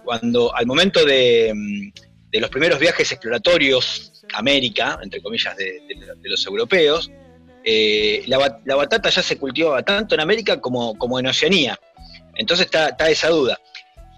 cuando 0.03 0.55
al 0.55 0.65
momento 0.65 1.05
de, 1.05 1.53
mm, 1.53 2.05
de 2.35 2.41
los 2.41 2.49
primeros 2.49 2.79
viajes 2.79 3.09
exploratorios 3.11 4.11
a 4.33 4.39
América, 4.39 4.99
entre 5.01 5.21
comillas, 5.21 5.55
de, 5.55 5.81
los 6.23 6.45
europeos, 6.45 7.09
eh, 7.63 8.23
la, 8.27 8.75
batata 8.75 9.09
ya 9.09 9.23
se 9.23 9.37
cultivaba 9.37 9.83
tanto 9.83 10.15
en 10.15 10.21
América 10.21 10.59
como, 10.59 10.97
como 10.97 11.17
en 11.17 11.27
Oceanía. 11.27 11.79
Entonces 12.35 12.65
está, 12.65 12.89
esa 13.09 13.29
duda. 13.29 13.57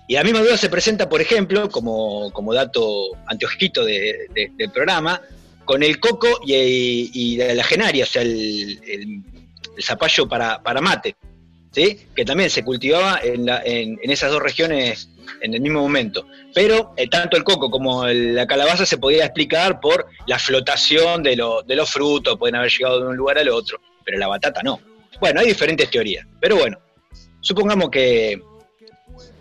Y 0.07 0.13
la 0.13 0.23
misma 0.23 0.39
duda 0.39 0.57
se 0.57 0.69
presenta, 0.69 1.09
por 1.09 1.21
ejemplo, 1.21 1.69
como, 1.69 2.31
como 2.31 2.53
dato 2.53 3.09
anteojito 3.25 3.83
de, 3.83 4.29
del 4.55 4.71
programa, 4.71 5.21
con 5.65 5.83
el 5.83 5.99
coco 5.99 6.39
y, 6.45 7.37
la 7.37 7.63
genaria, 7.63 8.05
o 8.05 8.07
sea, 8.07 8.21
el, 8.21 9.21
zapallo 9.79 10.27
para, 10.27 10.63
para 10.63 10.81
mate, 10.81 11.15
¿sí? 11.71 12.07
que 12.15 12.23
también 12.25 12.49
se 12.49 12.63
cultivaba 12.63 13.19
en, 13.21 13.47
en, 13.49 14.09
esas 14.09 14.31
dos 14.31 14.41
regiones 14.41 15.09
en 15.41 15.53
el 15.53 15.61
mismo 15.61 15.81
momento. 15.81 16.25
Pero 16.53 16.93
eh, 16.95 17.09
tanto 17.09 17.35
el 17.35 17.43
coco 17.43 17.69
como 17.69 18.07
la 18.07 18.47
calabaza 18.47 18.85
se 18.85 18.97
podía 18.97 19.25
explicar 19.25 19.81
por 19.81 20.07
la 20.25 20.39
flotación 20.39 21.21
de, 21.21 21.31
de 21.67 21.75
los 21.75 21.91
frutos, 21.91 22.37
pueden 22.37 22.55
haber 22.55 22.71
llegado 22.71 23.01
de 23.01 23.07
un 23.09 23.17
lugar 23.17 23.37
al 23.37 23.49
otro, 23.49 23.79
pero 24.05 24.17
la 24.17 24.27
batata 24.27 24.63
no. 24.63 24.79
Bueno, 25.19 25.41
hay 25.41 25.47
diferentes 25.47 25.89
teorías, 25.89 26.25
pero 26.39 26.55
bueno, 26.55 26.79
supongamos 27.41 27.89
que, 27.89 28.39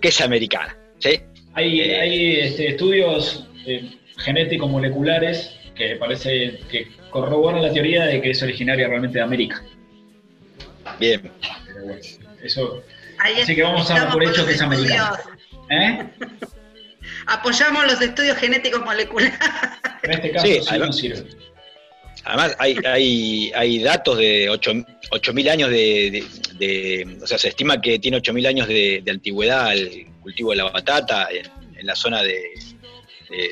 que 0.07 0.11
es 0.11 0.21
americana. 0.21 0.77
¿sí? 1.01 1.21
Hay, 1.55 1.81
eh, 1.81 2.01
hay 2.01 2.37
este, 2.37 2.69
estudios 2.69 3.49
eh, 3.67 3.99
genéticos 4.19 4.71
moleculares 4.71 5.59
que 5.75 5.97
parece 5.97 6.61
que 6.71 6.93
corroboran 7.11 7.61
la 7.61 7.73
teoría 7.73 8.05
de 8.05 8.23
que 8.23 8.31
es 8.31 8.41
originaria 8.41 8.87
realmente 8.87 9.19
de 9.19 9.25
América. 9.25 9.65
Bien. 11.01 11.29
Pero 11.67 11.85
bueno, 11.87 12.01
eso. 12.41 12.85
Ahí 13.19 13.41
así 13.43 13.57
que 13.57 13.65
vamos 13.65 13.91
a 13.91 13.95
dar 13.95 14.13
por 14.13 14.23
hecho 14.23 14.47
que 14.47 14.53
es 14.53 14.63
americano. 14.63 15.17
¿Eh? 15.71 16.07
Apoyamos 17.27 17.87
los 17.87 18.01
estudios 18.01 18.37
genéticos 18.37 18.85
moleculares. 18.85 19.37
En 20.05 20.13
este 20.13 20.31
caso 20.31 20.47
sí, 20.47 20.79
no 20.79 20.93
sirve. 20.93 21.27
Además, 22.27 22.57
hay, 22.59 22.77
hay, 22.85 23.53
hay 23.55 23.79
datos 23.79 24.19
de 24.19 24.51
8.000 24.51 25.49
años 25.49 25.71
de, 25.71 26.25
de, 26.59 26.67
de, 26.67 27.19
O 27.23 27.27
sea, 27.27 27.39
se 27.39 27.49
estima 27.49 27.81
que 27.81 27.99
tiene 28.01 28.19
8.000 28.19 28.47
años 28.49 28.69
de, 28.69 29.01
de, 29.05 29.11
antigüedad 29.11 29.73
el 29.73 30.07
cultivo 30.23 30.51
de 30.51 30.57
la 30.57 30.65
batata 30.65 31.29
en, 31.31 31.47
en 31.79 31.87
la 31.87 31.95
zona 31.95 32.23
de, 32.23 32.43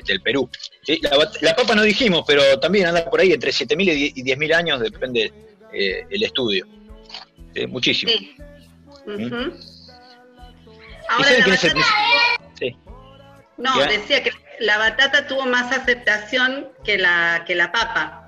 del 0.07 0.21
Perú. 0.23 0.49
¿Sí? 0.83 0.99
La, 1.03 1.11
la, 1.41 1.57
papa 1.57 1.75
no 1.75 1.83
dijimos, 1.83 2.25
pero 2.27 2.59
también 2.59 2.87
anda 2.87 3.09
por 3.09 3.21
ahí 3.21 3.33
entre 3.33 3.51
7.000 3.51 4.13
y 4.15 4.23
10.000 4.23 4.55
años, 4.55 4.81
depende 4.81 5.33
eh, 5.73 6.05
el 6.11 6.23
estudio. 6.23 6.67
¿Sí? 7.55 7.67
Muchísimo. 7.67 8.13
Sí. 8.13 8.37
Uh 9.07 9.11
-huh. 9.11 9.47
¿Mm? 9.47 9.53
Ahora 11.11 11.31
la 11.31 11.47
batata... 11.47 11.81
sí. 12.59 12.77
No, 13.57 13.79
¿Ya? 13.79 13.87
decía 13.87 14.23
que 14.23 14.33
la 14.59 14.79
batata 14.79 15.27
tuvo 15.27 15.47
más 15.47 15.71
aceptación 15.77 16.69
que 16.85 16.99
la, 16.99 17.45
que 17.47 17.55
la 17.55 17.71
papa. 17.71 18.24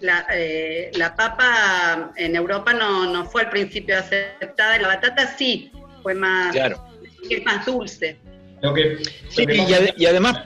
La, 0.00 0.26
eh, 0.32 0.90
la 0.94 1.16
papa 1.16 2.12
en 2.16 2.36
Europa 2.36 2.72
no, 2.72 3.12
no, 3.12 3.24
fue 3.24 3.42
al 3.42 3.50
principio 3.50 3.98
aceptada, 3.98 4.78
la 4.78 4.88
batata 4.88 5.34
sí 5.36 5.72
fue 6.02 6.14
más, 6.14 6.52
claro. 6.52 6.84
es 7.28 7.44
más 7.44 7.66
dulce. 7.66 8.16
Lo 8.62 8.74
que, 8.74 8.98
sí, 9.28 9.42
lo 9.42 9.46
que 9.46 9.56
y, 9.56 9.74
ad, 9.74 9.88
y, 9.96 10.06
además, 10.06 10.44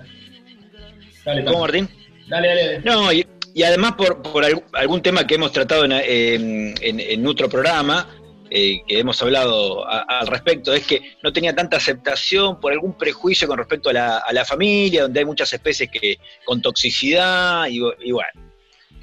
dale, 1.25 1.45
¿cómo 1.45 1.61
Martín? 1.61 1.89
Dale, 2.29 2.49
dale. 2.49 2.79
No, 2.81 3.13
y, 3.13 3.27
y 3.55 3.63
además 3.63 3.93
por, 3.93 4.23
por, 4.23 4.45
algún 4.73 5.03
tema 5.03 5.27
que 5.27 5.35
hemos 5.35 5.53
tratado 5.53 5.85
en, 5.85 5.93
en, 5.93 6.75
en, 6.81 7.01
en 7.01 7.27
otro 7.27 7.49
programa, 7.49 8.09
eh, 8.55 8.83
que 8.87 8.99
hemos 8.99 9.21
hablado 9.23 9.89
a, 9.89 10.01
al 10.01 10.27
respecto, 10.27 10.75
es 10.75 10.87
que 10.87 11.17
no 11.23 11.33
tenía 11.33 11.55
tanta 11.55 11.79
aceptación 11.79 12.61
por 12.61 12.73
algún 12.73 12.97
prejuicio 12.99 13.49
con 13.49 13.57
respecto 13.57 13.89
a 13.89 13.93
la, 13.95 14.19
a 14.19 14.33
la 14.33 14.45
familia, 14.45 15.03
donde 15.03 15.21
hay 15.21 15.27
muchas 15.27 15.53
especies 15.53 15.91
que 15.91 16.19
con 16.45 16.61
toxicidad 16.61 17.67
y, 17.69 17.81
y 18.01 18.13
bueno, 18.13 18.52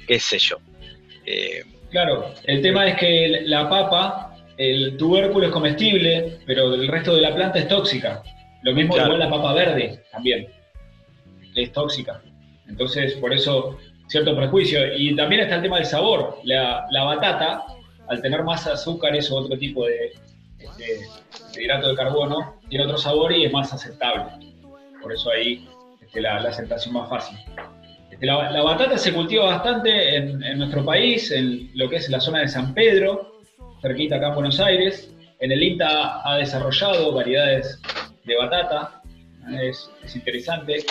qué 0.06 0.18
sé 0.18 0.38
yo. 0.38 0.56
Eh, 1.26 1.62
claro, 1.90 2.32
el 2.44 2.62
tema 2.62 2.88
es 2.88 2.96
que 2.96 3.42
la 3.44 3.68
papa, 3.68 4.36
el 4.56 4.96
tubérculo 4.96 5.46
es 5.46 5.52
comestible, 5.52 6.38
pero 6.46 6.74
el 6.74 6.88
resto 6.88 7.14
de 7.14 7.22
la 7.22 7.34
planta 7.34 7.58
es 7.58 7.68
tóxica. 7.68 8.22
Lo 8.62 8.74
mismo 8.74 8.94
claro. 8.94 9.14
igual 9.14 9.30
la 9.30 9.36
papa 9.36 9.54
verde 9.54 10.02
también, 10.12 10.48
es 11.54 11.72
tóxica. 11.72 12.22
Entonces, 12.68 13.14
por 13.14 13.32
eso, 13.32 13.78
cierto 14.06 14.36
prejuicio. 14.36 14.96
Y 14.96 15.14
también 15.16 15.42
está 15.42 15.56
el 15.56 15.62
tema 15.62 15.76
del 15.76 15.86
sabor. 15.86 16.38
La, 16.44 16.86
la 16.90 17.04
batata 17.04 17.64
al 18.08 18.20
tener 18.20 18.42
más 18.42 18.66
azúcares 18.66 19.30
o 19.30 19.36
otro 19.36 19.56
tipo 19.56 19.86
de, 19.86 20.12
de, 20.58 20.66
de, 20.76 21.62
hidrato 21.62 21.88
de 21.88 21.94
carbono, 21.94 22.60
tiene 22.68 22.84
otro 22.84 22.98
sabor 22.98 23.32
y 23.32 23.44
es 23.44 23.52
más 23.52 23.72
aceptable. 23.72 24.24
Por 25.00 25.12
eso 25.12 25.30
ahí 25.30 25.66
este, 26.02 26.20
la, 26.20 26.40
la, 26.40 26.48
aceptación 26.48 26.94
más 26.94 27.08
fácil. 27.08 27.38
Este, 28.20 28.26
la, 28.26 28.62
batata 28.62 28.98
se 28.98 29.14
cultiva 29.14 29.46
bastante 29.46 30.16
en, 30.16 30.58
nuestro 30.58 30.84
país, 30.84 31.30
en 31.30 31.70
lo 31.74 31.88
que 31.88 31.96
es 31.96 32.10
la 32.10 32.20
zona 32.20 32.40
de 32.40 32.48
San 32.48 32.74
Pedro, 32.74 33.40
cerquita 33.80 34.16
acá 34.16 34.28
en 34.28 34.34
Buenos 34.34 34.60
Aires. 34.60 35.10
En 35.40 35.50
el 35.50 35.62
INTA 35.62 36.20
ha 36.22 36.36
desarrollado 36.36 37.14
variedades 37.14 37.80
de 38.24 38.36
batata, 38.36 39.00
es, 39.62 39.90
es 40.04 40.16
interesante. 40.16 40.84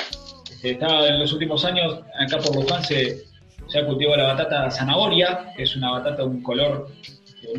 Este, 0.49 0.71
está 0.71 1.07
en 1.07 1.19
los 1.19 1.31
últimos 1.31 1.63
años, 1.65 1.99
acá 2.19 2.39
por 2.39 2.55
Luján 2.55 2.83
se, 2.83 3.25
se 3.67 3.77
ha 3.77 3.85
cultivado 3.85 4.17
la 4.17 4.33
batata 4.33 4.71
zanahoria, 4.71 5.53
que 5.55 5.63
es 5.63 5.75
una 5.75 5.91
batata 5.91 6.23
de 6.23 6.29
un 6.29 6.41
color 6.41 6.89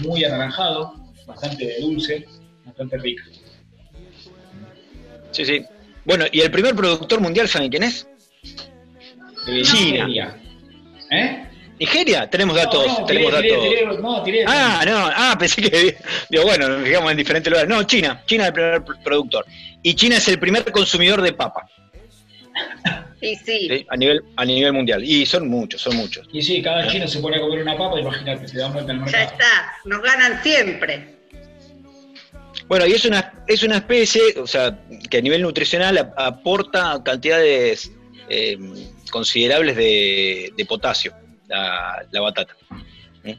muy 0.03 0.25
anaranjado, 0.25 0.95
bastante 1.29 1.77
dulce, 1.81 2.27
bastante 2.65 2.99
rica. 2.99 3.23
Sí, 5.31 5.45
sí. 5.45 5.65
Bueno, 6.05 6.25
¿y 6.33 6.41
el 6.41 6.51
primer 6.51 6.75
productor 6.75 7.21
mundial 7.21 7.47
saben 7.47 7.71
quién 7.71 7.85
es? 7.85 8.10
China. 9.47 10.07
Nigeria. 10.07 10.37
¿Eh? 11.11 11.47
Nigeria, 11.79 12.29
tenemos 12.29 12.55
datos, 12.57 12.87
no, 12.87 13.01
no, 13.01 13.07
tenemos 13.07 13.35
tiré, 13.41 13.51
datos. 13.51 13.69
Tiré, 13.69 13.99
no, 13.99 14.23
tiré, 14.23 14.45
ah, 14.47 14.83
no, 14.87 15.11
ah, 15.15 15.35
pensé 15.39 15.63
que 15.63 15.97
digo, 16.29 16.45
bueno, 16.45 16.69
nos 16.69 16.87
fijamos 16.87 17.11
en 17.11 17.17
diferentes 17.17 17.51
lugares. 17.51 17.71
No, 17.71 17.83
China, 17.85 18.23
China 18.27 18.45
es 18.45 18.49
el 18.49 18.53
primer 18.55 18.85
productor. 19.03 19.47
Y 19.83 19.95
China 19.95 20.19
es 20.19 20.29
el 20.29 20.39
primer 20.39 20.71
consumidor 20.71 21.23
de 21.23 21.33
papa. 21.33 21.67
Y 23.23 23.37
sí. 23.37 23.69
sí. 23.69 23.87
A, 23.91 23.99
nivel, 23.99 24.23
a 24.37 24.47
nivel 24.47 24.73
mundial. 24.73 25.05
Y 25.05 25.27
son 25.27 25.47
muchos, 25.47 25.83
son 25.83 25.95
muchos. 25.95 26.27
Y 26.33 26.41
sí, 26.41 26.63
cada 26.63 26.89
chino 26.89 27.07
se 27.07 27.21
pone 27.21 27.37
a 27.37 27.41
comer 27.41 27.61
una 27.61 27.77
papa, 27.77 28.01
imagínate, 28.01 28.49
se 28.49 28.57
dan 28.57 28.73
vuelta 28.73 28.93
en 28.93 28.99
el 28.99 29.05
mercado. 29.05 29.25
Ya 29.25 29.31
está, 29.31 29.73
nos 29.85 30.03
ganan 30.03 30.43
siempre. 30.43 31.17
Bueno, 32.67 32.87
y 32.87 32.93
es 32.93 33.05
una, 33.05 33.45
es 33.47 33.63
una 33.63 33.77
especie, 33.77 34.23
o 34.39 34.47
sea, 34.47 34.79
que 35.11 35.19
a 35.19 35.21
nivel 35.21 35.43
nutricional 35.43 36.15
aporta 36.17 37.03
cantidades 37.05 37.93
eh, 38.31 38.57
considerables 39.11 39.77
de, 39.77 40.67
potasio, 40.69 41.13
la, 41.49 42.21
batata. 42.21 42.57
¿Mm? 43.25 43.33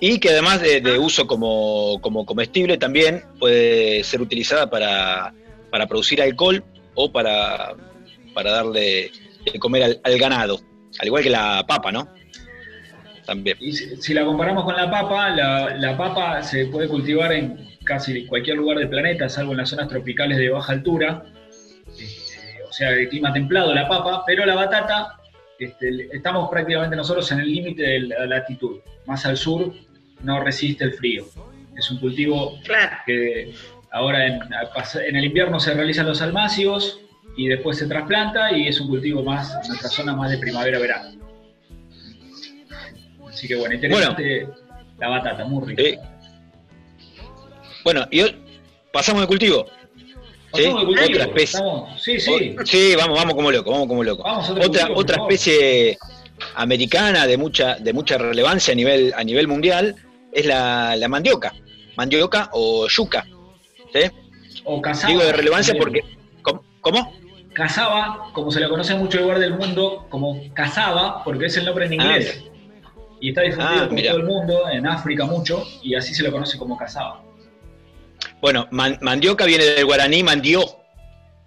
Y 0.00 0.18
que 0.18 0.30
además 0.30 0.60
de, 0.60 0.98
uso 0.98 1.26
como, 1.26 2.00
como, 2.00 2.26
comestible, 2.26 2.78
también 2.78 3.24
puede 3.38 4.04
ser 4.04 4.20
utilizada 4.20 4.68
para, 4.68 5.34
para 5.70 5.86
producir 5.86 6.20
alcohol 6.22 6.62
o 6.94 7.10
para 7.10 7.74
para 8.34 8.50
darle 8.50 9.10
de 9.50 9.58
comer 9.58 10.00
al, 10.02 10.18
ganado, 10.18 10.60
al 10.98 11.06
igual 11.06 11.22
que 11.22 11.30
la 11.30 11.64
papa, 11.66 11.90
¿no? 11.92 12.08
También. 13.24 13.56
Y 13.60 13.72
si, 13.72 14.12
la 14.12 14.24
comparamos 14.24 14.64
con 14.64 14.76
la 14.76 14.90
papa, 14.90 15.30
la, 15.30 15.96
papa 15.96 16.42
se 16.42 16.66
puede 16.66 16.88
cultivar 16.88 17.32
en 17.32 17.70
casi 17.84 18.26
cualquier 18.26 18.58
lugar 18.58 18.78
del 18.78 18.90
planeta, 18.90 19.28
salvo 19.30 19.52
en 19.52 19.58
las 19.58 19.70
zonas 19.70 19.88
tropicales 19.88 20.36
de 20.36 20.50
baja 20.50 20.72
altura, 20.72 21.24
sea, 22.74 22.90
de 22.90 23.08
clima 23.08 23.32
templado 23.32 23.72
la 23.72 23.88
papa, 23.88 24.22
pero 24.26 24.44
la 24.44 24.54
batata, 24.54 25.16
este, 25.58 26.08
estamos 26.12 26.50
prácticamente 26.50 26.96
nosotros 26.96 27.30
en 27.32 27.40
el 27.40 27.50
límite 27.50 27.82
de 27.82 28.00
la 28.00 28.26
latitud, 28.26 28.80
más 29.06 29.24
al 29.26 29.36
sur 29.36 29.72
no 30.22 30.42
resiste 30.42 30.84
el 30.84 30.94
frío. 30.94 31.24
Es 31.76 31.90
un 31.90 31.98
cultivo 31.98 32.58
claro. 32.64 32.96
que 33.06 33.52
ahora 33.90 34.26
en, 34.26 34.40
en 35.06 35.16
el 35.16 35.24
invierno 35.24 35.58
se 35.60 35.74
realizan 35.74 36.06
los 36.06 36.22
almácigos, 36.22 37.00
y 37.36 37.48
después 37.48 37.78
se 37.78 37.86
trasplanta 37.86 38.52
y 38.56 38.68
es 38.68 38.80
un 38.80 38.88
cultivo 38.88 39.22
más, 39.22 39.52
en 39.62 39.68
nuestra 39.68 39.88
zona 39.88 40.14
más 40.14 40.30
de 40.30 40.38
primavera-verano. 40.38 41.20
Así 43.28 43.48
que 43.48 43.56
bueno, 43.56 43.74
interesante 43.74 44.44
bueno, 44.44 44.54
la 44.98 45.08
batata, 45.08 45.44
muy 45.44 45.66
rica. 45.66 45.82
Eh, 45.82 45.98
bueno, 47.82 48.06
y 48.10 48.20
hoy 48.20 48.36
pasamos 48.92 49.22
de 49.22 49.26
cultivo. 49.26 49.66
Otra 50.54 51.24
especie. 51.24 51.58
Estamos, 51.58 52.02
sí, 52.02 52.20
sí. 52.20 52.56
Sí, 52.64 52.94
vamos, 52.96 53.18
vamos 53.18 53.34
como 53.34 53.50
loco, 53.50 53.70
vamos 53.70 53.88
como 53.88 54.04
loco. 54.04 54.22
Vamos 54.22 54.50
otra, 54.50 54.64
cultivo, 54.66 54.94
otra 54.94 55.16
especie 55.22 55.98
americana 56.54 57.26
de 57.26 57.36
mucha, 57.36 57.76
de 57.76 57.92
mucha 57.92 58.18
relevancia 58.18 58.72
a 58.72 58.74
nivel, 58.74 59.12
a 59.16 59.24
nivel 59.24 59.48
mundial 59.48 59.96
es 60.32 60.46
la, 60.46 60.96
la 60.96 61.08
mandioca. 61.08 61.52
Mandioca 61.96 62.50
o 62.52 62.86
yuca. 62.88 63.24
¿sí? 63.92 64.10
O 64.64 64.80
cazaba, 64.82 65.12
Digo 65.12 65.24
de 65.24 65.32
relevancia 65.32 65.74
porque. 65.78 66.00
¿Cómo? 66.42 66.64
¿Cómo? 66.80 67.12
Cazaba, 67.52 68.30
como 68.32 68.50
se 68.50 68.58
la 68.58 68.68
conoce 68.68 68.94
en 68.94 68.98
muchos 68.98 69.20
lugares 69.20 69.40
del 69.42 69.54
mundo, 69.54 70.06
como 70.08 70.52
cazaba, 70.54 71.22
porque 71.22 71.46
es 71.46 71.56
el 71.56 71.64
nombre 71.64 71.86
en 71.86 71.92
inglés. 71.94 72.42
y 73.20 73.28
está 73.28 73.42
difundido 73.42 73.84
Ah, 73.84 73.88
por 73.88 74.02
todo 74.02 74.16
el 74.16 74.24
mundo, 74.24 74.68
en 74.70 74.86
África 74.88 75.24
mucho, 75.24 75.64
y 75.80 75.94
así 75.94 76.12
se 76.14 76.24
lo 76.24 76.32
conoce 76.32 76.58
como 76.58 76.76
cazaba. 76.76 77.22
Bueno, 78.44 78.68
man- 78.72 78.98
mandioca 79.00 79.46
viene 79.46 79.64
del 79.64 79.86
guaraní 79.86 80.22
mandió, 80.22 80.60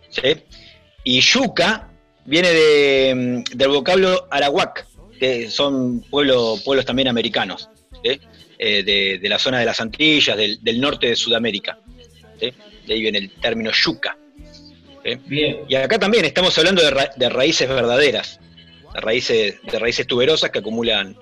¿sí? 0.10 0.34
Y 1.04 1.20
yuca 1.22 1.92
viene 2.26 2.50
de, 2.50 3.14
mm, 3.16 3.56
del 3.56 3.68
vocablo 3.70 4.28
arawak, 4.32 4.88
que 5.20 5.48
son 5.48 6.02
pueblo- 6.10 6.58
pueblos 6.66 6.86
también 6.88 7.08
americanos, 7.08 7.70
¿sí? 8.04 8.20
Eh, 8.58 8.82
de, 8.82 9.20
de 9.20 9.30
la 9.30 9.38
zona 9.38 9.60
de 9.60 9.66
las 9.66 9.80
Antillas, 9.80 10.36
del, 10.36 10.58
del 10.64 10.82
norte 10.82 11.06
de 11.10 11.16
Sudamérica. 11.16 11.78
¿sí? 12.40 12.52
De 12.88 12.94
ahí 12.96 13.02
viene 13.02 13.20
el 13.20 13.30
término 13.30 13.70
yuca. 13.72 14.18
Bien, 15.28 15.60
Y 15.70 15.76
acá 15.76 16.00
también 16.00 16.26
estamos 16.26 16.58
hablando 16.58 16.82
de, 16.82 16.90
ra- 16.90 17.12
de 17.16 17.30
raíces 17.30 17.70
verdaderas, 17.70 18.40
de 18.96 19.02
raíces, 19.02 19.56
de 19.72 19.78
raíces 19.78 20.08
tuberosas 20.08 20.50
que 20.50 20.58
acumulan 20.58 21.16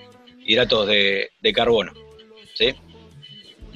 hidratos 0.46 0.88
de, 0.88 1.32
de 1.42 1.52
carbono. 1.52 1.92
¿sí? 2.54 2.74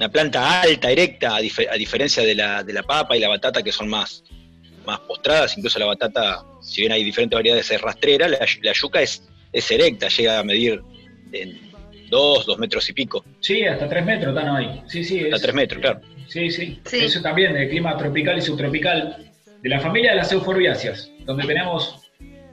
Una 0.00 0.08
planta 0.08 0.62
alta, 0.62 0.90
erecta, 0.90 1.36
a, 1.36 1.42
dife- 1.42 1.68
a 1.70 1.74
diferencia 1.74 2.22
de 2.22 2.34
la, 2.34 2.62
de 2.64 2.72
la 2.72 2.82
papa 2.82 3.14
y 3.14 3.20
la 3.20 3.28
batata 3.28 3.62
que 3.62 3.70
son 3.70 3.86
más, 3.86 4.24
más 4.86 4.98
postradas, 5.00 5.58
incluso 5.58 5.78
la 5.78 5.84
batata, 5.84 6.42
si 6.62 6.80
bien 6.80 6.92
hay 6.92 7.04
diferentes 7.04 7.36
variedades, 7.36 7.70
es 7.70 7.78
rastrera, 7.82 8.26
la, 8.26 8.38
la 8.62 8.72
yuca 8.72 9.02
es, 9.02 9.22
es 9.52 9.70
erecta, 9.70 10.08
llega 10.08 10.38
a 10.38 10.42
medir 10.42 10.80
en 11.32 11.60
dos, 12.08 12.46
dos 12.46 12.58
metros 12.58 12.88
y 12.88 12.94
pico, 12.94 13.22
sí, 13.40 13.62
hasta 13.66 13.86
3 13.90 14.02
metros 14.06 14.34
están 14.34 14.56
ahí. 14.56 14.80
Sí, 14.88 15.04
sí, 15.04 15.20
hasta 15.24 15.36
es- 15.36 15.42
tres 15.42 15.54
metros, 15.54 15.82
claro. 15.82 16.00
Sí, 16.28 16.50
sí, 16.50 16.80
Sí. 16.86 16.96
Eso 17.04 17.20
también, 17.20 17.52
de 17.52 17.68
clima 17.68 17.94
tropical 17.98 18.38
y 18.38 18.40
subtropical, 18.40 19.30
de 19.60 19.68
la 19.68 19.80
familia 19.80 20.12
de 20.12 20.16
las 20.16 20.32
euforbiáceas, 20.32 21.10
donde 21.26 21.44
tenemos, 21.46 22.00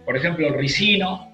por 0.03 0.17
ejemplo, 0.17 0.47
el 0.47 0.53
ricino, 0.53 1.33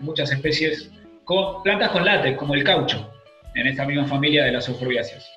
muchas 0.00 0.30
especies, 0.32 0.90
con 1.24 1.62
plantas 1.62 1.92
con 1.92 2.04
látex, 2.04 2.36
como 2.36 2.54
el 2.54 2.62
caucho, 2.62 3.10
en 3.54 3.66
esta 3.66 3.84
misma 3.84 4.06
familia 4.06 4.44
de 4.44 4.52
las 4.52 4.68
euforbiáceas. 4.68 5.30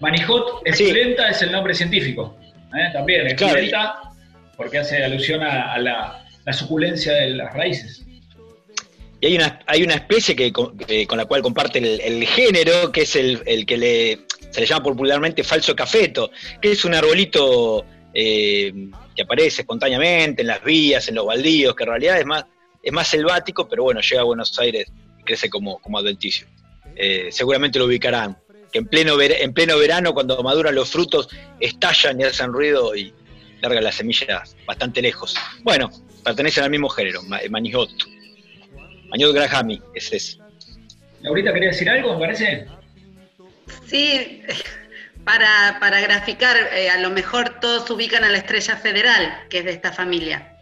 Manijot 0.00 0.62
Sí. 0.72 0.84
esculenta 0.84 1.28
es 1.28 1.42
el 1.42 1.52
nombre 1.52 1.74
científico, 1.74 2.36
¿eh? 2.76 2.90
también, 2.92 3.34
Claro. 3.36 3.54
esculenta, 3.54 4.00
porque 4.56 4.78
hace 4.78 5.02
alusión 5.04 5.42
a, 5.42 5.72
a 5.72 5.78
la, 5.78 6.24
la 6.44 6.52
suculencia 6.52 7.12
de 7.12 7.30
las 7.30 7.52
raíces. 7.54 8.04
Y 9.20 9.26
hay 9.26 9.36
una, 9.36 9.60
hay 9.66 9.82
una 9.84 9.94
especie 9.94 10.34
que, 10.34 10.52
con, 10.52 10.76
que- 10.76 11.06
con 11.06 11.16
la 11.18 11.26
cual 11.26 11.42
comparte 11.42 11.78
el, 11.78 12.00
el 12.00 12.26
género, 12.26 12.90
que 12.90 13.02
es 13.02 13.14
el, 13.14 13.40
el 13.46 13.64
que 13.66 13.76
le, 13.78 14.18
se 14.50 14.60
le 14.60 14.66
llama 14.66 14.82
popularmente 14.82 15.44
falso 15.44 15.76
cafeto, 15.76 16.30
que 16.60 16.72
es 16.72 16.84
un 16.84 16.94
arbolito 16.94 17.84
eh, 18.12 18.72
que 19.14 19.22
aparece 19.22 19.62
espontáneamente 19.62 20.42
en 20.42 20.48
las 20.48 20.64
vías, 20.64 21.08
en 21.08 21.14
los 21.14 21.26
baldíos, 21.26 21.76
que 21.76 21.84
en 21.84 21.90
realidad 21.90 22.18
es 22.18 22.26
más, 22.26 22.44
es 22.82 22.92
más 22.92 23.06
selvático, 23.06 23.68
pero 23.68 23.84
bueno, 23.84 24.00
llega 24.00 24.22
a 24.22 24.24
Buenos 24.24 24.58
Aires 24.58 24.90
y 25.20 25.22
crece 25.22 25.48
como, 25.48 25.78
como 25.78 25.98
adventicio. 25.98 26.48
Eh, 26.96 27.28
seguramente 27.30 27.78
lo 27.78 27.86
ubicarán, 27.86 28.36
que 28.72 28.78
en 28.78 28.86
pleno, 28.86 29.16
ver- 29.16 29.36
en 29.40 29.52
pleno 29.52 29.78
verano, 29.78 30.12
cuando 30.14 30.42
maduran 30.42 30.74
los 30.74 30.90
frutos, 30.90 31.28
estallan 31.60 32.20
y 32.20 32.24
hacen 32.24 32.52
ruido 32.52 32.94
y 32.94 33.12
largan 33.60 33.84
las 33.84 33.94
semillas 33.96 34.56
bastante 34.66 35.00
lejos. 35.02 35.34
Bueno, 35.62 35.90
pertenecen 36.24 36.64
al 36.64 36.70
mismo 36.70 36.88
género, 36.88 37.22
ma- 37.24 37.40
manijot. 37.50 37.90
Mañot 39.08 39.34
Grahami, 39.34 39.80
es 39.94 40.12
ese. 40.12 40.38
Laurita, 41.20 41.52
¿quería 41.52 41.68
decir 41.68 41.88
algo, 41.88 42.14
me 42.14 42.20
parece? 42.20 42.66
Sí, 43.86 44.42
para, 45.24 45.76
para 45.80 46.00
graficar, 46.00 46.56
eh, 46.74 46.90
a 46.90 46.98
lo 46.98 47.10
mejor 47.10 47.60
todos 47.60 47.88
ubican 47.90 48.24
a 48.24 48.28
la 48.28 48.38
estrella 48.38 48.76
federal, 48.76 49.40
que 49.48 49.58
es 49.58 49.64
de 49.64 49.72
esta 49.72 49.92
familia. 49.92 50.56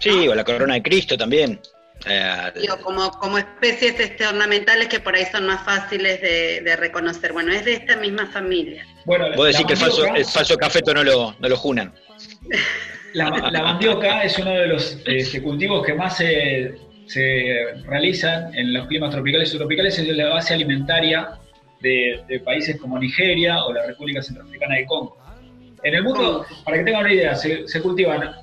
Sí, 0.00 0.28
o 0.28 0.34
la 0.34 0.44
corona 0.44 0.74
de 0.74 0.82
Cristo 0.82 1.16
también. 1.16 1.60
Eh, 2.06 2.52
Digo, 2.60 2.78
como, 2.80 3.10
como 3.12 3.38
especies 3.38 3.98
este, 3.98 4.26
ornamentales 4.26 4.88
que 4.88 5.00
por 5.00 5.14
ahí 5.14 5.24
son 5.26 5.46
más 5.46 5.64
fáciles 5.64 6.20
de, 6.20 6.60
de 6.60 6.76
reconocer. 6.76 7.32
Bueno, 7.32 7.52
es 7.52 7.64
de 7.64 7.74
esta 7.74 7.96
misma 7.96 8.26
familia. 8.26 8.86
Bueno, 9.04 9.26
vos 9.36 9.46
decís 9.48 9.66
que 9.66 9.72
el 9.72 9.78
falso, 9.78 10.14
el 10.14 10.24
falso 10.24 10.56
cafeto 10.56 10.94
no 10.94 11.02
lo, 11.02 11.34
no 11.38 11.48
lo 11.48 11.56
junan. 11.56 11.92
La, 13.14 13.30
la 13.50 13.62
mandioca 13.62 14.22
es 14.22 14.38
uno 14.38 14.50
de 14.50 14.66
los 14.68 14.98
este, 15.06 15.42
cultivos 15.42 15.84
que 15.84 15.94
más 15.94 16.18
se, 16.18 16.76
se 17.06 17.66
realizan 17.86 18.54
en 18.54 18.74
los 18.74 18.86
climas 18.86 19.10
tropicales 19.10 19.48
y 19.48 19.52
subtropicales, 19.52 19.98
es 19.98 20.08
la 20.08 20.28
base 20.28 20.54
alimentaria 20.54 21.30
de, 21.80 22.22
de 22.28 22.40
países 22.40 22.78
como 22.80 22.98
Nigeria 22.98 23.64
o 23.64 23.72
la 23.72 23.86
República 23.86 24.22
Centroafricana 24.22 24.76
de 24.76 24.86
Congo. 24.86 25.16
En 25.82 25.94
el 25.94 26.02
mundo, 26.02 26.44
para 26.64 26.78
que 26.78 26.84
tengan 26.84 27.02
una 27.02 27.12
idea, 27.12 27.34
se, 27.34 27.66
se 27.66 27.80
cultivan 27.80 28.34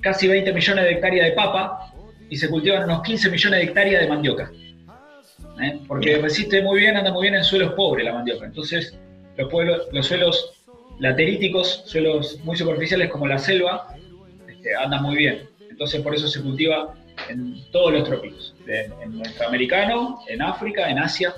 casi 0.00 0.26
20 0.26 0.52
millones 0.52 0.84
de 0.84 0.90
hectáreas 0.92 1.26
de 1.28 1.32
papa 1.32 1.92
y 2.28 2.36
se 2.36 2.48
cultivan 2.48 2.84
unos 2.84 3.02
15 3.02 3.30
millones 3.30 3.60
de 3.60 3.64
hectáreas 3.66 4.02
de 4.02 4.08
mandioca. 4.08 4.50
¿Eh? 5.62 5.78
Porque 5.88 6.10
Bien. 6.10 6.22
resiste 6.22 6.60
muy 6.62 6.80
bien, 6.80 6.96
anda 6.96 7.10
muy 7.12 7.22
bien 7.22 7.34
en 7.34 7.44
suelos 7.44 7.72
pobres 7.74 8.04
la 8.04 8.12
mandioca. 8.12 8.44
Entonces, 8.44 8.94
los, 9.36 9.50
pueblos, 9.50 9.82
los 9.92 10.06
suelos 10.06 10.52
lateríticos, 10.98 11.82
suelos 11.86 12.38
muy 12.44 12.56
superficiales 12.56 13.10
como 13.10 13.26
la 13.26 13.38
selva, 13.38 13.94
este, 14.48 14.74
andan 14.76 15.02
muy 15.02 15.16
bien. 15.16 15.48
Entonces, 15.70 16.00
por 16.02 16.14
eso 16.14 16.28
se 16.28 16.42
cultiva 16.42 16.94
en 17.30 17.56
todos 17.70 17.92
los 17.92 18.04
trópicos, 18.04 18.54
en, 18.66 18.92
en 19.02 19.18
nuestro 19.18 19.48
americano, 19.48 20.18
en 20.28 20.42
África, 20.42 20.90
en 20.90 20.98
Asia. 20.98 21.34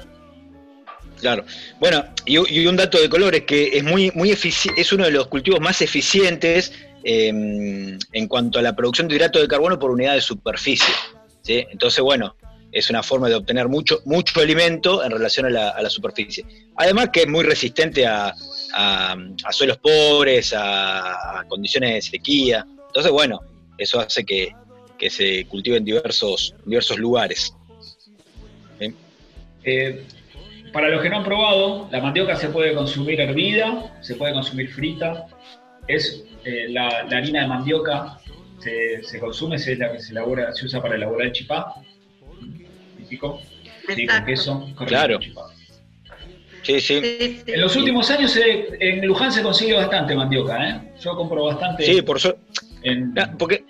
Claro. 1.21 1.45
Bueno, 1.81 2.05
y, 2.27 2.37
y 2.61 2.67
un 2.67 2.77
dato 2.77 3.01
de 3.01 3.09
color 3.09 3.35
es 3.35 3.43
que 3.43 3.77
es 3.77 3.83
muy, 3.85 4.11
muy 4.15 4.31
efici- 4.31 4.73
es 4.77 4.93
uno 4.93 5.05
de 5.05 5.11
los 5.11 5.27
cultivos 5.27 5.61
más 5.61 5.83
eficientes 5.83 6.73
eh, 7.05 7.29
en 7.29 8.29
cuanto 8.29 8.59
a 8.59 8.63
la 8.63 8.75
producción 8.75 9.09
de 9.09 9.17
hidrato 9.17 9.41
de 9.41 9.49
carbono 9.49 9.79
por 9.79 9.91
unidad 9.91 10.15
de 10.15 10.21
superficie. 10.21 10.95
¿sí? 11.43 11.65
Entonces, 11.71 12.01
bueno, 12.03 12.37
es 12.73 12.91
una 12.91 13.03
forma 13.03 13.29
de 13.29 13.35
obtener 13.35 13.69
mucho, 13.69 14.01
mucho 14.05 14.41
alimento 14.41 15.03
en 15.03 15.11
relación 15.11 15.47
a 15.47 15.51
la, 15.51 15.91
superficie. 15.91 16.45
Además 16.77 17.11
que 17.13 17.21
es 17.23 17.29
muy 17.29 17.45
resistente 17.45 18.07
a, 18.07 18.35
suelos 19.51 19.79
pobres, 19.79 20.55
a, 20.57 21.45
condiciones 21.49 21.95
de 21.95 22.03
sequía. 22.03 22.67
Entonces, 22.87 23.11
bueno, 23.11 23.41
eso 23.79 24.01
hace 24.01 24.25
que, 24.25 24.53
que 24.99 25.09
se 25.09 25.47
cultive 25.47 25.77
en 25.77 25.85
diversos, 25.85 26.55
diversos 26.67 26.99
lugares. 26.99 27.55
Eh, 29.65 30.05
para 30.73 30.89
los 30.91 31.03
que 31.03 31.09
no 31.09 31.19
han 31.19 31.25
probado, 31.25 31.89
la 31.91 32.01
mandioca 32.01 32.37
se 32.37 32.49
puede 32.49 32.75
consumir 32.75 33.21
hervida, 33.21 33.97
se 34.01 34.15
puede 34.15 34.33
consumir 34.33 34.71
frita. 34.71 35.27
Es 35.87 36.25
eh, 36.45 36.67
la, 36.69 37.05
la 37.09 37.17
harina 37.19 37.43
de 37.43 37.47
mandioca 37.49 38.19
se, 38.61 39.03
se 39.03 39.19
consume, 39.21 39.57
es 39.57 39.79
la 39.79 39.93
que 39.93 40.01
se 40.01 40.13
elabora, 40.13 40.53
se 40.55 40.67
usa 40.67 40.81
para 40.83 40.95
elaborar 40.97 41.27
el 41.29 41.33
chipá. 41.33 41.75
Típico. 42.97 43.41
Sí, 43.95 44.07
con 44.07 44.25
queso, 44.25 44.75
Claro. 44.87 45.19
chipá. 45.19 45.43
Sí, 46.63 46.81
sí. 46.81 47.41
En 47.47 47.61
los 47.61 47.75
últimos 47.77 48.11
años 48.11 48.33
se- 48.33 48.67
en 48.81 49.07
Luján 49.07 49.33
se 49.33 49.43
consigue 49.43 49.73
bastante 49.75 50.15
mandioca, 50.15 50.69
¿eh? 50.69 50.93
Yo 51.01 51.17
compro 51.17 51.45
bastante. 51.45 51.85
Sí, 51.85 52.03
por 52.03 52.21
suerte. 52.21 52.41
en- 52.83 53.15
Ah, 53.19 53.33
Porque 53.39 53.65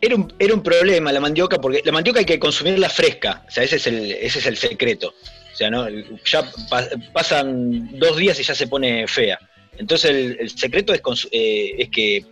era 0.00 0.14
un, 0.16 0.32
era 0.38 0.52
un 0.54 0.62
problema 0.62 1.12
la 1.12 1.20
mandioca, 1.20 1.58
porque 1.58 1.80
la 1.84 1.92
mandioca 1.92 2.18
hay 2.18 2.26
que 2.26 2.38
consumirla 2.38 2.90
fresca, 2.90 3.44
o 3.48 3.50
sea, 3.50 3.64
ese 3.64 3.76
es 3.76 3.86
el, 3.86 4.12
ese 4.12 4.38
es 4.40 4.46
el 4.46 4.56
secreto. 4.56 5.14
O 5.52 5.56
sea, 5.56 5.70
¿no? 5.70 5.86
ya 6.24 6.42
pa- 6.68 6.88
pasan 7.12 7.98
dos 7.98 8.16
días 8.18 8.38
y 8.40 8.42
ya 8.42 8.54
se 8.54 8.66
pone 8.66 9.06
fea. 9.08 9.38
Entonces 9.80 10.10
el, 10.10 10.36
el 10.40 10.50
secreto 10.50 10.92
es, 10.94 11.00
eh, 11.32 11.74
es 11.78 11.88
que 11.88 12.24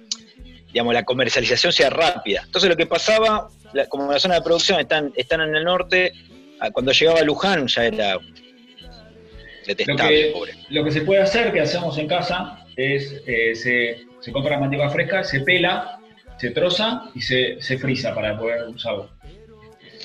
digamos, 0.73 0.93
la 0.93 1.03
comercialización 1.05 1.73
sea 1.73 1.89
rápida. 1.91 2.43
Entonces 2.45 2.69
lo 2.69 2.77
que 2.77 2.87
pasaba, 2.87 3.49
la- 3.73 3.87
como 3.87 4.13
la 4.13 4.21
zona 4.21 4.35
de 4.37 4.43
producción 4.43 4.79
están, 4.79 5.13
están 5.17 5.41
en 5.41 5.57
el 5.57 5.65
norte, 5.65 6.13
ah, 6.61 6.71
cuando 6.71 6.93
llegaba 6.93 7.21
a 7.21 7.25
Luján 7.25 7.67
ya 7.67 7.87
era 7.87 8.15
Lo 8.17 8.21
detestable, 9.67 10.23
que, 10.27 10.31
pobre. 10.33 10.53
lo 10.69 10.85
que 10.85 10.91
se 10.93 11.01
puede 11.03 11.23
hacer, 11.23 11.53
que 11.53 11.61
hacemos 11.61 11.97
en 11.99 12.07
casa, 12.07 12.67
es 12.77 13.15
eh, 13.27 13.55
se, 13.55 14.07
se 14.21 14.31
compra 14.33 14.59
mandioca 14.61 14.91
fresca, 14.91 15.25
se 15.25 15.41
pela, 15.41 15.99
se 16.39 16.51
troza 16.51 17.05
y 17.15 17.23
se, 17.23 17.61
se 17.61 17.79
frisa 17.79 18.15
para 18.15 18.39
poder 18.39 18.69
usarlo. 18.69 19.11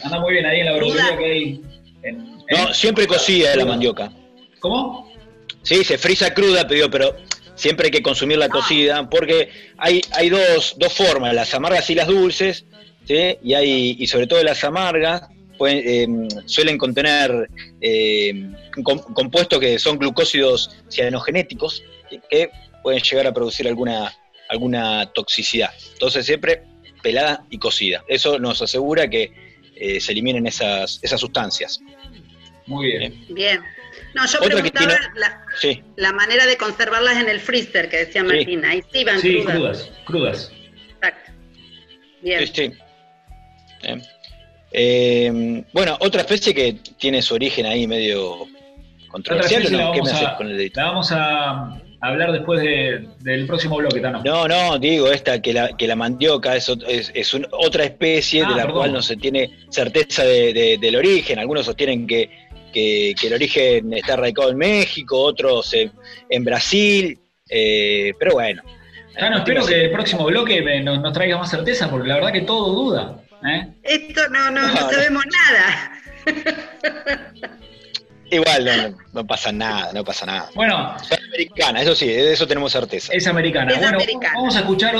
Anda 0.04 0.20
muy 0.20 0.34
bien 0.34 0.46
ahí 0.46 0.62
en 0.62 0.66
la 0.66 0.72
verdulería 0.74 1.18
que 1.18 1.26
hay. 1.26 1.62
En, 2.04 2.38
No, 2.50 2.74
siempre 2.74 3.06
cocida 3.06 3.56
la 3.56 3.66
mandioca. 3.66 4.12
¿Cómo? 4.60 5.12
Sí, 5.62 5.84
se 5.84 5.98
frisa 5.98 6.34
cruda, 6.34 6.68
pero, 6.68 6.89
pero 6.89 7.16
siempre 7.56 7.88
hay 7.88 7.91
que 7.91 8.01
consumirla 8.01 8.49
cocida, 8.49 9.10
porque 9.10 9.49
hay, 9.78 10.01
hay 10.12 10.30
dos, 10.30 10.76
dos 10.78 10.93
formas, 10.93 11.34
las 11.34 11.54
amargas 11.54 11.89
y 11.89 11.95
las 11.95 12.08
dulces, 12.08 12.66
¿sí? 13.08 13.38
y, 13.43 13.54
hay, 13.54 13.95
y 13.99 14.08
sobre 14.08 14.28
todo 14.28 14.41
las 14.43 14.64
amargas 14.64 15.24
pueden, 15.58 15.82
eh, 15.86 16.28
suelen 16.45 16.78
contener 16.78 17.47
eh, 17.82 18.49
com- 18.84 19.14
compuestos 19.14 19.60
que 19.60 19.78
son 19.80 19.97
glucósidos 19.97 20.76
cianogenéticos, 20.89 21.84
¿sí? 22.10 22.20
que 22.30 22.49
pueden 22.82 23.01
llegar 23.01 23.28
a 23.28 23.34
producir 23.34 23.68
alguna, 23.68 24.12
alguna 24.49 25.12
toxicidad. 25.14 25.70
Entonces 25.93 26.26
siempre 26.26 26.64
pelada 27.01 27.45
y 27.49 27.58
cocida. 27.60 28.04
Eso 28.08 28.39
nos 28.39 28.62
asegura 28.62 29.10
que 29.10 29.32
eh, 29.76 29.99
se 29.99 30.12
eliminen 30.12 30.47
esas, 30.47 30.99
esas 31.01 31.20
sustancias. 31.20 31.80
Muy 32.66 32.88
bien. 32.88 33.26
Bien. 33.30 33.60
No, 34.16 34.26
yo 34.28 34.38
Otra 34.39 34.49
que 34.49 34.70
preguntaba 34.72 34.88
tiene- 34.88 35.20
la, 35.20 35.41
Sí. 35.59 35.84
la 35.95 36.11
manera 36.14 36.45
de 36.45 36.55
conservarlas 36.57 37.18
en 37.18 37.30
el 37.30 37.39
freezer, 37.39 37.89
que 37.89 37.97
decía 37.97 38.22
Sí. 38.22 38.28
Martín. 38.28 38.66
Ahí 38.66 38.82
sí 38.91 39.03
van 39.03 39.20
Sí, 39.20 39.41
crudas. 39.43 39.55
crudas, 39.55 39.91
crudas. 40.05 40.51
Exacto. 40.95 41.32
Bien. 42.22 42.39
Sí, 42.47 42.51
sí. 42.53 42.74
Eh, 43.84 44.01
Eh, 44.76 45.64
bueno, 45.72 45.95
otra 45.99 46.22
especie 46.22 46.51
que 46.51 46.78
tiene 46.97 47.22
su 47.22 47.36
origen 47.36 47.68
ahí 47.68 47.86
medio 47.86 48.47
controversial. 49.07 49.61
La 49.66 49.70
¿Qué 49.70 49.76
me 49.78 49.84
vamos 49.84 50.11
haces 50.11 50.28
a- 50.28 50.36
con 50.36 50.49
el 50.49 50.57
dedito? 50.57 50.80
La 50.82 50.88
vamos 50.88 51.11
a 51.11 51.80
hablar 52.01 52.32
después 52.32 52.59
de- 52.59 53.07
del 53.20 53.45
próximo 53.45 53.78
bloque, 53.78 53.99
Tano. 53.99 54.24
No, 54.26 54.47
no, 54.47 54.80
digo 54.80 55.11
esta 55.11 55.39
que 55.43 55.53
la, 55.53 55.78
que 55.78 55.86
la 55.88 55.95
mandioca 55.95 56.55
es, 56.55 56.68
es- 56.88 57.11
es 57.14 57.34
un- 57.36 57.47
otra 57.51 57.84
especie 57.84 58.41
Ah, 58.41 58.49
de 58.49 58.55
la 58.55 58.61
perdón. 58.64 58.78
cual 58.80 58.93
no 58.93 59.01
se 59.03 59.16
tiene 59.16 59.51
certeza 59.70 60.24
de- 60.24 60.51
de- 60.53 60.78
del 60.80 60.95
origen. 60.95 61.38
Algunos 61.38 61.68
sostienen 61.68 62.07
que, 62.07 62.43
que- 62.74 63.14
que 63.20 63.28
el 63.28 63.34
origen 63.34 63.94
está 63.94 64.16
radicado 64.18 64.50
en 64.50 64.58
México, 64.58 65.18
otros 65.20 65.74
en, 65.74 65.92
en 66.30 66.44
Brasil, 66.44 67.18
eh, 67.50 68.12
pero 68.20 68.34
bueno. 68.34 68.64
Tano, 69.18 69.38
espero 69.38 69.66
que 69.66 69.86
el 69.86 69.92
próximo 69.92 70.26
bloque 70.26 70.62
me- 70.62 70.82
nos, 70.84 71.00
nos 71.00 71.14
traiga 71.14 71.38
más 71.38 71.50
certeza, 71.52 71.90
porque 71.90 72.08
la 72.08 72.16
verdad 72.16 72.32
que 72.34 72.42
todo 72.42 72.74
duda. 72.74 73.18
¿eh? 73.48 73.68
Esto 73.84 74.22
no, 74.30 74.50
no, 74.52 74.68
no 74.68 74.76
sabemos 74.76 75.24
nada. 75.26 75.92
Igual 78.32 78.66
no, 78.66 78.98
no- 79.14 79.28
pasa 79.28 79.52
nada, 79.52 79.92
no 79.94 80.04
pasa 80.04 80.26
nada. 80.26 80.50
Bueno, 80.56 80.96
Son 81.08 81.20
americana, 81.28 81.82
eso 81.82 81.94
sí, 81.94 82.08
de 82.08 82.34
eso 82.34 82.48
tenemos 82.48 82.72
certeza. 82.72 83.14
es 83.14 83.28
americana. 83.28 83.72
Es 83.74 83.80
bueno, 83.80 83.98
americana. 83.98 84.34
vamos 84.36 84.56
a 84.56 84.60
escuchar 84.62 84.96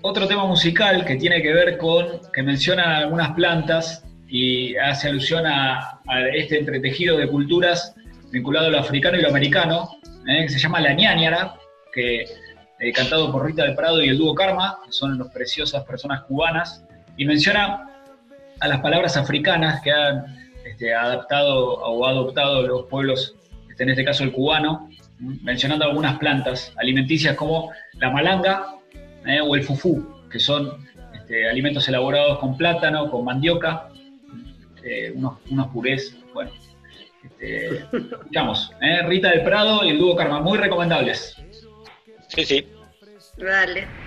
otro 0.00 0.26
tema 0.26 0.46
musical 0.46 1.04
que 1.04 1.16
tiene 1.16 1.42
que 1.42 1.52
ver 1.52 1.76
con, 1.76 2.20
que 2.32 2.42
menciona 2.42 2.96
algunas 2.98 3.32
plantas 3.32 4.04
y 4.30 4.76
hace 4.76 5.08
alusión 5.08 5.44
a, 5.46 6.00
este 6.34 6.58
entretejido 6.58 7.18
de 7.18 7.28
culturas 7.28 7.94
vinculado 8.30 8.68
a 8.68 8.70
lo 8.70 8.78
africano 8.78 9.18
y 9.18 9.22
lo 9.22 9.28
americano, 9.28 9.90
¿eh? 10.28 10.42
que 10.42 10.48
se 10.48 10.58
llama 10.58 10.80
La 10.80 10.94
ñañara, 10.94 11.54
que 11.92 12.24
eh, 12.78 12.92
cantado 12.92 13.32
por 13.32 13.44
Rita 13.44 13.64
del 13.64 13.74
Prado 13.74 14.02
y 14.02 14.08
el 14.08 14.18
dúo 14.18 14.34
Karma, 14.34 14.78
que 14.86 14.92
son 14.92 15.18
dos 15.18 15.28
preciosas 15.32 15.84
personas 15.84 16.22
cubanas, 16.22 16.84
y 17.16 17.24
menciona 17.24 17.90
a 18.60 18.68
las 18.68 18.80
palabras 18.80 19.16
africanas 19.16 19.82
que 19.82 19.90
han 19.90 20.24
este, 20.64 20.94
adaptado 20.94 21.74
o 21.74 22.06
adoptado 22.06 22.62
los 22.62 22.86
pueblos, 22.86 23.34
este, 23.68 23.82
en 23.82 23.90
este 23.90 24.04
caso 24.04 24.22
el 24.22 24.32
cubano, 24.32 24.88
mencionando 25.18 25.84
algunas 25.84 26.18
plantas 26.18 26.72
alimenticias 26.76 27.34
como 27.36 27.72
la 27.94 28.10
malanga 28.10 28.76
¿eh? 29.26 29.40
o 29.40 29.56
el 29.56 29.64
fufú, 29.64 30.06
que 30.30 30.38
son 30.38 30.86
este, 31.14 31.48
alimentos 31.48 31.88
elaborados 31.88 32.38
con 32.38 32.56
plátano, 32.56 33.10
con 33.10 33.24
mandioca, 33.24 33.89
eh, 34.84 35.12
unos, 35.14 35.38
unos 35.50 35.68
purés, 35.68 36.16
bueno. 36.32 36.50
Este, 37.22 37.76
escuchamos, 37.76 38.72
¿eh? 38.80 39.02
Rita 39.06 39.30
del 39.30 39.42
Prado 39.42 39.84
y 39.84 39.90
el 39.90 39.98
dúo 39.98 40.16
Karma, 40.16 40.40
muy 40.40 40.58
recomendables. 40.58 41.36
Sí, 42.28 42.44
sí. 42.44 42.68
Dale. 43.36 43.99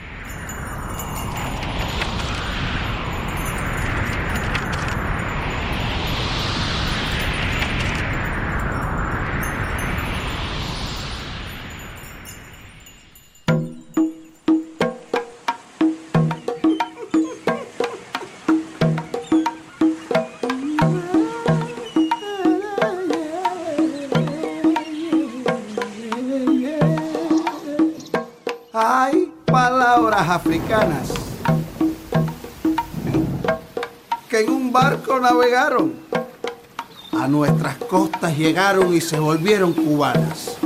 Llegaron 38.37 38.93
y 38.93 39.01
se 39.01 39.19
volvieron 39.19 39.73
cubanas. 39.73 40.57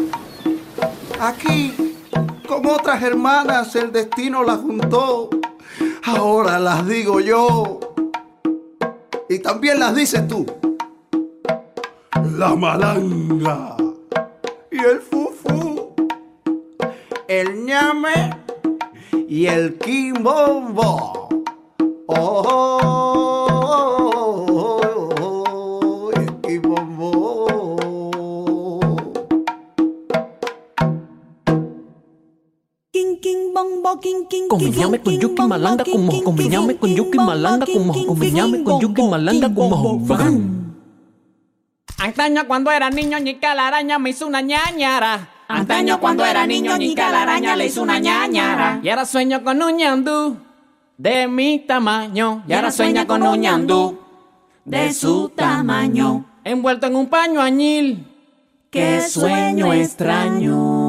Aquí, 1.20 1.96
como 2.48 2.74
otras 2.74 3.02
hermanas, 3.04 3.76
el 3.76 3.92
destino 3.92 4.44
las 4.44 4.60
juntó. 4.60 5.30
Ahora 6.04 6.60
las 6.60 6.88
digo 6.88 7.20
yo. 7.20 7.80
Y 9.30 9.40
también 9.40 9.80
las 9.80 9.96
dices 9.96 10.28
tú. 10.28 10.46
La 12.38 12.56
malanga 12.56 13.76
y 14.72 14.78
el 14.78 15.02
fufu 15.02 15.94
el 17.28 17.66
ñame 17.66 18.38
y 19.28 19.48
el 19.48 19.78
quimbombo. 19.78 21.28
Oh, 22.08 22.44
oh, 22.50 23.07
Combiname 34.50 35.00
con 35.00 35.20
yuki 35.20 35.42
malanga 35.42 35.84
como 35.84 36.24
combiname 36.24 36.76
con 36.78 36.96
yuki 36.96 37.18
malanga 37.18 37.66
como 37.66 37.94
combiname 38.06 38.64
con 38.64 38.82
yuki 38.82 39.02
malanga 39.04 39.54
como. 39.54 40.02
Antaño 42.00 42.48
cuando 42.48 42.72
era 42.72 42.90
niño, 42.90 43.18
Ñica 43.20 43.56
la 43.56 43.68
araña 43.68 43.98
me 43.98 44.12
hizo 44.12 44.28
una 44.28 44.42
ñañara. 44.42 45.30
Antaño 45.48 46.00
cuando 46.00 46.26
era 46.26 46.46
niño, 46.46 46.78
Ñica 46.78 47.10
la 47.10 47.24
araña 47.24 47.56
le 47.56 47.66
hizo 47.66 47.82
una 47.82 48.00
ñañara. 48.00 48.80
Y 48.84 48.90
ahora 48.90 49.06
sueño 49.06 49.44
con 49.44 49.62
un 49.64 49.78
ñandú 49.78 50.38
de 50.98 51.28
mi 51.28 51.60
tamaño. 51.60 52.44
Y 52.48 52.54
ahora 52.54 52.72
sueña 52.72 53.08
con 53.08 53.24
un 53.24 53.40
ñandú 53.42 53.98
de 54.66 54.94
su 54.94 55.30
tamaño. 55.30 56.26
Envuelto 56.44 56.88
en 56.88 56.96
un 56.96 57.08
paño 57.08 57.42
añil. 57.42 58.06
Qué 58.70 59.02
sueño 59.02 59.74
extraño. 59.74 60.87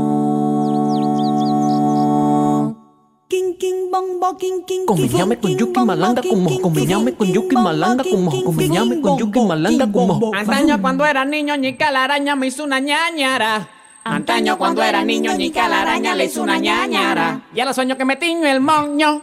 Combiname 4.86 5.38
con 5.38 5.57
yuki 5.57 5.80
malanga 5.80 6.22
como 6.22 6.61
combiname 6.61 7.14
con 7.14 7.32
yuki 7.32 7.57
malanga 7.57 8.05
como 8.05 8.30
combiname 8.44 9.01
con 9.01 9.18
yuki 9.18 9.40
malanga 9.40 9.90
como 9.90 10.32
Antaño 10.34 10.80
cuando 10.80 11.05
era 11.05 11.24
niño, 11.24 11.57
Ñica 11.57 11.90
la 11.90 12.05
araña 12.05 12.36
me 12.36 12.46
hizo 12.46 12.64
una 12.64 12.80
ñañara. 12.80 13.68
Antaño 14.05 14.57
cuando 14.57 14.82
era 14.82 15.05
niño, 15.05 15.34
Ñica 15.36 15.68
la 15.68 15.82
araña 15.82 16.14
le 16.14 16.26
hizo 16.26 16.42
una 16.42 16.59
ñañara. 16.59 17.42
Y 17.55 17.61
ahora 17.61 17.74
sueño 17.74 17.96
que 17.96 18.05
me 18.05 18.16
tiño 18.16 18.46
el 18.46 18.61
moño, 18.61 19.22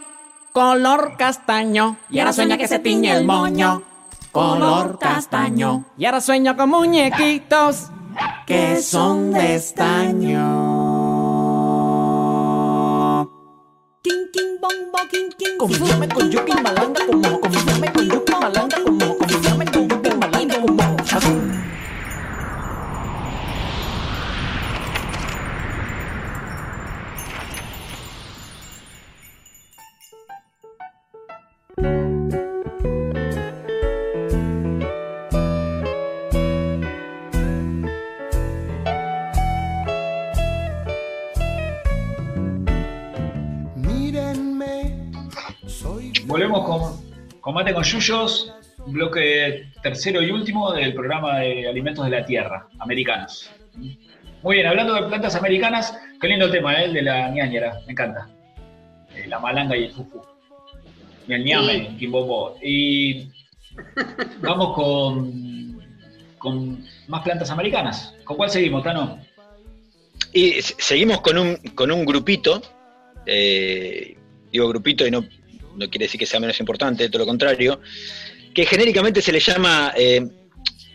color 0.52 1.16
castaño. 1.16 1.96
Y 2.10 2.18
ahora 2.18 2.32
sueña 2.32 2.56
que 2.56 2.68
se 2.68 2.78
tiñe 2.78 3.12
el 3.12 3.24
moño, 3.24 3.82
color 4.30 4.98
castaño. 4.98 5.84
Y 5.98 6.04
ahora 6.04 6.20
sueño 6.20 6.56
con 6.56 6.70
muñequitos 6.70 7.90
que 8.46 8.80
son 8.82 9.32
de 9.32 9.56
estaño. 9.56 10.75
Combiname 15.58 16.08
con 16.08 16.30
yuki 16.30 16.52
malanga 16.62 17.06
como 17.06 17.40
combiname 17.40 17.92
con 17.92 18.08
yuki 18.08 18.32
malanga 18.40 18.85
Volvemos 46.36 47.00
con, 47.40 47.54
Mate 47.54 47.72
con 47.72 47.82
Yuyos, 47.82 48.52
bloque 48.88 49.70
tercero 49.82 50.20
y 50.20 50.30
último 50.30 50.70
del 50.70 50.92
programa 50.92 51.38
de 51.38 51.66
Alimentos 51.66 52.04
de 52.04 52.10
la 52.10 52.26
Tierra, 52.26 52.68
americanos. 52.78 53.50
Muy 54.42 54.56
bien, 54.56 54.66
hablando 54.66 54.92
de 54.92 55.04
plantas 55.04 55.34
americanas, 55.34 55.98
qué 56.20 56.28
lindo 56.28 56.50
tema, 56.50 56.74
¿eh? 56.78 56.84
el 56.84 56.92
de 56.92 57.00
la 57.00 57.30
ñañera, 57.30 57.80
me 57.86 57.92
encanta. 57.92 58.28
Eh, 59.14 59.26
la 59.28 59.38
malanga 59.38 59.78
y 59.78 59.84
el 59.84 59.92
fufu. 59.92 60.20
Y 61.26 61.32
el 61.32 61.42
ñame, 61.42 61.72
Sí. 61.72 61.86
el 61.86 61.96
quimbobo. 61.96 62.58
Y 62.62 63.28
vamos 64.42 64.74
con, 64.74 65.80
con 66.36 66.84
más 67.08 67.22
plantas 67.22 67.50
americanas. 67.50 68.14
¿Con 68.24 68.36
cuál 68.36 68.50
seguimos, 68.50 68.84
Tano? 68.84 69.18
Y 70.34 70.60
seguimos 70.60 71.22
con 71.22 71.38
un, 71.38 71.56
con 71.74 71.90
un 71.90 72.04
grupito, 72.04 72.60
eh, 73.24 74.18
digo 74.52 74.68
grupito 74.68 75.06
y 75.06 75.10
no, 75.10 75.24
no 75.76 75.88
quiere 75.88 76.06
decir 76.06 76.18
que 76.18 76.26
sea 76.26 76.40
menos 76.40 76.58
importante, 76.60 77.08
todo 77.08 77.20
lo 77.20 77.26
contrario, 77.26 77.80
que 78.54 78.64
genéricamente 78.64 79.20
se 79.20 79.32
le 79.32 79.40
llama 79.40 79.92
eh, 79.96 80.26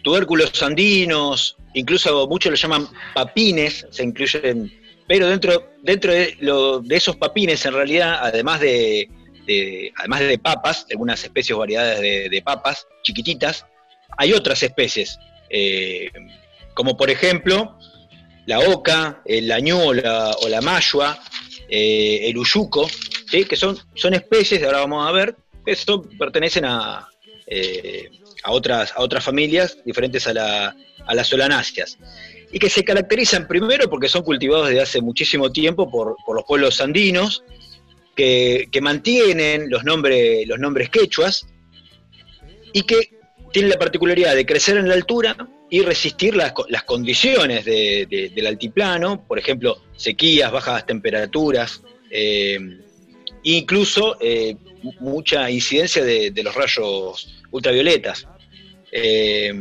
tubérculos 0.04 0.62
andinos, 0.64 1.58
incluso 1.74 2.28
muchos 2.28 2.52
lo 2.52 2.58
llaman 2.58 2.88
papines, 3.14 3.86
se 3.92 4.04
incluyen, 4.04 4.72
pero 5.08 5.28
dentro, 5.28 5.72
dentro 5.84 6.12
de, 6.12 6.38
de 6.84 6.96
esos 6.96 7.16
papines 7.16 7.66
en 7.66 7.74
realidad, 7.74 8.20
además 8.22 8.60
de, 8.62 9.10
de, 9.46 9.94
además 9.98 10.22
de 10.22 10.38
papas, 10.38 10.86
algunas 10.90 11.24
especies 11.24 11.56
o 11.56 11.60
variedades 11.60 12.00
de, 12.30 12.42
papas 12.44 12.88
chiquititas, 13.04 13.66
hay 14.18 14.34
otras 14.34 14.62
especies, 14.64 15.18
eh, 15.50 16.10
como 16.74 16.98
por 16.98 17.10
ejemplo 17.10 17.78
la 18.46 18.60
oca, 18.60 19.22
el 19.26 19.52
añú 19.52 19.80
o 19.80 19.94
la, 19.94 20.32
o 20.32 20.62
mayua, 20.62 21.20
eh, 21.70 22.22
el 22.24 22.38
uyuco, 22.38 22.90
¿sí? 23.32 23.46
que 23.46 23.56
son, 23.56 23.78
son 23.96 24.14
especies, 24.14 24.62
ahora 24.64 24.80
vamos 24.80 25.08
a 25.08 25.12
ver, 25.12 25.36
que 25.66 25.76
pertenecen 26.20 26.66
a, 26.66 27.08
eh, 27.48 28.10
a, 28.44 28.52
otras, 28.52 28.92
a 28.96 29.02
otras 29.02 29.24
familias 29.24 29.78
diferentes 29.86 30.28
a, 30.28 30.34
la, 30.34 30.76
a 31.06 31.16
las 31.16 31.28
solanáceas 31.28 31.98
y 32.52 32.60
que 32.60 32.70
se 32.70 32.84
caracterizan 32.84 33.48
primero 33.48 33.90
porque 33.90 34.10
son 34.10 34.24
cultivados 34.24 34.68
desde 34.68 34.82
hace 34.82 35.02
muchísimo 35.02 35.52
tiempo 35.52 35.90
por, 35.90 36.16
por 36.26 36.36
los 36.36 36.44
pueblos 36.46 36.82
andinos, 36.82 37.44
que, 38.16 38.68
que 38.72 38.82
mantienen 38.82 39.70
los, 39.70 39.84
nombres 39.86 40.46
los 40.48 40.60
nombres 40.60 40.90
quechuas 40.90 41.48
y 42.74 42.84
que 42.84 43.10
tienen 43.54 43.70
la 43.72 43.80
particularidad 43.80 44.36
de 44.36 44.46
crecer 44.46 44.78
en 44.78 44.88
la 44.88 44.94
altura 44.96 45.36
y 45.70 45.82
resistir 45.82 46.36
las, 46.36 46.54
las 46.70 46.84
condiciones 46.84 47.64
de- 47.66 48.06
de- 48.10 48.30
del 48.30 48.48
altiplano, 48.48 49.26
por 49.26 49.40
ejemplo, 49.40 49.82
sequías, 49.96 50.52
bajas 50.52 50.86
temperaturas, 50.86 51.82
eh, 52.10 52.60
incluso 53.44 54.18
eh, 54.22 54.56
mu- 54.84 54.94
mucha 55.00 55.50
incidencia 55.50 56.04
de, 56.04 56.32
los 56.44 56.54
rayos 56.54 57.42
ultravioletas. 57.52 58.28
Eh, 58.92 59.54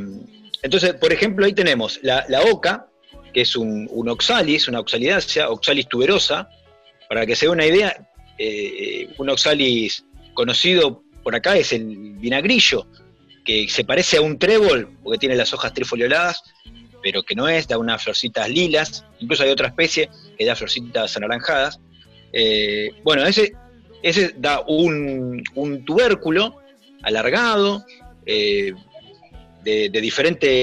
entonces, 0.63 0.95
por 0.95 1.13
ejemplo, 1.13 1.47
ahí 1.47 1.53
tenemos 1.53 2.01
la, 2.03 2.25
oca, 2.53 2.87
que 3.33 3.43
es 3.43 3.57
un, 3.57 3.89
oxalis, 4.09 4.69
una 4.69 4.81
oxalidácea, 4.81 5.49
oxalis 5.51 5.89
tuberosa. 5.89 6.49
Para 7.09 7.27
que 7.27 7.35
se 7.35 7.47
dé 7.47 7.51
una 7.51 7.67
idea, 7.67 8.09
eh, 8.39 9.09
un 9.19 9.31
oxalis 9.31 10.05
conocido 10.35 11.03
por 11.25 11.35
acá 11.35 11.57
es 11.57 11.73
el 11.73 12.15
vinagrillo, 12.19 12.87
que 13.45 13.69
se 13.69 13.85
parece 13.85 14.19
a 14.19 14.21
un 14.21 14.39
trébol, 14.39 14.97
porque 15.03 15.19
tiene 15.19 15.35
las 15.35 15.53
hojas 15.53 15.75
trifolioladas, 15.75 16.43
pero 17.03 17.23
que 17.23 17.35
no 17.35 17.49
es, 17.49 17.67
da 17.67 17.79
unas 17.79 18.05
florcitas 18.05 18.49
lilas. 18.49 19.05
Incluso 19.19 19.43
hay 19.43 19.51
otra 19.51 19.69
especie 19.69 20.09
que 20.39 20.45
da 20.45 20.55
florcitas 20.55 21.17
anaranjadas. 21.17 21.81
Bueno, 23.03 23.27
ese, 23.27 23.55
ese 24.03 24.35
da 24.37 24.61
un, 24.67 25.43
un 25.55 25.85
tubérculo 25.85 26.57
alargado, 27.03 27.85
eh, 28.27 28.73
de, 29.65 29.89
de 29.91 30.01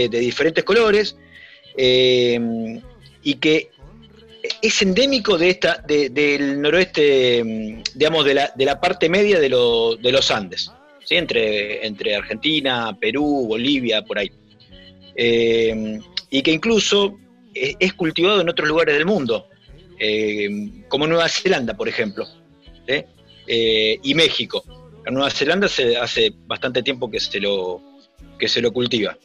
de 0.10 0.20
diferentes 0.20 0.64
colores, 0.64 1.18
eh, 1.76 2.40
y 3.24 3.36
que 3.36 3.70
es 4.62 4.82
endémico 4.82 5.38
de 5.38 5.50
esta, 5.50 5.84
de- 5.88 6.10
del 6.10 6.62
noroeste, 6.62 7.84
digamos, 7.96 8.26
de 8.26 8.34
la, 8.34 8.52
de 8.56 8.66
la 8.66 8.80
parte 8.80 9.10
media 9.10 9.40
de, 9.40 9.50
lo- 9.50 9.96
de 9.96 10.12
los 10.12 10.32
Andes, 10.32 10.72
¿sí? 11.04 11.16
entre, 11.16 11.86
entre 11.86 12.16
Argentina, 12.16 12.98
Perú, 13.00 13.46
Bolivia, 13.48 14.04
por 14.04 14.20
ahí. 14.20 14.32
Eh, 15.16 16.00
y 16.30 16.42
que 16.42 16.52
incluso 16.52 17.18
es, 17.54 17.94
cultivado 17.94 18.42
en 18.42 18.50
otros 18.50 18.68
lugares 18.68 18.96
del 18.96 19.06
mundo, 19.06 19.48
como 20.88 21.08
Nueva 21.08 21.28
Zelanda, 21.28 21.76
por 21.76 21.90
ejemplo, 21.90 22.26
¿sí? 22.88 23.04
Eh, 23.48 24.00
y 24.04 24.14
México. 24.14 24.64
En 25.06 25.14
Nueva 25.14 25.30
Zelanda 25.30 25.68
se, 25.68 25.96
hace 25.98 26.34
bastante 26.46 26.84
tiempo 26.84 27.10
que 27.10 27.20
se 27.20 27.40
lo, 27.40 27.82
que 28.38 28.48
se 28.50 28.62
lo 28.62 28.72
cultiva. 28.74 29.18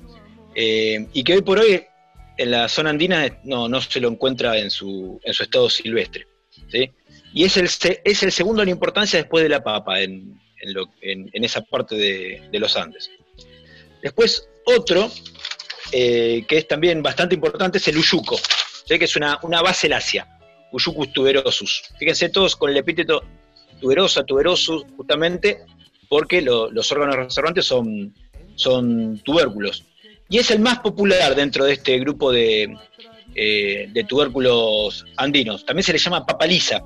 Eh, 0.55 1.07
y 1.13 1.25
que 1.25 1.35
hoy 1.35 1.43
por 1.43 1.59
hoy 1.59 1.83
en 2.39 2.51
la 2.51 2.69
zona 2.69 2.91
andina 2.91 3.41
no, 3.45 3.69
no 3.69 3.81
se 3.81 4.01
lo 4.01 4.09
encuentra 4.09 4.57
en 4.59 4.71
su, 4.71 5.21
en 5.25 5.35
su 5.35 5.43
estado 5.43 5.69
silvestre. 5.69 6.27
¿sí? 6.71 6.91
Y 7.35 7.45
es 7.45 7.57
el, 7.57 7.69
es 8.05 8.23
el 8.23 8.31
segundo 8.33 8.63
en 8.63 8.69
importancia 8.69 9.19
después 9.19 9.43
de 9.43 9.49
la 9.49 9.63
papa 9.65 10.01
en, 10.01 10.41
en- 11.01 11.31
en 11.33 11.45
esa 11.45 11.63
parte 11.63 11.97
de, 11.97 12.43
de 12.53 12.59
los 12.61 12.77
Andes. 12.77 13.11
Después 14.03 14.49
otro, 14.65 15.11
eh, 15.91 16.45
que 16.47 16.59
es 16.59 16.69
también 16.69 17.03
bastante 17.03 17.35
importante, 17.35 17.79
es 17.79 17.89
el 17.89 17.97
uyuco, 17.99 18.39
¿sí? 18.87 18.99
que 18.99 19.05
es 19.07 19.17
una, 19.17 19.39
una 19.43 19.63
base 19.63 19.89
lacia, 19.89 20.29
Uyucus 20.71 21.13
tuberosus. 21.13 21.83
Fíjense 21.99 22.29
todos 22.29 22.57
con 22.57 22.71
el 22.71 22.77
epíteto 22.77 23.23
tuberosa, 23.83 24.25
tuberosus, 24.25 24.85
justamente 24.97 25.59
porque 26.09 26.41
lo- 26.41 26.71
los 26.71 26.91
órganos 26.93 27.17
reservantes 27.17 27.67
son, 27.67 28.15
son 28.55 29.19
tubérculos. 29.25 29.85
Y 30.31 30.39
es 30.39 30.51
el 30.51 30.61
más 30.61 30.79
popular 30.79 31.35
dentro 31.35 31.65
de 31.65 31.73
este 31.75 31.99
grupo 31.99 32.31
de, 32.33 32.75
eh, 33.35 33.89
de 33.93 34.05
tubérculos 34.05 35.05
andinos. 35.17 35.67
También 35.67 35.85
se 35.85 35.93
le 35.93 35.99
llama 35.99 36.25
papaliza. 36.25 36.81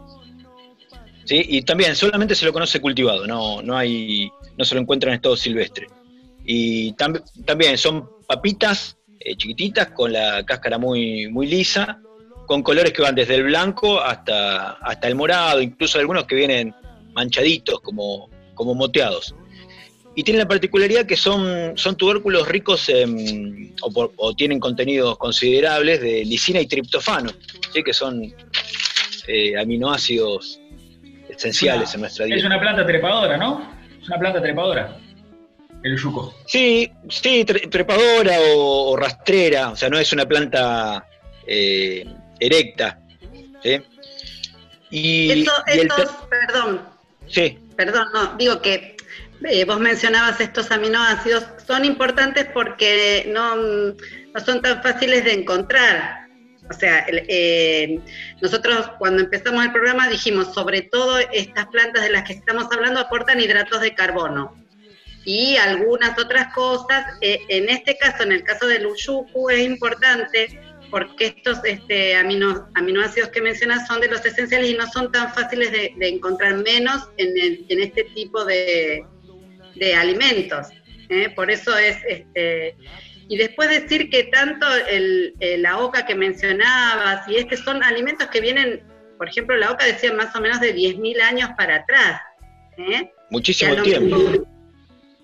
¿sí? 1.24 1.44
Y 1.48 1.62
también 1.62 1.94
solamente 1.94 2.34
se 2.34 2.44
lo 2.46 2.52
conoce 2.52 2.80
cultivado, 2.80 3.26
no, 3.26 3.60
no, 3.62 3.76
hay, 3.76 4.30
no 4.56 4.64
se 4.64 4.74
lo 4.74 4.80
encuentra 4.80 5.10
en 5.10 5.16
estado 5.16 5.36
silvestre. 5.36 5.86
Y 6.44 6.92
tam- 6.94 7.22
también 7.44 7.76
son 7.76 8.08
papitas 8.26 8.96
eh, 9.20 9.36
chiquititas 9.36 9.88
con 9.90 10.12
la 10.12 10.44
cáscara 10.46 10.78
muy, 10.78 11.28
muy 11.28 11.46
lisa, 11.48 12.00
con 12.46 12.62
colores 12.62 12.92
que 12.92 13.02
van 13.02 13.16
desde 13.16 13.34
el 13.34 13.42
blanco 13.42 14.00
hasta, 14.00 14.72
hasta 14.74 15.08
el 15.08 15.16
morado, 15.16 15.60
incluso 15.60 15.98
algunos 15.98 16.24
que 16.26 16.36
vienen 16.36 16.72
manchaditos, 17.16 17.80
como, 17.80 18.30
como 18.54 18.74
moteados. 18.74 19.34
Y 20.14 20.22
tienen 20.22 20.40
la 20.40 20.48
particularidad 20.48 21.04
que 21.06 21.16
son, 21.16 21.72
son 21.76 21.96
tubérculos 21.96 22.46
ricos 22.48 22.88
en, 22.88 23.74
o, 23.82 23.90
por- 23.90 24.12
o 24.16 24.32
tienen 24.34 24.60
contenidos 24.60 25.18
considerables 25.18 26.00
de 26.00 26.24
lisina 26.24 26.60
y 26.60 26.66
triptofano, 26.66 27.30
¿sí? 27.72 27.82
que 27.82 27.92
son 27.92 28.22
eh, 29.26 29.58
aminoácidos 29.58 30.58
esenciales 31.28 31.92
en 31.94 32.00
nuestra 32.02 32.24
Es 32.24 32.30
dieta. 32.30 32.46
una 32.46 32.60
planta 32.60 32.86
trepadora, 32.86 33.36
¿no? 33.36 33.70
Es 34.00 34.08
una 34.08 34.18
planta 34.18 34.40
trepadora. 34.40 34.96
El 35.82 35.98
yuco. 35.98 36.34
Sí, 36.46 36.90
sí, 37.10 37.44
tre- 37.44 37.68
trepadora 37.70 38.38
o, 38.54 38.92
o 38.92 38.96
rastrera, 38.96 39.70
o 39.70 39.76
sea, 39.76 39.90
no 39.90 39.98
es 39.98 40.10
una 40.14 40.24
planta 40.26 41.06
eh, 41.46 42.06
erecta. 42.40 43.00
¿sí? 43.62 43.78
Y, 44.90 45.30
el 45.30 45.46
estos, 45.66 46.10
perdón, 46.30 46.80
sí, 47.28 47.58
perdón, 47.76 48.08
no, 48.12 48.36
digo 48.36 48.60
que 48.60 48.96
eh, 49.44 49.64
vos 49.64 49.78
mencionabas 49.78 50.40
estos 50.40 50.70
aminoácidos, 50.70 51.44
son 51.66 51.84
importantes 51.84 52.46
porque 52.52 53.28
no, 53.28 53.56
no 53.56 54.40
son 54.44 54.62
tan 54.62 54.82
fáciles 54.82 55.24
de 55.24 55.32
encontrar. 55.34 56.26
O 56.68 56.72
sea, 56.72 57.06
eh, 57.08 58.00
nosotros 58.40 58.90
cuando 58.98 59.22
empezamos 59.22 59.64
el 59.64 59.72
programa 59.72 60.08
dijimos, 60.08 60.52
sobre 60.52 60.82
todo 60.82 61.18
estas 61.32 61.66
plantas 61.66 62.02
de 62.02 62.10
las 62.10 62.24
que 62.24 62.32
estamos 62.32 62.66
hablando 62.72 62.98
aportan 62.98 63.40
hidratos 63.40 63.80
de 63.80 63.94
carbono 63.94 64.56
y 65.24 65.56
algunas 65.56 66.18
otras 66.18 66.52
cosas. 66.54 67.04
Eh, 67.20 67.40
en 67.48 67.68
este 67.68 67.96
caso, 67.98 68.22
en 68.22 68.32
el 68.32 68.42
caso 68.42 68.66
del 68.66 68.86
uyuku, 68.86 69.50
es 69.50 69.60
importante 69.60 70.58
porque 70.96 71.26
estos 71.36 71.58
este, 71.64 72.16
amino- 72.16 72.68
aminoácidos 72.74 73.28
que 73.28 73.42
mencionas 73.42 73.86
son 73.86 74.00
de 74.00 74.08
los 74.08 74.24
esenciales 74.24 74.70
y 74.70 74.74
no 74.74 74.86
son 74.86 75.12
tan 75.12 75.30
fáciles 75.34 75.70
de, 75.70 75.92
de 75.94 76.08
encontrar 76.08 76.54
menos 76.54 77.10
en, 77.18 77.36
el- 77.36 77.66
en 77.68 77.82
este 77.82 78.04
tipo 78.14 78.46
de, 78.46 79.04
de 79.74 79.94
alimentos. 79.94 80.68
¿eh? 81.10 81.28
Por 81.36 81.50
eso 81.50 81.76
es, 81.76 81.98
este, 82.08 82.76
y 83.28 83.36
después 83.36 83.68
decir 83.68 84.08
que 84.08 84.24
tanto 84.24 84.66
el, 84.88 85.34
el- 85.40 85.60
la 85.60 85.76
oca 85.80 86.06
que 86.06 86.14
mencionabas, 86.14 87.28
y 87.28 87.36
es 87.36 87.44
que 87.44 87.58
son 87.58 87.82
alimentos 87.82 88.28
que 88.28 88.40
vienen, 88.40 88.82
por 89.18 89.28
ejemplo, 89.28 89.54
la 89.54 89.72
oca 89.72 89.84
decía 89.84 90.14
más 90.14 90.34
o 90.34 90.40
menos 90.40 90.60
de 90.60 90.74
10.000 90.74 91.20
años 91.20 91.50
para 91.58 91.76
atrás. 91.76 92.22
¿eh? 92.78 93.10
muchísimo 93.30 93.74
tiempo. 93.82 94.16
mejor- 94.16 94.46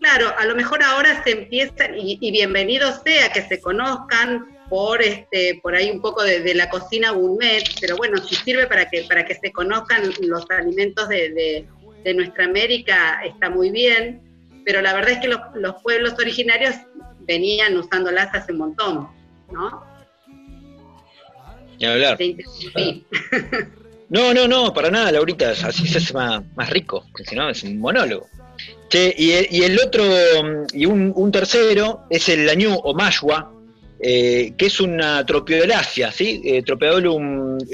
Claro, 0.00 0.34
a 0.36 0.44
lo 0.44 0.54
mejor 0.54 0.82
ahora 0.82 1.22
se 1.24 1.30
empiezan, 1.30 1.96
y, 1.96 2.18
y 2.20 2.30
bienvenido 2.30 2.92
sea 3.04 3.32
que 3.32 3.40
se 3.42 3.58
conozcan 3.60 4.51
por 4.72 5.02
este, 5.02 5.60
por 5.62 5.74
ahí 5.74 5.90
un 5.90 6.00
poco 6.00 6.22
de, 6.24 6.40
de 6.40 6.54
la 6.54 6.70
cocina 6.70 7.10
gourmet, 7.10 7.62
pero 7.78 7.94
bueno, 7.98 8.16
si 8.26 8.34
sirve 8.36 8.66
para 8.66 8.88
que, 8.88 9.02
para 9.02 9.22
que 9.26 9.34
se 9.34 9.52
conozcan 9.52 10.02
los 10.22 10.50
alimentos 10.50 11.10
de, 11.10 11.28
de- 11.28 11.66
de 12.02 12.14
nuestra 12.14 12.46
América, 12.46 13.20
está 13.22 13.50
muy 13.50 13.70
bien, 13.70 14.22
pero 14.64 14.80
la 14.80 14.94
verdad 14.94 15.10
es 15.10 15.18
que 15.18 15.28
los, 15.28 15.40
los 15.56 15.74
pueblos 15.82 16.14
originarios 16.18 16.74
venían 17.20 17.76
usándolas 17.76 18.34
hace 18.34 18.52
un 18.52 18.58
montón, 18.58 19.08
¿no? 19.52 19.84
Ni 21.78 21.84
hablar. 21.86 22.16
Te 22.16 22.24
interrumpí. 22.24 23.04
No, 24.08 24.32
no, 24.34 24.46
no, 24.48 24.72
para 24.74 24.90
nada, 24.90 25.10
Laurita, 25.12 25.50
así 25.50 25.86
se 25.86 25.96
hace 25.98 26.12
más, 26.14 26.42
más 26.54 26.68
rico, 26.70 27.02
porque 27.12 27.24
si 27.28 27.34
no 27.34 27.48
es 27.48 27.62
un 27.62 27.78
monólogo. 27.78 28.26
Che, 28.90 29.14
y, 29.16 29.30
el- 29.32 29.48
y 29.50 29.62
el 29.64 29.78
otro, 29.80 30.02
mm, 30.04 30.66
y 30.74 30.84
un, 30.86 31.12
un 31.16 31.30
tercero, 31.32 32.02
es 32.10 32.28
el 32.30 32.46
añú 32.48 32.74
o 32.74 32.92
mashua, 32.94 33.50
eh, 34.04 34.54
que 34.58 34.66
es 34.66 34.80
una 34.80 35.24
tropiolácea, 35.24 36.10
¿sí? 36.10 36.42
Eh, 36.44 36.64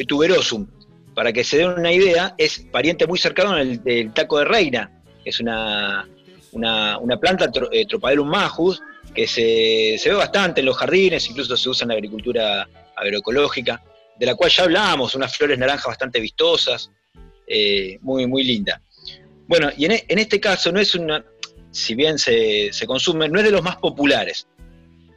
tuberosum. 0.07 0.67
Para 1.15 1.33
que 1.33 1.43
se 1.43 1.57
den 1.57 1.71
una 1.71 1.91
idea, 1.91 2.35
es 2.37 2.61
pariente 2.71 3.07
muy 3.07 3.19
cercano 3.19 3.57
del, 3.57 4.13
taco 4.13 4.39
de 4.39 4.45
reina, 4.45 5.03
es 5.25 5.41
una, 5.41 6.07
una, 6.53 7.17
planta, 7.19 7.51
tro, 7.51 7.71
eh, 7.73 7.87
majus, 8.25 8.83
que 9.15 9.27
se, 9.27 9.97
se 9.99 10.11
ve 10.11 10.15
bastante 10.17 10.61
en 10.61 10.67
los 10.67 10.77
jardines, 10.77 11.29
incluso 11.31 11.57
se 11.57 11.69
usa 11.71 11.85
en 11.87 11.89
la 11.89 11.95
agricultura 11.95 12.69
agroecológica, 12.95 13.83
de 14.19 14.27
la 14.27 14.35
cual 14.35 14.51
ya 14.51 14.65
hablamos, 14.65 15.15
unas 15.15 15.35
flores 15.35 15.59
naranjas 15.59 15.87
bastante 15.87 16.21
vistosas, 16.21 16.91
eh, 17.47 17.99
muy, 18.03 18.27
muy 18.27 18.45
linda. 18.45 18.83
Bueno, 19.47 19.71
y 19.77 19.87
en, 19.87 19.93
e- 19.93 20.05
en 20.07 20.19
este 20.19 20.39
caso 20.39 20.71
no 20.71 20.79
es 20.79 20.95
una, 20.95 21.25
si 21.71 21.95
bien 21.95 22.19
se, 22.19 22.71
se 22.71 22.87
consume, 22.87 23.31
no 23.31 23.39
es 23.39 23.45
de 23.47 23.51
los 23.51 23.63
más 23.63 23.77
populares. 23.77 24.47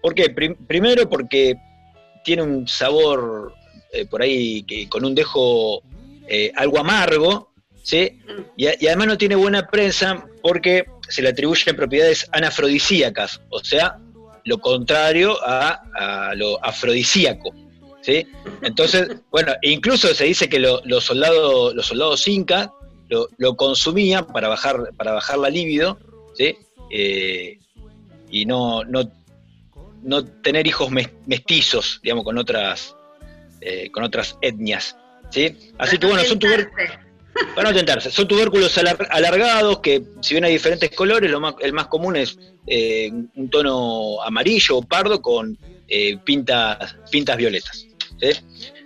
¿Por 0.01 0.13
qué? 0.15 0.29
Prim- 0.29 0.55
primero 0.67 1.07
porque 1.09 1.55
tiene 2.23 2.41
un 2.43 2.67
sabor 2.67 3.53
eh, 3.93 4.05
por 4.05 4.21
ahí 4.21 4.65
con 4.89 5.05
un 5.05 5.13
dejo 5.15 5.81
eh, 6.27 6.51
algo 6.55 6.79
amargo, 6.79 7.51
¿sí? 7.83 8.19
Y, 8.57 8.67
además 8.87 9.07
no 9.07 9.17
tiene 9.17 9.35
buena 9.35 9.67
prensa 9.67 10.25
porque 10.41 10.85
se 11.09 11.21
le 11.21 11.29
atribuyen 11.29 11.75
propiedades 11.75 12.27
anafrodisíacas, 12.31 13.41
o 13.49 13.59
sea, 13.59 13.97
lo 14.45 14.57
contrario 14.59 15.37
a, 15.43 16.31
lo 16.35 16.63
afrodisíaco. 16.63 17.53
¿sí? 18.01 18.25
Entonces, 18.63 19.09
bueno, 19.29 19.53
incluso 19.61 20.07
se 20.15 20.23
dice 20.25 20.49
que 20.49 20.57
lo- 20.59 20.81
los 20.85 21.03
soldados, 21.03 21.75
los 21.75 21.85
soldados 21.85 22.27
incas 22.27 22.69
lo, 23.09 23.55
consumían 23.57 24.25
para 24.27 24.47
bajar, 24.47 24.93
para 24.97 25.11
bajar 25.11 25.37
la 25.37 25.49
libido, 25.49 25.99
¿sí? 26.33 26.55
Eh, 26.89 27.59
y 28.29 28.45
no, 28.45 28.83
no 30.03 30.25
tener 30.25 30.65
hijos 30.67 30.89
mes- 30.91 31.09
mestizos, 31.25 31.99
digamos, 32.03 32.23
con 32.23 32.37
otras, 32.37 32.95
eh, 33.61 33.89
con 33.91 34.03
otras 34.03 34.37
etnias. 34.41 34.95
¿sí? 35.29 35.55
Así 35.77 35.97
que 35.97 36.07
bueno, 36.07 36.23
son 36.23 36.39
tubérculos. 36.39 36.89
Para 37.55 37.69
no 37.69 37.75
tentarse, 37.75 38.11
son 38.11 38.27
tubérculos 38.27 38.77
alar- 38.77 39.07
alargados 39.09 39.79
que, 39.79 40.01
si 40.21 40.33
bien 40.33 40.43
hay 40.43 40.51
diferentes 40.53 40.89
colores, 40.91 41.31
lo 41.31 41.39
más- 41.39 41.55
el 41.61 41.71
más 41.73 41.87
común 41.87 42.15
es 42.17 42.37
eh, 42.67 43.09
un 43.35 43.49
tono 43.49 44.21
amarillo 44.21 44.77
o 44.77 44.81
pardo 44.83 45.21
con 45.21 45.57
eh, 45.87 46.17
pintas, 46.23 46.95
pintas 47.09 47.37
violetas. 47.37 47.85
¿sí? 48.19 48.29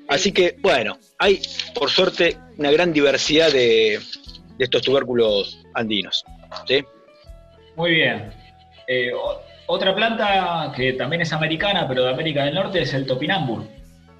Así 0.07 0.31
que, 0.31 0.55
bueno, 0.61 0.97
hay 1.17 1.41
por 1.73 1.89
suerte 1.89 2.37
una 2.57 2.69
gran 2.71 2.93
diversidad 2.93 3.51
de, 3.51 3.99
de 4.57 4.63
estos 4.63 4.81
tubérculos 4.83 5.59
andinos. 5.73 6.23
¿sí? 6.67 6.83
Muy 7.75 7.91
bien. 7.95 8.31
Eh, 8.87 9.11
otra 9.67 9.95
planta 9.95 10.71
que 10.75 10.93
también 10.93 11.21
es 11.21 11.33
americana, 11.33 11.87
pero 11.87 12.03
de 12.03 12.11
América 12.11 12.43
del 12.45 12.55
Norte, 12.55 12.81
es 12.81 12.93
el 12.93 13.05
topinambur, 13.05 13.63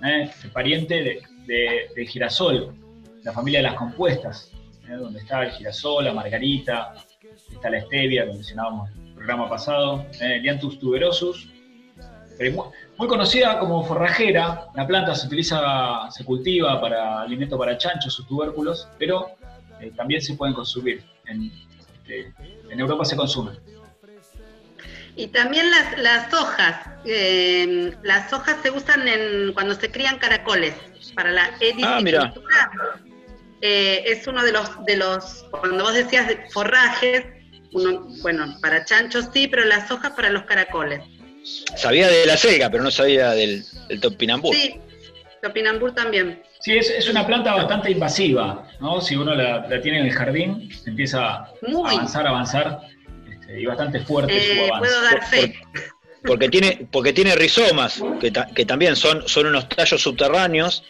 ¿eh? 0.04 0.30
el 0.44 0.52
pariente 0.52 0.96
de, 1.04 1.22
de- 1.46 1.90
del 1.96 2.08
girasol, 2.08 2.74
la 3.24 3.32
familia 3.32 3.60
de 3.60 3.64
las 3.64 3.76
compuestas, 3.76 4.52
¿eh? 4.88 4.94
donde 4.94 5.20
está 5.20 5.44
el 5.44 5.52
girasol, 5.52 6.06
la 6.06 6.14
margarita, 6.14 6.94
está 7.52 7.70
la 7.70 7.82
stevia, 7.82 8.26
que 8.26 8.34
mencionábamos 8.34 8.90
en 8.92 9.08
el 9.08 9.14
programa 9.14 9.50
pasado, 9.50 10.06
¿eh? 10.22 10.40
Lianthus 10.42 10.80
tuberosus, 10.80 11.50
muy, 12.98 13.08
conocida 13.08 13.60
como 13.60 13.84
forrajera, 13.84 14.68
la 14.76 14.86
planta 14.86 15.16
se 15.16 15.28
utiliza, 15.28 16.10
se 16.12 16.26
cultiva 16.26 16.82
para 16.82 17.22
alimento 17.22 17.58
para 17.58 17.78
chanchos, 17.78 18.14
sus 18.14 18.28
tubérculos, 18.28 18.90
pero 19.00 19.32
eh, 19.80 19.92
también 19.96 20.22
se 20.22 20.34
pueden 20.36 20.54
consumir. 20.54 21.02
En, 21.28 21.50
este, 21.80 22.34
Europa 22.78 23.06
se 23.06 23.16
consumen. 23.16 23.56
Y 25.16 25.28
también 25.28 25.70
las, 25.72 25.98
las 26.00 26.34
hojas. 26.34 26.88
eh, 27.06 27.94
las 28.04 28.32
hojas 28.34 28.58
se 28.64 28.72
usan 28.72 29.08
en, 29.08 29.54
cuando 29.54 29.76
se 29.76 29.90
crían 29.92 30.18
caracoles 30.18 30.74
para 31.16 31.32
la 31.32 31.46
Ah, 31.84 32.00
mira. 32.02 32.20
edicicultura. 32.24 32.72
Eh, 33.62 34.04
es 34.08 34.28
uno 34.28 34.44
de 34.44 34.52
los, 34.52 34.86
de 34.86 34.98
los, 34.98 35.46
cuando 35.52 35.84
vos 35.86 35.94
decías 35.94 36.28
de 36.28 36.46
forrajes, 36.52 37.26
uno, 37.72 38.06
bueno, 38.22 38.58
para 38.62 38.84
chanchos 38.86 39.30
sí, 39.34 39.48
pero 39.48 39.64
las 39.66 39.90
hojas 39.92 40.12
para 40.12 40.30
los 40.30 40.44
caracoles. 40.44 41.02
Sabía 41.76 42.08
de 42.10 42.26
la 42.26 42.38
selga, 42.38 42.70
pero 42.70 42.84
no 42.84 42.92
sabía 42.92 43.32
del, 43.32 43.64
del 43.88 44.02
topinambur. 44.02 44.54
Sí, 44.54 44.80
topinambur 45.42 45.94
también. 45.94 46.42
Sí, 46.60 46.78
es, 46.78 46.90
es 46.90 47.08
una 47.10 47.26
planta 47.26 47.54
bastante 47.54 47.92
invasiva, 47.92 48.68
¿no? 48.80 49.00
Si 49.02 49.16
uno 49.16 49.34
la, 49.36 49.66
la 49.68 49.82
tiene 49.82 50.00
en 50.00 50.08
el 50.08 50.12
jardín, 50.14 50.70
empieza 50.86 51.26
a 51.26 51.52
avanzar, 51.78 52.28
avanzar, 52.28 52.80
y 53.58 53.66
bastante 53.66 54.00
fuerte 54.02 54.34
su 54.40 54.60
avance. 54.64 54.80
puedo 54.80 55.02
dar 55.04 55.28
fe. 55.28 55.56
Porque 56.24 56.50
tiene, 56.50 56.88
porque 56.92 57.14
tiene 57.14 57.36
rizomas, 57.36 58.02
que, 58.20 58.32
ta- 58.32 58.48
que 58.48 58.66
también 58.66 58.96
son, 58.96 59.28
son 59.28 59.46
unos 59.46 59.70
tallos 59.70 60.02
subterráneos 60.02 60.84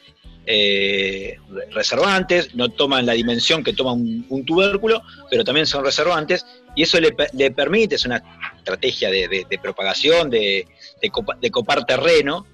eh, 0.46 1.38
re- 1.50 1.66
reservantes, 1.72 2.56
no 2.56 2.70
toman 2.70 3.06
la 3.06 3.14
dimensión 3.14 3.64
que 3.64 3.74
toma 3.74 3.92
un, 3.94 4.26
un 4.30 4.46
tubérculo, 4.46 5.02
pero 5.30 5.44
también 5.44 5.66
son 5.66 5.84
reservantes, 5.84 6.46
y 6.76 6.84
eso 6.84 7.00
le, 7.02 7.14
le 7.34 7.52
permite, 7.52 7.96
es 7.96 8.06
una 8.06 8.24
estrategia 8.58 9.10
de, 9.10 9.28
de- 9.28 9.46
de 9.50 9.60
propagación, 9.60 10.30
de, 10.30 10.68
de 11.02 11.10
copa- 11.10 11.36
de 11.42 11.52
copar 11.52 11.86
terreno, 11.86 12.46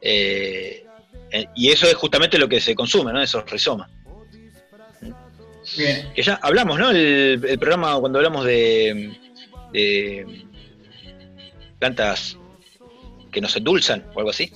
eh, 0.00 0.84
eh, 1.32 1.46
y 1.56 1.70
eso 1.70 1.86
es 1.88 1.94
justamente 1.94 2.38
lo 2.38 2.48
que 2.48 2.60
se 2.60 2.74
consume, 2.74 3.12
¿no? 3.12 3.20
Esos 3.20 3.50
rizomas. 3.50 3.90
Bien. 5.76 6.10
Que 6.14 6.22
ya 6.22 6.38
hablamos, 6.42 6.78
¿no? 6.78 6.90
El, 6.90 7.44
el 7.46 7.58
programa 7.58 7.98
cuando 8.00 8.18
hablamos 8.18 8.44
de, 8.46 9.18
de 9.72 10.44
plantas 11.78 12.36
que 13.30 13.40
nos 13.40 13.56
endulzan 13.56 14.04
o 14.14 14.18
algo 14.18 14.30
así. 14.30 14.50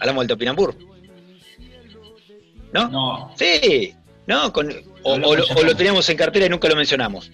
Hablamos 0.00 0.22
del 0.22 0.28
topinambur. 0.28 0.74
¿No? 2.72 2.88
No, 2.88 3.32
Sí, 3.36 3.94
¿no? 4.26 4.52
Con- 4.52 4.72
o, 5.04 5.18
lo, 5.18 5.28
o 5.30 5.76
teníamos 5.76 6.08
en 6.08 6.16
cartera 6.16 6.46
y 6.46 6.48
nunca 6.48 6.66
lo 6.68 6.76
mencionamos. 6.76 7.30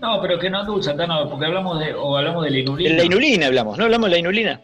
no, 0.00 0.20
pero 0.20 0.38
que 0.38 0.48
no 0.50 0.60
endulzan, 0.60 0.96
Tano, 0.96 1.28
porque 1.28 1.46
hablamos 1.46 1.80
de, 1.80 1.94
o 1.94 2.16
hablamos 2.16 2.44
de 2.44 2.50
la 2.50 2.58
inulina. 2.58 2.90
De 2.90 2.96
la 2.96 3.04
inulina 3.04 3.46
hablamos, 3.46 3.78
¿no? 3.78 3.84
Hablamos 3.84 4.08
de 4.08 4.16
la 4.16 4.18
inulina. 4.18 4.60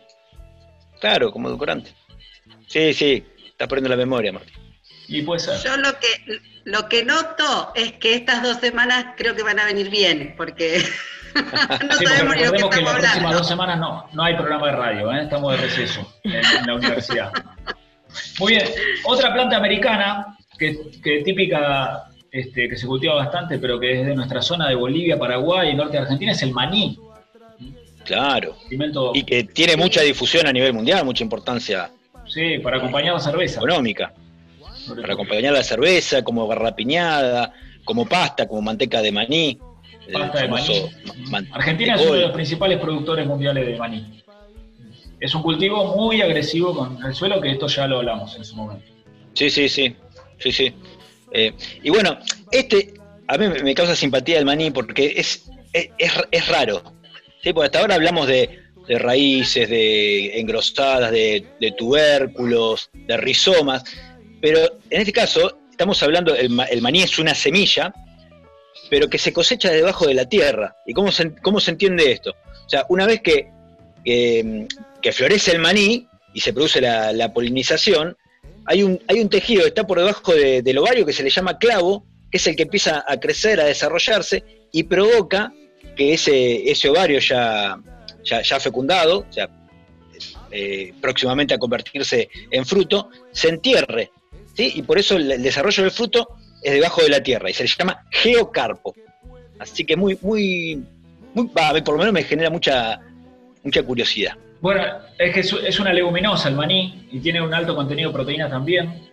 Claro, 1.01 1.33
como 1.33 1.49
edulcorante. 1.49 1.91
Sí, 2.69 2.93
sí, 2.95 3.25
estás 3.47 3.69
perdiendo 3.69 3.89
la 3.91 3.97
memoria, 3.97 4.33
Martín. 4.33 4.55
Y 5.09 5.23
puede 5.23 5.41
ser. 5.41 5.59
Yo 5.63 5.77
lo 5.77 5.99
que 5.99 6.41
lo 6.65 6.89
que 6.89 7.05
noto 7.05 7.73
es 7.75 7.93
que 7.93 8.15
estas 8.15 8.43
dos 8.43 8.59
semanas 8.59 9.15
creo 9.17 9.37
que 9.37 9.45
van 9.45 9.61
a 9.61 9.65
venir 9.67 9.89
bien, 9.89 10.35
porque 10.37 10.79
no 11.35 11.43
Sí, 11.43 12.05
porque 12.05 12.07
sabemos 12.07 12.37
ni 12.37 12.45
lo 12.45 12.51
que 12.51 12.57
recordemos 12.57 12.71
que 12.71 12.79
estamos 12.79 12.93
las 12.93 13.01
próximas 13.01 13.35
dos 13.37 13.49
semanas 13.49 13.79
no, 13.79 14.09
no 14.13 14.23
hay 14.23 14.35
programa 14.35 14.67
de 14.67 14.73
radio, 14.73 15.13
¿eh? 15.13 15.23
estamos 15.23 15.53
de 15.53 15.59
receso 15.59 16.13
en, 16.25 16.33
en 16.35 16.67
la 16.67 16.75
universidad. 16.75 17.33
Muy 18.41 18.55
bien, 18.55 18.69
otra 19.05 19.33
planta 19.33 19.57
americana 19.57 20.37
que, 20.59 20.77
que 21.03 21.23
típica, 21.23 22.09
este, 22.31 22.69
que 22.69 22.77
se 22.77 22.87
cultiva 22.87 23.15
bastante, 23.15 23.59
pero 23.59 23.79
que 23.79 24.01
es 24.01 24.07
de 24.07 24.15
nuestra 24.15 24.43
zona 24.43 24.69
de 24.69 24.75
Bolivia, 24.75 25.19
Paraguay 25.19 25.71
y 25.71 25.75
norte 25.75 25.93
de 25.93 26.03
Argentina, 26.03 26.33
es 26.33 26.43
el 26.43 26.53
maní. 26.53 26.99
Claro. 28.05 28.57
Alimento, 28.67 29.13
Y 29.15 29.25
que 29.25 29.45
tiene 29.45 29.77
mucha 29.77 30.01
difusión 30.03 30.47
a 30.47 30.53
nivel 30.53 30.73
mundial, 30.73 31.05
mucha 31.05 31.25
importancia 31.25 31.91
sí, 32.27 32.59
para 32.59 32.79
acompañar 32.79 33.15
la 33.15 33.21
cerveza. 33.21 33.59
económica. 33.59 34.13
Para 34.95 35.13
acompañar 35.15 35.53
la 35.53 35.63
cerveza, 35.63 36.23
como 36.23 36.47
garrapiñada, 36.47 37.53
como 37.85 38.07
pasta, 38.07 38.47
como 38.47 38.63
manteca 38.63 39.03
de 39.03 39.13
maní. 39.13 39.59
Pasta 40.13 40.43
de 40.43 40.49
maní. 40.49 40.83
ma- 41.05 41.31
man- 41.31 41.49
Argentina 41.53 41.95
es 41.97 42.03
uno 42.03 42.13
de 42.15 42.21
los 42.23 42.31
principales 42.33 42.79
productores 42.79 43.27
mundiales 43.27 43.67
de 43.67 43.77
maní. 43.77 44.23
Es 45.19 45.35
un 45.35 45.43
cultivo 45.43 45.97
muy 45.97 46.21
agresivo 46.21 46.75
con 46.75 47.05
el 47.05 47.15
suelo, 47.15 47.41
que 47.41 47.51
esto 47.51 47.67
ya 47.69 47.87
lo 47.87 47.99
hablamos 47.99 48.37
en 48.37 48.45
su 48.45 48.55
momento. 48.55 48.85
Sí, 49.35 49.51
sí, 49.51 49.69
sí. 49.69 49.97
sí, 50.39 50.53
sí. 50.53 50.75
Eh, 51.33 51.53
y 51.83 51.91
bueno, 51.91 52.19
este 52.51 52.95
a 53.27 53.37
mí 53.37 53.49
me 53.49 53.63
me 53.63 53.75
causa 53.75 53.97
simpatía 53.97 54.39
el 54.39 54.45
maní 54.45 54.71
porque 54.71 55.15
es, 55.17 55.45
es, 55.73 55.89
es- 55.99 56.13
es 56.31 56.49
raro. 56.49 56.83
¿sí? 57.43 57.53
Porque 57.53 57.67
hasta 57.67 57.81
ahora 57.81 57.95
hablamos 57.97 58.27
de, 58.29 58.61
de 58.87 58.99
raíces, 58.99 59.69
de 59.69 60.39
engrosadas, 60.39 61.11
de, 61.11 61.45
de 61.61 61.73
tubérculos, 61.73 62.91
de 62.93 63.17
rizomas, 63.17 63.85
pero 64.41 64.61
en 64.91 65.01
este 65.01 65.13
caso 65.13 65.59
estamos 65.71 66.03
hablando, 66.03 66.35
el, 66.35 66.51
el 66.71 66.83
maní 66.83 67.03
es 67.03 67.19
una 67.19 67.35
semilla, 67.35 67.93
pero 68.89 69.09
que 69.11 69.19
se 69.19 69.33
cosecha 69.33 69.71
debajo 69.71 70.07
de 70.07 70.15
la 70.15 70.29
tierra. 70.29 70.77
¿Y 70.87 70.93
cómo 70.93 71.11
se, 71.13 71.35
cómo 71.37 71.61
se 71.61 71.73
entiende 71.73 72.13
esto? 72.13 72.35
O 72.67 72.69
sea, 72.69 72.87
una 72.89 73.07
vez 73.07 73.21
que, 73.21 73.49
que, 74.05 74.67
que 75.03 75.13
florece 75.13 75.53
el 75.53 75.59
maní 75.59 76.07
y 76.33 76.41
se 76.41 76.53
produce 76.53 76.81
la, 76.81 77.33
polinización, 77.33 78.17
hay 78.65 78.83
un, 78.83 79.01
hay 79.09 79.21
un 79.21 79.29
tejido 79.29 79.63
que 79.63 79.69
está 79.69 79.87
por 79.87 79.99
debajo 79.99 80.33
de- 80.35 80.63
del 80.63 80.79
ovario 80.79 81.07
que 81.07 81.13
se 81.13 81.23
le 81.23 81.31
llama 81.31 81.59
clavo, 81.59 82.05
que 82.31 82.39
es 82.39 82.47
el 82.47 82.57
que 82.57 82.65
empieza 82.65 83.05
a 83.07 83.19
crecer, 83.19 83.61
a 83.61 83.65
desarrollarse 83.65 84.43
y 84.73 84.83
provoca 84.85 85.53
que 85.97 86.13
ese, 86.15 86.89
ovario 86.89 87.19
ya, 87.21 87.79
ya, 88.25 88.43
ya 88.43 88.61
fecundado, 88.61 89.21
o 89.29 89.33
sea, 89.33 89.49
eh, 90.51 90.93
próximamente 91.01 91.55
a 91.55 91.59
convertirse 91.59 92.29
en 92.51 92.65
fruto, 92.67 93.11
se 93.33 93.49
entierre. 93.49 94.11
¿Sí? 94.57 94.73
Y 94.75 94.83
por 94.83 94.99
eso 94.99 95.17
el, 95.17 95.31
el 95.31 95.43
desarrollo 95.43 95.83
del 95.83 95.93
fruto 95.93 96.37
es 96.63 96.75
debajo 96.75 97.03
de 97.03 97.11
la 97.11 97.23
tierra 97.23 97.51
y 97.51 97.53
se 97.53 97.65
le 97.65 97.69
llama 97.69 98.05
geocarpo. 98.11 98.95
Así 99.59 99.85
que 99.85 99.97
muy, 99.97 100.19
muy, 100.21 100.83
muy 101.35 101.47
por 101.49 101.91
lo 101.91 101.99
menos 101.99 102.13
me 102.13 102.23
genera 102.23 102.51
mucha, 102.51 103.01
mucha 103.63 103.83
curiosidad. 103.83 104.35
Bueno, 104.61 104.83
es 105.19 105.35
que 105.35 105.41
es, 105.69 105.81
una 105.81 105.93
leguminosa 105.93 106.49
el 106.49 106.57
maní 106.57 107.07
y 107.13 107.21
tiene 107.21 107.43
un 107.43 107.53
alto 107.53 107.77
contenido 107.77 108.11
de 108.11 108.15
proteína 108.15 108.49
también, 108.49 109.11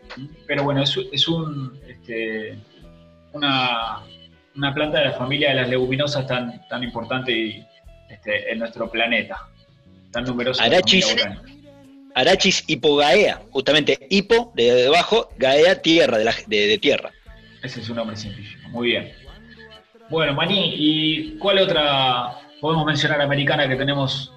pero 0.48 0.64
bueno, 0.64 0.82
es, 0.84 0.98
es 1.12 1.28
un, 1.28 1.80
este, 1.88 2.58
una, 3.34 4.00
una 4.56 4.74
planta 4.74 5.00
de 5.00 5.06
la 5.06 5.12
familia 5.14 5.50
de 5.50 5.56
las 5.56 5.70
leguminosas 5.70 6.26
tan, 6.26 6.66
tan 6.68 6.84
importante 6.84 7.32
y, 7.32 7.66
este, 8.10 8.52
en 8.52 8.60
nuestro 8.60 8.90
planeta, 8.90 9.48
tan 10.12 10.24
numerosa. 10.24 10.64
Arachis. 10.64 11.16
Arachis 12.16 12.64
hipogaea, 12.68 13.42
justamente 13.52 14.08
hipo 14.10 14.52
de 14.56 14.72
debajo, 14.74 15.30
gaea 15.38 15.82
tierra, 15.82 16.18
de, 16.18 16.24
la- 16.26 16.36
de- 16.48 16.68
de 16.68 16.78
tierra. 16.78 17.12
Ese 17.64 17.80
es 17.80 17.86
su 17.86 17.96
nombre 17.96 18.16
científico, 18.16 18.70
muy 18.70 18.88
bien. 18.90 19.12
Bueno, 20.10 20.34
Maní, 20.34 20.74
¿y 20.76 21.38
cuál 21.40 21.60
otra 21.60 22.38
podemos 22.62 22.86
mencionar 22.86 23.22
americana 23.22 23.68
que 23.68 23.76
tenemos? 23.76 24.32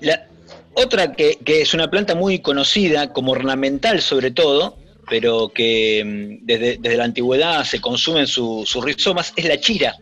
La, 0.00 0.26
otra 0.74 1.12
que, 1.14 1.38
que 1.44 1.62
es 1.62 1.72
una 1.74 1.90
planta 1.90 2.14
muy 2.14 2.40
conocida, 2.40 3.12
como 3.12 3.32
ornamental 3.32 4.00
sobre 4.02 4.30
todo, 4.30 4.78
pero 5.08 5.48
que 5.48 6.02
mm, 6.04 6.46
desde, 6.46 6.76
desde 6.78 6.96
la 6.98 7.04
antigüedad 7.04 7.64
se 7.64 7.80
consumen 7.80 8.26
su- 8.26 8.64
sus 8.66 8.84
rizomas, 8.84 9.32
es 9.36 9.46
la 9.46 9.58
chira. 9.58 9.96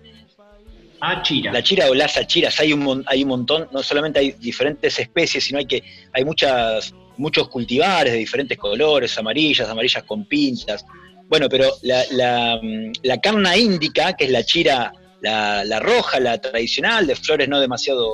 Ah. 1.01 1.23
La 1.53 1.63
chira 1.63 1.91
o 1.91 1.95
las 1.95 2.17
achiras, 2.17 2.59
hay 2.61 2.73
un, 2.73 3.05
hay 3.07 3.23
un 3.23 3.29
montón, 3.29 3.69
no 3.73 3.83
solamente 3.83 4.21
hay 4.21 4.33
diferentes 4.33 4.99
especies, 4.99 5.45
sino 5.45 5.59
hay 5.59 5.67
que 5.67 5.83
hay 6.13 6.25
muchas, 6.25 6.95
muchos 7.17 7.49
cultivares 7.49 8.13
de 8.13 8.19
diferentes 8.19 8.57
colores, 8.57 9.17
amarillas, 9.19 9.69
amarillas 9.69 10.03
con 10.05 10.25
pintas. 10.25 10.85
Bueno, 11.29 11.49
pero 11.49 11.71
la, 11.83 12.05
la, 12.13 12.59
mm, 12.63 12.93
la 13.03 13.21
carna 13.21 13.57
índica, 13.57 14.15
que 14.15 14.25
es 14.25 14.31
la 14.31 14.45
chira, 14.45 14.93
la, 15.21 15.65
la 15.65 15.81
roja, 15.81 16.21
la 16.21 16.39
tradicional, 16.39 17.07
de 17.07 17.17
flores 17.17 17.49
no 17.49 17.61
demasiado 17.61 18.09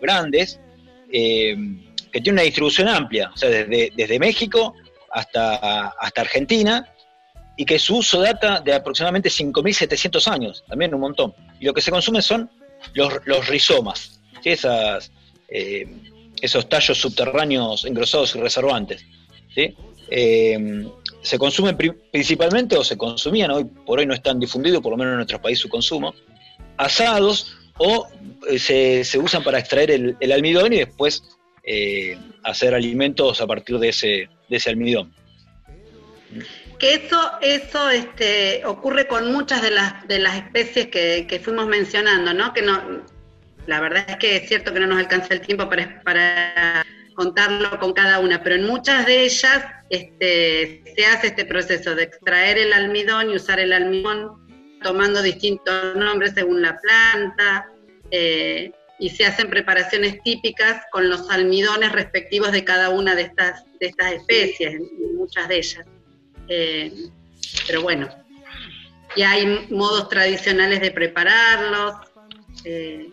grandes, 0.00 0.60
eh, 1.12 1.56
que 2.12 2.20
tiene 2.20 2.36
una 2.36 2.42
distribución 2.42 2.88
amplia, 2.88 3.30
o 3.34 3.36
sea, 3.36 3.48
desde, 3.48 3.92
desde 3.96 4.18
México 4.18 4.74
hasta, 5.12 5.88
hasta 5.88 6.20
Argentina, 6.20 6.93
y 7.56 7.64
que 7.64 7.78
su 7.78 7.96
uso 7.98 8.20
data 8.20 8.60
de 8.60 8.72
aproximadamente 8.72 9.28
5.700 9.28 10.26
años, 10.28 10.64
también 10.68 10.94
un 10.94 11.00
montón. 11.00 11.34
Y 11.60 11.64
lo 11.66 11.72
que 11.72 11.80
se 11.80 11.90
consume 11.90 12.20
son 12.22 12.50
los, 12.94 13.12
los 13.26 13.46
rizomas, 13.48 14.20
¿sí? 14.42 14.50
Esas, 14.50 15.12
eh, 15.48 15.86
esos 16.40 16.68
tallos 16.68 16.98
subterráneos 16.98 17.84
engrosados 17.84 18.34
y 18.34 18.40
reservantes. 18.40 19.04
¿sí? 19.54 19.74
Eh, 20.10 20.86
se 21.22 21.38
consumen 21.38 21.76
pri- 21.76 21.92
principalmente, 22.12 22.76
o 22.76 22.84
se 22.84 22.96
consumían, 22.98 23.50
hoy 23.52 23.64
por 23.64 23.98
hoy 24.00 24.06
no 24.06 24.14
están 24.14 24.38
difundidos, 24.40 24.82
por 24.82 24.90
lo 24.90 24.96
menos 24.98 25.12
en 25.12 25.16
nuestro 25.18 25.40
país 25.40 25.58
su 25.58 25.68
consumo, 25.68 26.12
asados 26.76 27.56
o 27.78 28.06
eh, 28.50 28.58
se, 28.58 29.04
se 29.04 29.18
usan 29.18 29.42
para 29.44 29.58
extraer 29.60 29.90
el, 29.92 30.16
el 30.20 30.32
almidón 30.32 30.72
y 30.72 30.78
después 30.78 31.22
hacer 32.42 32.74
alimentos 32.74 33.40
a 33.40 33.46
partir 33.46 33.78
de 33.78 33.88
ese, 33.88 34.28
de 34.50 34.56
ese 34.56 34.68
almidón. 34.68 35.14
Que 36.78 36.94
eso, 36.94 37.32
eso 37.40 37.90
este, 37.90 38.62
ocurre 38.64 39.06
con 39.06 39.32
muchas 39.32 39.62
de 39.62 39.70
las, 39.70 40.06
de 40.06 40.18
las 40.18 40.36
especies 40.36 40.88
que, 40.88 41.26
que 41.28 41.38
fuimos 41.38 41.66
mencionando, 41.66 42.34
¿no? 42.34 42.52
Que 42.52 42.62
no, 42.62 43.02
la 43.66 43.80
verdad 43.80 44.04
es 44.08 44.16
que 44.16 44.36
es 44.36 44.48
cierto 44.48 44.72
que 44.72 44.80
no 44.80 44.86
nos 44.86 44.98
alcanza 44.98 45.34
el 45.34 45.40
tiempo 45.40 45.68
para, 45.68 46.02
para 46.02 46.84
contarlo 47.14 47.78
con 47.78 47.92
cada 47.92 48.18
una, 48.18 48.42
pero 48.42 48.56
en 48.56 48.66
muchas 48.66 49.06
de 49.06 49.24
ellas 49.24 49.64
este, 49.90 50.82
se 50.96 51.06
hace 51.06 51.28
este 51.28 51.44
proceso 51.44 51.94
de 51.94 52.04
extraer 52.04 52.58
el 52.58 52.72
almidón 52.72 53.30
y 53.30 53.36
usar 53.36 53.60
el 53.60 53.72
almidón 53.72 54.44
tomando 54.82 55.22
distintos 55.22 55.96
nombres 55.96 56.32
según 56.34 56.60
la 56.60 56.78
planta, 56.78 57.68
eh, 58.10 58.72
y 58.98 59.10
se 59.10 59.26
hacen 59.26 59.50
preparaciones 59.50 60.22
típicas 60.22 60.82
con 60.92 61.08
los 61.08 61.28
almidones 61.30 61.90
respectivos 61.92 62.52
de 62.52 62.64
cada 62.64 62.90
una 62.90 63.14
de 63.14 63.22
estas, 63.22 63.64
de 63.80 63.86
estas 63.86 64.12
especies, 64.12 64.74
en 64.74 65.16
muchas 65.16 65.48
de 65.48 65.56
ellas. 65.56 65.86
Eh, 66.48 66.92
pero 67.66 67.82
bueno, 67.82 68.08
y 69.16 69.22
hay 69.22 69.66
modos 69.70 70.08
tradicionales 70.08 70.80
de 70.80 70.90
prepararlos. 70.90 71.94
eh, 72.64 73.08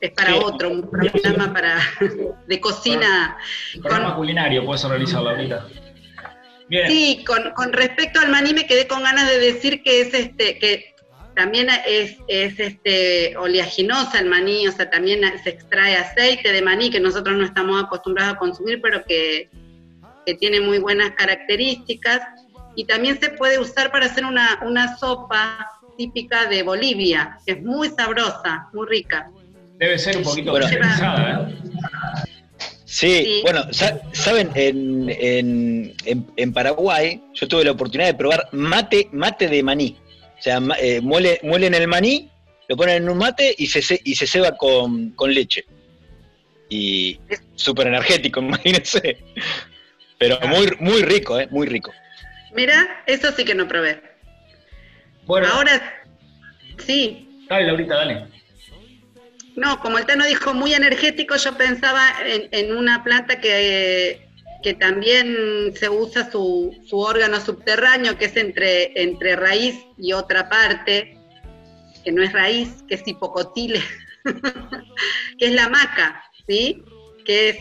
es 0.00 0.12
para 0.12 0.30
Sí. 0.32 0.38
otro, 0.42 0.70
un 0.70 0.88
programa 0.90 1.52
para, 1.52 1.78
de 2.46 2.58
cocina. 2.60 3.36
Programa 3.82 4.06
con- 4.08 4.16
culinario, 4.16 4.64
puedes 4.64 4.82
organizarlo 4.84 5.28
ahorita. 5.30 5.66
Bien. 6.68 6.88
Sí, 6.88 7.24
con, 7.26 7.50
con 7.52 7.72
respecto 7.72 8.18
al 8.20 8.30
maní 8.30 8.54
me 8.54 8.66
quedé 8.66 8.86
con 8.86 9.02
ganas 9.02 9.28
de 9.28 9.38
decir 9.38 9.82
que 9.82 10.00
es 10.00 10.14
este, 10.14 10.58
que 10.58 10.94
también 11.36 11.68
es, 11.86 12.16
es 12.28 12.58
este 12.60 13.36
oleaginosa 13.36 14.20
el 14.20 14.26
maní, 14.26 14.66
o 14.68 14.72
sea, 14.72 14.88
también 14.88 15.20
se 15.42 15.50
extrae 15.50 15.96
aceite 15.96 16.50
de 16.52 16.62
maní 16.62 16.90
que 16.90 17.00
nosotros 17.00 17.36
no 17.36 17.44
estamos 17.44 17.82
acostumbrados 17.82 18.34
a 18.34 18.38
consumir, 18.38 18.80
pero 18.80 19.04
que, 19.04 19.50
que 20.26 20.34
tiene 20.34 20.60
muy 20.60 20.78
buenas 20.78 21.12
características. 21.12 22.20
Y 22.76 22.84
también 22.84 23.18
se 23.20 23.30
puede 23.30 23.58
usar 23.58 23.90
para 23.90 24.06
hacer 24.06 24.24
una, 24.24 24.60
una 24.64 24.96
sopa 24.96 25.68
típica 25.98 26.46
de 26.46 26.62
Bolivia, 26.62 27.38
que 27.44 27.52
es 27.52 27.62
muy 27.62 27.88
sabrosa, 27.90 28.68
muy 28.72 28.86
rica. 28.88 29.30
Debe 29.78 29.98
ser 29.98 30.16
un 30.18 30.22
poquito 30.22 30.50
Bueno. 30.52 30.66
pesada, 30.68 31.48
¿eh? 31.50 31.54
Sí, 32.84 33.22
Sí. 33.24 33.40
bueno, 33.42 33.64
sa- 33.72 34.00
saben, 34.12 34.50
en, 34.54 35.08
en- 35.08 35.94
en- 36.36 36.52
Paraguay 36.52 37.22
yo 37.34 37.46
tuve 37.48 37.64
la 37.64 37.70
oportunidad 37.72 38.08
de 38.08 38.14
probar 38.14 38.48
mate, 38.52 39.08
mate 39.12 39.48
de 39.48 39.62
maní. 39.62 39.96
O 40.38 40.42
sea, 40.42 40.58
eh, 40.80 41.00
muele- 41.00 41.38
muelen 41.42 41.74
el 41.74 41.86
maní, 41.86 42.28
lo 42.68 42.76
ponen 42.76 43.02
en 43.04 43.08
un 43.10 43.18
mate 43.18 43.54
y 43.56 43.66
se, 43.66 44.00
y 44.04 44.14
se 44.14 44.26
ceba 44.26 44.56
con, 44.56 45.10
con 45.10 45.32
leche. 45.32 45.64
Y 46.68 47.18
Es- 47.28 47.42
súper 47.54 47.86
energético, 47.88 48.40
imagínense. 48.40 49.18
Pero 50.20 50.38
muy, 50.46 50.68
muy 50.80 51.02
rico, 51.02 51.40
¿eh? 51.40 51.48
Muy 51.50 51.66
rico. 51.66 51.92
Mira, 52.52 53.02
eso 53.06 53.32
sí 53.32 53.42
que 53.42 53.54
no 53.54 53.66
probé. 53.66 54.02
Bueno, 55.24 55.48
Ahora, 55.50 56.04
sí, 56.78 57.46
dale, 57.48 57.66
Laurita, 57.66 57.96
dale. 57.96 58.26
No, 59.56 59.80
como 59.80 59.98
el 59.98 60.04
Tano 60.04 60.26
dijo, 60.26 60.52
muy 60.52 60.74
energético, 60.74 61.36
yo 61.36 61.56
pensaba 61.56 62.12
en, 62.24 62.48
en 62.52 62.76
una 62.76 63.02
planta 63.02 63.40
que, 63.40 64.28
que 64.62 64.74
también 64.74 65.72
se 65.74 65.88
usa 65.88 66.30
su, 66.30 66.76
su 66.86 66.98
órgano 66.98 67.40
subterráneo, 67.40 68.18
que 68.18 68.26
es 68.26 68.36
entre, 68.36 68.92
entre 69.00 69.36
raíz 69.36 69.76
y 69.96 70.12
otra 70.12 70.50
parte, 70.50 71.16
que 72.04 72.12
no 72.12 72.22
es 72.22 72.32
raíz, 72.34 72.84
que 72.86 72.96
es 72.96 73.02
hipocotile, 73.06 73.80
que 75.38 75.46
es 75.46 75.52
la 75.52 75.70
maca, 75.70 76.22
¿sí? 76.46 76.82
Que 77.24 77.48
es 77.50 77.56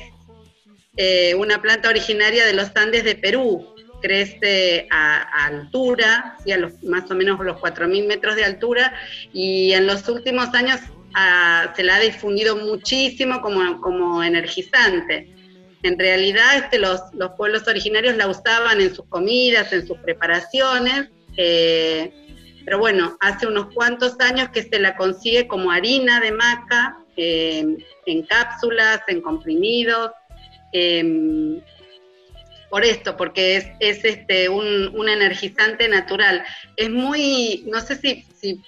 eh, 0.97 1.35
una 1.35 1.61
planta 1.61 1.89
originaria 1.89 2.45
de 2.45 2.53
los 2.53 2.75
Andes 2.75 3.03
de 3.03 3.15
Perú, 3.15 3.73
crece 4.01 4.87
a, 4.91 5.45
altura, 5.45 6.37
¿sí? 6.43 6.51
a 6.51 6.57
los, 6.57 6.81
más 6.83 7.09
o 7.11 7.15
menos 7.15 7.39
los 7.39 7.57
4.000 7.57 8.07
metros 8.07 8.35
de 8.35 8.45
altura, 8.45 8.93
y 9.33 9.73
en 9.73 9.87
los 9.87 10.07
últimos 10.07 10.53
años 10.53 10.79
ah, 11.15 11.73
se 11.75 11.83
la 11.83 11.97
ha 11.97 11.99
difundido 11.99 12.55
muchísimo 12.55 13.41
como, 13.41 13.81
como 13.81 14.23
energizante. 14.23 15.35
En 15.83 15.97
realidad 15.97 16.57
este, 16.57 16.79
los, 16.79 17.01
los 17.13 17.31
pueblos 17.31 17.67
originarios 17.67 18.17
la 18.17 18.27
usaban 18.27 18.81
en 18.81 18.93
sus 18.93 19.05
comidas, 19.05 19.71
en 19.71 19.87
sus 19.87 19.97
preparaciones, 19.99 21.09
eh, 21.37 22.11
pero 22.65 22.79
bueno, 22.79 23.17
hace 23.21 23.47
unos 23.47 23.73
cuantos 23.73 24.19
años 24.19 24.49
que 24.49 24.63
se 24.63 24.77
la 24.79 24.95
consigue 24.95 25.47
como 25.47 25.71
harina 25.71 26.19
de 26.19 26.31
maca, 26.31 26.97
eh, 27.15 27.65
en 28.05 28.23
cápsulas, 28.23 29.01
en 29.07 29.21
comprimidos, 29.21 30.11
eh, 30.73 31.61
por 32.69 32.85
esto, 32.85 33.17
porque 33.17 33.55
es, 33.55 33.67
es 33.79 34.05
este, 34.05 34.47
un, 34.49 34.95
un 34.95 35.09
energizante 35.09 35.87
natural. 35.87 36.43
Es 36.75 36.89
muy, 36.89 37.63
no 37.67 37.81
sé 37.81 37.95
si, 37.95 38.25
si 38.39 38.61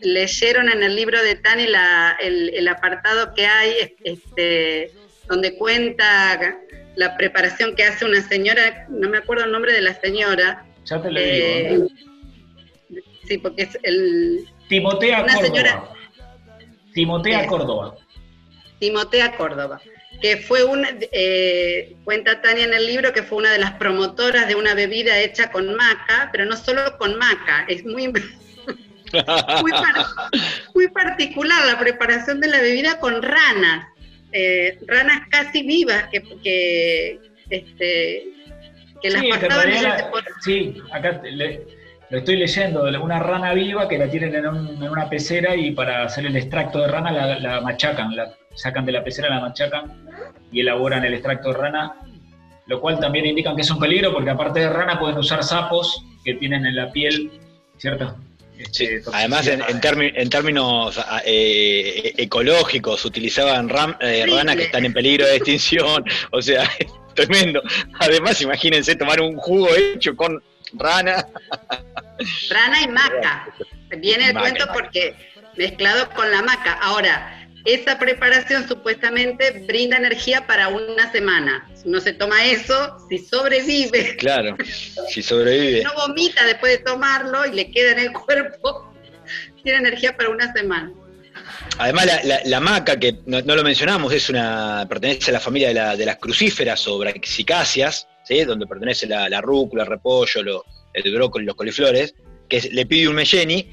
leyeron 0.00 0.68
en 0.68 0.82
el 0.82 0.96
libro 0.96 1.22
de 1.22 1.36
Tani 1.36 1.66
la, 1.68 2.16
el, 2.20 2.50
el 2.54 2.66
apartado 2.68 3.32
que 3.34 3.46
hay, 3.46 3.94
este, 4.02 4.90
donde 5.28 5.56
cuenta 5.56 6.58
la 6.96 7.16
preparación 7.16 7.76
que 7.76 7.84
hace 7.84 8.04
una 8.04 8.20
señora, 8.26 8.86
no 8.90 9.08
me 9.08 9.18
acuerdo 9.18 9.44
el 9.44 9.52
nombre 9.52 9.72
de 9.72 9.82
la 9.82 9.94
señora. 10.00 10.66
Ya 10.84 11.00
te 11.00 11.10
lo 11.10 11.20
eh, 11.20 11.68
digo. 11.70 11.84
¿eh? 11.86 13.00
sí, 13.28 13.38
porque 13.38 13.62
es 13.62 13.78
el 13.84 14.44
Timotea 14.68 15.22
una 15.22 15.34
Córdoba. 15.34 15.46
señora- 15.54 15.88
Timotea 16.92 17.44
Eh. 17.44 17.46
Córdoba. 17.46 17.96
Timotea 18.80 19.36
Córdoba, 19.36 19.80
que 20.22 20.36
fue 20.36 20.62
una, 20.64 20.88
eh, 21.12 21.96
cuenta 22.04 22.40
Tania 22.40 22.64
en 22.64 22.72
el 22.72 22.86
libro 22.86 23.12
que 23.12 23.24
fue 23.24 23.38
una 23.38 23.50
de 23.50 23.58
las 23.58 23.72
promotoras 23.72 24.46
de 24.46 24.54
una 24.54 24.72
bebida 24.72 25.18
hecha 25.18 25.50
con 25.50 25.74
maca, 25.74 26.28
pero 26.30 26.44
no 26.44 26.56
solo 26.56 26.96
con 26.96 27.18
maca, 27.18 27.64
es 27.68 27.84
muy, 27.84 28.06
muy, 28.12 29.72
par- 29.72 30.06
muy 30.74 30.88
particular 30.88 31.66
la 31.66 31.78
preparación 31.78 32.40
de 32.40 32.48
la 32.48 32.60
bebida 32.60 33.00
con 33.00 33.20
ranas, 33.20 33.88
eh, 34.32 34.78
ranas 34.86 35.22
casi 35.28 35.64
vivas 35.64 36.04
que, 36.12 36.22
que, 36.42 37.18
este, 37.50 38.22
que 39.02 39.10
las 39.10 39.20
Sí, 39.22 39.26
en 39.28 39.40
pasaban 39.40 39.82
la- 39.82 40.10
por- 40.10 40.24
sí, 40.40 40.80
acá 40.92 41.20
le- 41.24 41.66
lo 42.10 42.18
estoy 42.18 42.36
leyendo, 42.36 42.84
una 43.02 43.18
rana 43.18 43.52
viva 43.54 43.88
que 43.88 43.98
la 43.98 44.08
tienen 44.08 44.34
en, 44.36 44.46
un- 44.46 44.82
en 44.82 44.88
una 44.88 45.10
pecera 45.10 45.56
y 45.56 45.72
para 45.72 46.04
hacer 46.04 46.26
el 46.26 46.36
extracto 46.36 46.80
de 46.80 46.86
rana 46.88 47.10
la, 47.10 47.38
la 47.40 47.60
machacan, 47.60 48.14
la 48.14 48.32
sacan 48.54 48.84
de 48.86 48.92
la 48.92 49.02
pecera, 49.04 49.28
la 49.30 49.40
machacan 49.40 50.06
y 50.50 50.60
elaboran 50.60 51.04
el 51.04 51.14
extracto 51.14 51.48
de 51.52 51.58
rana, 51.58 51.92
lo 52.66 52.80
cual 52.80 53.00
también 53.00 53.26
indican 53.26 53.56
que 53.56 53.62
es 53.62 53.70
un 53.70 53.78
peligro 53.80 54.12
porque 54.12 54.30
aparte 54.30 54.60
de 54.60 54.68
rana 54.70 54.98
pueden 54.98 55.18
usar 55.18 55.42
sapos 55.42 56.04
que 56.24 56.34
tienen 56.34 56.64
en 56.66 56.76
la 56.76 56.90
piel, 56.92 57.30
¿cierto? 57.78 58.16
Sí, 58.70 58.84
Este, 58.84 59.10
Además, 59.12 59.46
en, 59.48 59.60
en 59.62 59.80
termi- 59.80 60.12
en 60.14 60.30
términos 60.30 60.96
ah, 60.98 61.20
eh, 61.24 62.12
ecológicos, 62.16 63.04
utilizaban 63.04 63.68
ram- 63.68 63.96
eh, 64.00 64.24
ranas 64.30 64.54
que 64.56 64.64
están 64.64 64.84
en 64.84 64.92
peligro 64.92 65.26
de 65.26 65.36
extinción. 65.36 66.04
O 66.30 66.40
sea, 66.40 66.62
es 66.78 66.86
tremendo. 67.14 67.60
Además, 67.98 68.40
imagínense 68.40 68.94
tomar 68.94 69.20
un 69.20 69.36
jugo 69.36 69.68
hecho 69.74 70.14
con 70.14 70.40
rana. 70.74 71.26
Rana 72.50 72.82
y 72.82 72.88
maca. 72.88 73.48
Viene 73.98 74.28
el 74.28 74.34
Maca, 74.34 74.46
cuento 74.48 74.66
maca. 74.66 74.72
porque 74.78 75.14
mezclado 75.56 76.08
con 76.10 76.30
la 76.30 76.42
maca. 76.42 76.74
Ahora, 76.74 77.41
esa 77.64 77.98
preparación 77.98 78.66
supuestamente 78.68 79.64
brinda 79.66 79.96
energía 79.96 80.46
para 80.46 80.68
una 80.68 81.10
semana. 81.12 81.68
Si 81.74 81.88
uno 81.88 82.00
se 82.00 82.12
toma 82.12 82.44
eso, 82.44 82.96
si 83.08 83.18
sobrevive, 83.18 84.16
Claro, 84.16 84.56
si 85.08 85.22
sobrevive. 85.22 85.82
no 85.84 85.92
vomita 85.94 86.44
después 86.44 86.78
de 86.78 86.84
tomarlo 86.84 87.46
y 87.46 87.52
le 87.52 87.70
queda 87.70 87.92
en 87.92 87.98
el 88.00 88.12
cuerpo, 88.12 88.92
tiene 89.62 89.78
energía 89.78 90.16
para 90.16 90.30
una 90.30 90.52
semana. 90.52 90.92
Además, 91.78 92.06
la, 92.06 92.20
la- 92.24 92.40
la 92.44 92.60
maca, 92.60 92.98
que 93.00 93.18
no, 93.26 93.40
no 93.42 93.54
lo 93.56 93.62
mencionamos, 93.64 94.12
es 94.12 94.28
una 94.28 94.84
pertenece 94.88 95.30
a 95.30 95.34
la 95.34 95.40
familia 95.40 95.68
de, 95.68 95.74
la- 95.74 95.96
de 95.96 96.04
las 96.06 96.16
crucíferas 96.16 96.86
o 96.88 96.98
braxicáceas, 96.98 98.06
¿sí? 98.24 98.44
donde 98.44 98.66
pertenece 98.66 99.06
la, 99.06 99.28
la 99.28 99.40
rúcula, 99.40 99.84
el 99.84 99.88
repollo, 99.88 100.42
lo- 100.42 100.64
el 100.92 101.12
brócoli, 101.14 101.46
los 101.46 101.54
coliflores, 101.54 102.14
que 102.48 102.58
es 102.58 102.72
Lepidium 102.72 103.14
melleni, 103.14 103.70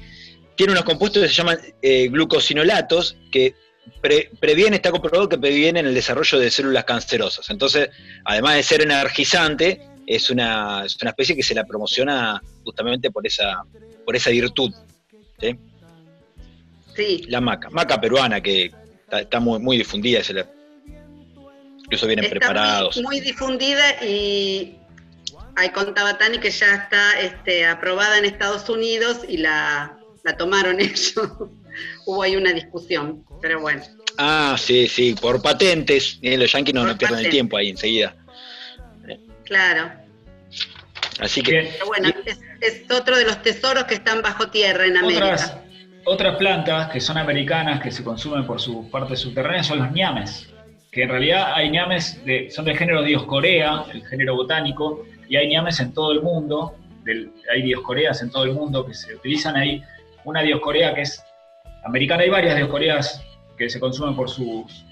tiene 0.56 0.72
unos 0.72 0.84
compuestos 0.84 1.22
que 1.22 1.28
se 1.28 1.34
llaman 1.34 1.58
eh, 1.82 2.08
glucosinolatos, 2.08 3.16
que 3.30 3.54
pre- 4.00 4.30
previene, 4.40 4.76
está 4.76 4.90
comprobado 4.90 5.28
que 5.28 5.38
previenen 5.38 5.86
el 5.86 5.94
desarrollo 5.94 6.38
de 6.38 6.50
células 6.50 6.84
cancerosas. 6.84 7.48
Entonces, 7.50 7.90
además 8.24 8.56
de 8.56 8.62
ser 8.62 8.82
energizante, 8.82 9.80
es 10.06 10.30
una, 10.30 10.84
es 10.84 10.96
una 11.00 11.10
especie 11.10 11.36
que 11.36 11.42
se 11.42 11.54
la 11.54 11.64
promociona 11.64 12.40
justamente 12.64 13.10
por 13.10 13.26
esa, 13.26 13.62
por 14.04 14.16
esa 14.16 14.30
virtud. 14.30 14.72
¿sí? 15.40 15.58
Sí, 16.96 17.24
La 17.28 17.40
maca, 17.40 17.70
maca 17.70 18.00
peruana 18.00 18.40
que 18.40 18.72
está, 19.04 19.20
está 19.20 19.40
muy, 19.40 19.58
muy 19.60 19.76
difundida, 19.78 20.22
se 20.24 20.34
la- 20.34 20.46
incluso 21.84 22.06
vienen 22.06 22.24
está 22.24 22.38
preparados. 22.38 22.96
Muy, 22.96 23.04
muy 23.04 23.20
difundida 23.20 24.04
y 24.04 24.76
contaba 25.74 26.16
Tani 26.18 26.38
que 26.38 26.50
ya 26.50 26.74
está 26.74 27.20
este, 27.20 27.66
aprobada 27.66 28.18
en 28.18 28.24
Estados 28.24 28.68
Unidos 28.68 29.20
y 29.28 29.36
la, 29.36 29.98
la 30.24 30.36
tomaron 30.36 30.80
ellos. 30.80 31.14
Hubo 32.10 32.24
ahí 32.24 32.34
una 32.34 32.52
discusión, 32.52 33.24
pero 33.40 33.60
bueno. 33.60 33.82
Ah, 34.18 34.56
sí, 34.58 34.88
sí, 34.88 35.14
por 35.14 35.40
patentes, 35.40 36.18
eh, 36.22 36.36
los 36.36 36.50
yanquis 36.50 36.74
no, 36.74 36.84
no 36.84 36.98
pierden 36.98 37.20
el 37.20 37.30
tiempo 37.30 37.56
ahí 37.56 37.70
enseguida. 37.70 38.16
Claro. 39.44 39.92
Así 41.20 41.40
que, 41.40 41.52
Bien. 41.52 41.68
Bueno, 41.86 42.08
es, 42.26 42.40
es 42.60 42.90
otro 42.90 43.16
de 43.16 43.26
los 43.26 43.40
tesoros 43.42 43.84
que 43.84 43.94
están 43.94 44.22
bajo 44.22 44.48
tierra 44.50 44.86
en 44.86 44.96
América. 44.96 45.24
Otras, 45.24 45.56
otras 46.04 46.36
plantas 46.36 46.90
que 46.90 47.00
son 47.00 47.16
americanas, 47.16 47.80
que 47.80 47.92
se 47.92 48.02
consumen 48.02 48.44
por 48.44 48.60
sus 48.60 48.86
partes 48.86 49.20
subterráneas, 49.20 49.68
son 49.68 49.78
los 49.78 49.92
ñames. 49.92 50.48
Que 50.90 51.04
en 51.04 51.10
realidad 51.10 51.52
hay 51.54 51.70
ñames, 51.70 52.24
de, 52.24 52.50
son 52.50 52.64
del 52.64 52.76
género 52.76 53.04
Dioscorea, 53.04 53.84
el 53.92 54.04
género 54.08 54.34
botánico, 54.34 55.06
y 55.28 55.36
hay 55.36 55.46
ñames 55.48 55.78
en 55.78 55.94
todo 55.94 56.10
el 56.10 56.22
mundo. 56.22 56.74
del- 57.04 57.30
hay 57.52 57.62
Dioscoreas 57.62 58.20
en 58.20 58.30
todo 58.30 58.44
el 58.44 58.52
mundo 58.52 58.84
que 58.84 58.92
se 58.94 59.14
utilizan. 59.14 59.56
Hay 59.56 59.82
una 60.24 60.42
Dioscorea 60.42 60.92
que 60.94 61.00
es 61.02 61.22
americana, 61.84 62.22
hay 62.22 62.30
varias 62.30 62.56
Dioscoreas 62.56 63.24
que 63.56 63.68
se 63.68 63.80
consumen 63.80 64.16
por 64.16 64.28
sus, 64.28 64.84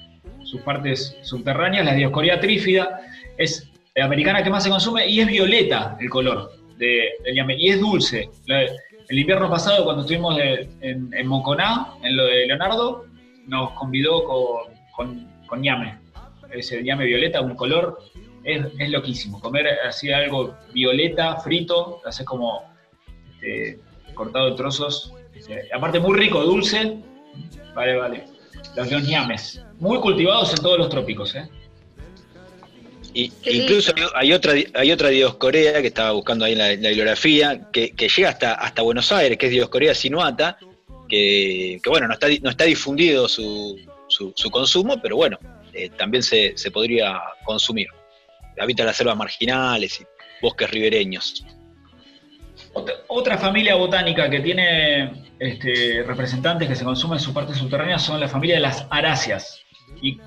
sus 0.45 0.61
partes 0.63 1.17
subterráneas. 1.23 1.85
La 1.85 1.95
Dioscorea 1.95 2.41
trífida 2.41 3.01
es 3.37 3.71
la 3.95 4.05
americana 4.05 4.43
que 4.43 4.51
más 4.51 4.63
se 4.63 4.71
consume 4.71 5.07
y 5.09 5.21
es 5.21 5.27
violeta 5.27 5.97
el 6.01 6.09
color 6.11 6.53
de, 6.77 7.11
del 7.25 7.35
ñame, 7.35 7.57
y 7.59 7.71
es 7.71 7.81
dulce. 7.81 8.31
El 9.09 9.19
invierno 9.19 9.49
pasado, 9.51 9.85
cuando 9.85 10.03
estuvimos 10.03 10.39
en, 10.39 11.13
en 11.13 11.27
Moconá, 11.27 11.95
en 12.03 12.17
lo 12.17 12.25
de 12.27 12.47
Leonardo, 12.47 13.07
nos 13.47 13.73
convidó 13.73 14.25
con, 14.25 14.75
con, 14.95 15.29
con 15.47 15.61
ñame. 15.63 15.99
Ese 16.51 16.83
ñame 16.83 17.07
violeta, 17.07 17.41
un 17.41 17.55
color, 17.55 17.99
es, 18.45 18.67
es 18.79 18.91
loquísimo. 18.91 19.41
Comer 19.41 19.67
así 19.87 20.13
algo 20.13 20.55
violeta, 20.73 21.37
frito, 21.37 22.01
haces 22.05 22.27
como 22.27 22.63
este, 23.33 23.81
cortado 24.15 24.49
en 24.49 24.57
trozos. 24.57 25.13
Aparte, 25.75 26.01
muy 26.01 26.19
rico, 26.19 26.43
dulce. 26.43 26.97
Vale, 27.75 27.97
vale. 27.97 28.25
Los, 28.77 28.91
los 28.91 29.03
ñames. 29.07 29.61
Muy 29.79 29.99
cultivados 30.01 30.51
en 30.55 30.63
todos 30.63 30.79
los 30.79 30.89
trópicos, 30.89 31.35
¿eh? 31.37 31.49
y- 33.15 33.33
incluso 33.45 33.93
hay 34.15 34.33
otra, 34.33 34.55
hay 34.75 34.93
otra 34.93 35.09
Dioscorea 35.09 35.81
que 35.81 35.89
estaba 35.89 36.13
buscando 36.13 36.45
ahí 36.45 36.53
en 36.53 36.59
la, 36.59 36.73
en 36.73 36.83
la 36.83 36.89
bibliografía, 36.91 37.69
que, 37.73 37.91
que 37.93 38.09
llega 38.09 38.29
hasta, 38.31 38.55
hasta 38.55 38.83
Buenos 38.83 39.11
Aires, 39.13 39.39
que 39.39 39.47
es 39.47 39.53
Dioscorea 39.53 39.95
sinuata, 39.95 40.59
que, 41.09 41.81
que, 41.83 41.91
bueno, 41.91 42.07
no 42.07 42.15
está, 42.15 42.27
no 42.43 42.51
está 42.51 42.65
difundido 42.65 43.29
su, 43.29 43.79
su- 44.09 44.33
su 44.37 44.51
consumo, 44.51 45.01
pero 45.01 45.17
bueno, 45.17 45.39
eh, 45.73 45.89
también 45.97 46.23
se, 46.23 46.57
se 46.57 46.71
podría 46.71 47.19
consumir. 47.45 47.89
Habita 48.61 48.85
las 48.85 48.97
selvas 48.97 49.17
marginales 49.17 50.01
y 50.01 50.05
bosques 50.43 50.71
ribereños. 50.71 51.45
Otra, 53.09 53.39
familia 53.39 53.75
botánica 53.77 54.29
que 54.29 54.41
tiene 54.41 55.25
este, 55.39 56.03
representantes 56.07 56.69
que 56.69 56.75
se 56.75 56.85
consumen 56.85 57.19
en 57.19 57.25
su 57.25 57.33
parte 57.33 57.55
subterránea 57.55 57.99
son 57.99 58.21
la 58.21 58.29
familia 58.29 58.57
de 58.57 58.63
las 58.63 58.87
aráceas. 58.91 59.61
Y, 60.03 60.19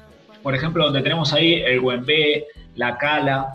por 0.41 0.55
ejemplo, 0.55 0.85
donde 0.85 1.01
tenemos 1.01 1.33
ahí 1.33 1.61
el 1.65 1.79
huembé, 1.79 2.47
la 2.75 2.97
cala. 2.97 3.53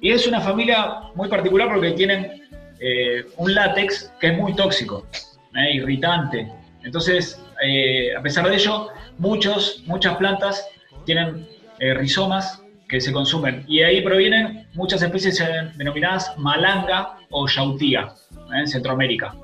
Y 0.00 0.10
es 0.10 0.26
una 0.26 0.40
familia 0.40 1.10
muy 1.14 1.28
particular 1.28 1.68
porque 1.72 1.92
tienen 1.92 2.42
eh, 2.80 3.24
un 3.36 3.54
látex 3.54 4.12
que 4.20 4.28
es 4.28 4.36
muy 4.36 4.54
tóxico, 4.54 5.06
eh, 5.54 5.74
irritante. 5.74 6.50
Entonces, 6.82 7.40
eh, 7.62 8.14
a 8.16 8.22
pesar 8.22 8.48
de 8.48 8.56
ello, 8.56 8.88
muchos, 9.18 9.82
muchas 9.86 10.16
plantas 10.16 10.66
tienen 11.04 11.46
rizomas 11.78 12.61
que 12.92 13.00
se 13.00 13.10
consumen. 13.10 13.64
Y 13.66 13.80
ahí 13.80 14.02
provienen 14.02 14.68
muchas 14.74 15.00
especies 15.00 15.40
eh, 15.40 15.46
denominadas 15.76 16.36
malanga 16.36 17.16
o 17.30 17.48
yautía 17.48 18.12
¿eh? 18.32 18.58
en 18.60 18.68
Centroamérica. 18.68 19.34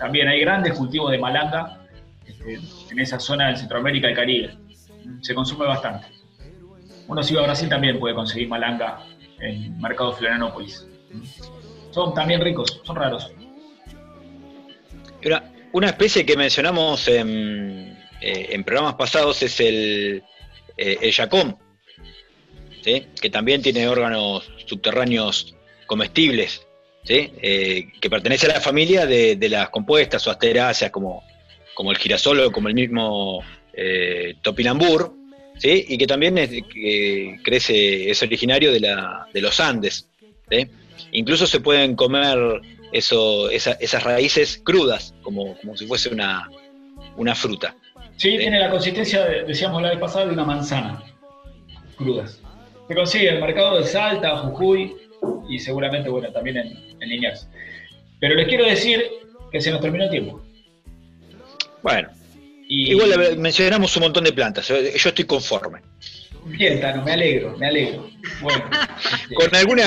También 0.00 0.26
hay 0.26 0.40
grandes 0.40 0.72
cultivos 0.76 1.12
de 1.12 1.18
malanga 1.18 1.86
este, 2.26 2.58
en 2.90 2.98
esa 2.98 3.20
zona 3.20 3.50
de 3.50 3.56
Centroamérica 3.56 4.10
y 4.10 4.14
Caribe. 4.14 4.58
Se 5.20 5.32
consume 5.32 5.66
bastante. 5.66 6.08
Uno 7.06 7.22
si 7.22 7.34
va 7.34 7.42
a 7.42 7.44
Brasil 7.44 7.68
también 7.68 8.00
puede 8.00 8.16
conseguir 8.16 8.48
malanga 8.48 8.98
en 9.38 9.80
Mercado 9.80 10.12
Florianópolis. 10.14 10.84
Son 11.92 12.12
también 12.14 12.40
ricos, 12.40 12.80
son 12.82 12.96
raros. 12.96 13.30
Una, 15.72 15.86
especie 15.86 16.26
que 16.26 16.36
mencionamos 16.36 17.06
en, 17.06 17.96
eh, 18.20 18.60
programas 18.64 18.94
pasados 18.94 19.40
es 19.40 19.60
el, 19.60 20.24
el 20.76 21.12
yacón, 21.12 21.56
¿sí? 22.82 23.06
que 23.20 23.30
también 23.30 23.62
tiene 23.62 23.86
órganos 23.88 24.50
subterráneos 24.66 25.54
comestibles, 25.86 26.66
¿sí? 27.04 27.32
Eh, 27.42 27.88
que 28.00 28.08
pertenece 28.10 28.46
a 28.46 28.54
la 28.54 28.60
familia 28.60 29.06
de, 29.06 29.36
de 29.36 29.48
las 29.48 29.68
compuestas 29.70 30.26
o 30.26 30.30
asteráceas 30.30 30.90
como, 30.90 31.22
como 31.74 31.90
el 31.90 31.98
girasol 31.98 32.40
o 32.40 32.52
como 32.52 32.68
el 32.68 32.74
mismo 32.74 33.42
eh, 33.72 34.34
topinambur, 34.42 35.14
¿sí? 35.58 35.84
y 35.88 35.98
que 35.98 36.06
también 36.06 36.38
es- 36.38 36.50
crece, 37.42 38.10
es 38.10 38.22
originario 38.22 38.72
de, 38.72 38.80
la, 38.80 39.26
de 39.32 39.40
los 39.40 39.58
Andes. 39.60 40.08
¿sí? 40.50 40.66
Incluso 41.12 41.46
se 41.46 41.60
pueden 41.60 41.96
comer 41.96 42.38
eso, 42.92 43.50
esa- 43.50 43.76
esas 43.80 44.02
raíces 44.02 44.60
crudas, 44.64 45.14
como, 45.22 45.56
como 45.58 45.76
si 45.76 45.86
fuese 45.86 46.08
una, 46.10 46.48
una 47.16 47.34
fruta. 47.34 47.74
Sí, 48.16 48.36
tiene 48.36 48.58
la 48.60 48.70
consistencia, 48.70 49.24
de- 49.24 49.44
decíamos 49.44 49.80
la 49.82 49.90
vez 49.90 49.98
pasada, 49.98 50.26
de 50.26 50.32
una 50.32 50.44
manzana, 50.44 51.02
crudas. 51.96 52.39
Se 52.90 52.96
consigue 52.96 53.28
el 53.28 53.40
mercado 53.40 53.78
de 53.78 53.86
Salta, 53.86 54.36
Jujuy 54.38 54.96
y 55.48 55.60
seguramente, 55.60 56.08
bueno, 56.10 56.28
también 56.32 56.56
en, 56.56 56.66
en 57.00 57.08
Liniers. 57.08 57.48
Pero 58.18 58.34
les 58.34 58.48
quiero 58.48 58.64
decir 58.64 59.00
que 59.52 59.60
se 59.60 59.70
nos 59.70 59.80
terminó 59.80 60.02
el 60.06 60.10
tiempo. 60.10 60.42
Bueno, 61.84 62.08
Y, 62.66 62.90
igual 62.90 63.12
eh, 63.12 63.36
mencionamos 63.36 63.96
un 63.96 64.02
montón 64.02 64.24
de 64.24 64.32
plantas, 64.32 64.66
yo 64.66 64.74
yo 64.80 65.08
estoy 65.08 65.24
conforme. 65.24 65.78
Bien, 66.46 66.80
Tano, 66.80 67.04
me 67.04 67.12
alegro, 67.12 67.56
me 67.58 67.68
alegro. 67.68 68.10
Bueno, 68.40 68.64
este, 69.22 69.34
Con, 69.36 69.54
alguna, 69.54 69.84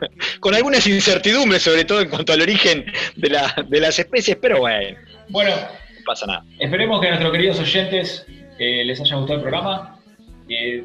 con 0.40 0.54
algunas 0.56 0.84
incertidumbres, 0.88 1.62
sobre 1.62 1.84
todo 1.84 2.00
en 2.00 2.08
cuanto 2.10 2.32
al 2.32 2.40
origen 2.42 2.86
de, 3.14 3.30
la- 3.30 3.54
de 3.68 3.78
las 3.80 4.00
especies, 4.00 4.36
pero 4.42 4.58
bueno, 4.58 4.98
bueno, 5.28 5.52
no 5.54 6.04
pasa 6.04 6.26
nada. 6.26 6.44
esperemos 6.58 7.00
que 7.00 7.06
a 7.06 7.10
nuestros 7.10 7.30
queridos 7.30 7.60
oyentes 7.60 8.26
eh, 8.58 8.84
les 8.84 9.00
haya 9.00 9.14
gustado 9.14 9.36
el 9.36 9.42
programa. 9.42 10.00
Eh, 10.48 10.84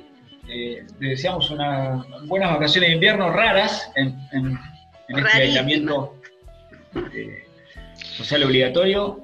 eh, 0.49 0.85
les 0.99 1.09
deseamos 1.11 1.49
unas 1.49 2.05
buenas 2.27 2.51
vacaciones 2.53 2.89
de 2.89 2.95
invierno 2.95 3.31
raras 3.31 3.89
en, 3.95 4.15
en- 4.31 4.57
en 5.09 5.19
este 5.25 5.37
aislamiento 5.41 6.15
eh, 7.13 7.43
social 7.99 8.43
obligatorio, 8.43 9.23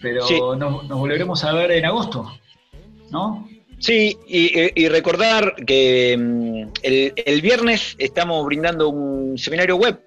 pero 0.00 0.26
Sí. 0.26 0.34
nos, 0.58 0.88
nos 0.88 0.98
volveremos 0.98 1.44
a 1.44 1.52
ver 1.52 1.72
en 1.72 1.84
agosto, 1.84 2.38
¿no? 3.10 3.48
Sí, 3.80 4.16
y, 4.26 4.72
y 4.82 4.88
recordar 4.88 5.54
que 5.66 6.16
mm, 6.18 6.62
el, 6.82 7.12
el 7.16 7.40
viernes 7.42 7.94
estamos 7.98 8.44
brindando 8.46 8.88
un 8.88 9.38
seminario 9.38 9.76
web 9.76 10.00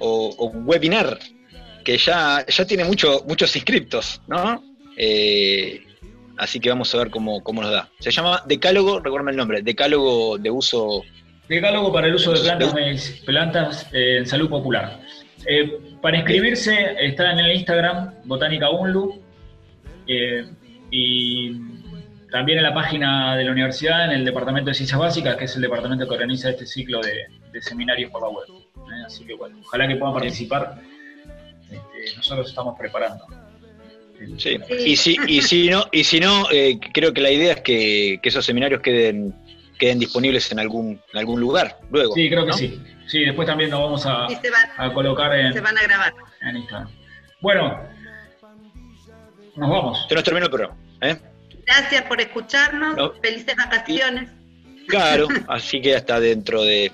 o, 0.00 0.34
o 0.36 0.46
un 0.46 0.68
webinar 0.68 1.18
que 1.84 1.96
ya, 1.98 2.44
ya 2.46 2.64
tiene 2.66 2.84
mucho, 2.84 3.24
muchos 3.28 3.54
inscriptos, 3.56 4.20
¿no? 4.26 4.62
Eh, 4.98 5.82
así 6.38 6.60
que 6.60 6.68
vamos 6.68 6.94
a 6.94 6.98
ver 6.98 7.10
cómo, 7.10 7.42
cómo 7.42 7.62
nos 7.62 7.72
da. 7.72 7.88
Se 7.98 8.10
llama 8.10 8.42
Decálogo, 8.46 9.00
recuérdame 9.00 9.32
el 9.32 9.36
nombre, 9.36 9.62
Decálogo 9.62 10.38
de 10.38 10.50
uso 10.50 11.02
Decálogo 11.48 11.92
para 11.92 12.08
el 12.08 12.14
uso 12.14 12.32
de 12.32 12.40
plantas, 12.40 13.22
plantas 13.24 13.88
eh, 13.92 14.18
en 14.18 14.26
salud 14.26 14.48
popular. 14.48 15.00
Eh, 15.46 15.78
para 16.02 16.16
inscribirse 16.16 16.96
está 16.98 17.30
en 17.32 17.38
el 17.38 17.52
Instagram 17.52 18.14
Botánica 18.24 18.68
Unlu 18.70 19.22
eh, 20.08 20.44
y 20.90 21.52
también 22.32 22.58
en 22.58 22.64
la 22.64 22.74
página 22.74 23.36
de 23.36 23.44
la 23.44 23.52
universidad, 23.52 24.06
en 24.06 24.10
el 24.10 24.24
Departamento 24.24 24.70
de 24.70 24.74
Ciencias 24.74 24.98
Básicas, 24.98 25.36
que 25.36 25.44
es 25.44 25.54
el 25.54 25.62
departamento 25.62 26.06
que 26.08 26.14
organiza 26.14 26.50
este 26.50 26.66
ciclo 26.66 27.00
de, 27.00 27.26
de 27.52 27.62
seminarios 27.62 28.10
por 28.10 28.22
la 28.22 28.28
web. 28.28 28.46
Así 29.06 29.24
que 29.24 29.34
bueno, 29.34 29.56
ojalá 29.64 29.86
que 29.86 29.96
puedan 29.96 30.14
participar. 30.14 30.80
Este, 31.70 32.16
nosotros 32.16 32.48
estamos 32.48 32.76
preparando. 32.78 33.24
Sí. 34.38 34.58
Y 34.84 34.96
si, 34.96 35.16
y 35.26 35.42
si 35.42 35.68
no, 35.68 35.84
y 35.92 36.04
si 36.04 36.20
no 36.20 36.46
eh, 36.50 36.78
creo 36.92 37.12
que 37.12 37.20
la 37.20 37.30
idea 37.30 37.54
es 37.54 37.60
que, 37.60 38.18
que 38.22 38.28
esos 38.28 38.44
seminarios 38.44 38.80
queden 38.82 39.34
queden 39.78 39.98
disponibles 39.98 40.50
en 40.52 40.58
algún, 40.58 41.00
en 41.12 41.18
algún 41.18 41.40
lugar 41.40 41.78
luego. 41.90 42.14
Sí, 42.14 42.28
creo 42.28 42.44
que 42.44 42.50
¿no? 42.50 42.56
sí. 42.56 42.82
Sí, 43.06 43.24
después 43.24 43.46
también 43.46 43.70
nos 43.70 43.80
vamos 43.80 44.06
a, 44.06 44.26
Y 44.30 44.34
se 44.36 44.50
van, 44.50 44.68
a 44.76 44.92
colocar 44.92 45.32
en, 45.34 45.52
se 45.52 45.60
van 45.60 45.78
a 45.78 45.82
grabar. 45.82 46.12
en 46.42 46.56
Instagram. 46.56 46.90
Bueno, 47.40 47.80
nos 49.54 49.70
vamos. 49.70 50.06
Se 50.08 50.14
nos 50.14 50.24
terminó 50.24 50.46
el 50.46 50.50
programa. 50.50 50.76
¿eh? 51.02 51.16
Gracias 51.66 52.02
por 52.02 52.20
escucharnos. 52.20 52.96
No. 52.96 53.12
Felices 53.22 53.54
vacaciones 53.56 54.30
Claro, 54.88 55.28
así 55.48 55.80
que 55.80 55.94
hasta 55.94 56.20
dentro 56.20 56.62
de 56.62 56.92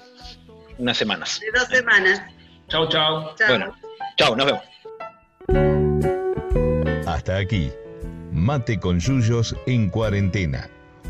unas 0.79 0.97
semanas. 0.97 1.41
de 1.41 1.51
dos 1.59 1.69
semanas. 1.69 2.23
Chau, 2.69 2.89
chau. 2.89 3.35
Chao. 3.37 3.49
Bueno, 3.49 3.77
chao, 4.17 4.37
nos 4.37 4.47
vemos. 4.47 5.82
Aquí, 7.37 7.71
Mate 8.31 8.79
con 8.79 8.99
Yuyos 8.99 9.57
en 9.67 9.89
cuarentena. 9.89 10.69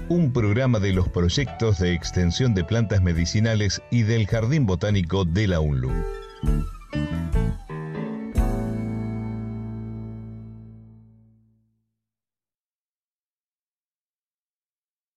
Un 0.08 0.32
programa 0.32 0.78
de 0.78 0.92
los 0.92 1.08
proyectos 1.08 1.78
de 1.78 1.94
extensión 1.94 2.54
de 2.54 2.64
plantas 2.64 3.02
medicinales 3.02 3.82
y 3.90 4.02
del 4.02 4.26
Jardín 4.26 4.66
Botánico 4.66 5.24
de 5.24 5.48
la 5.48 5.60
UNLU. 5.60 5.90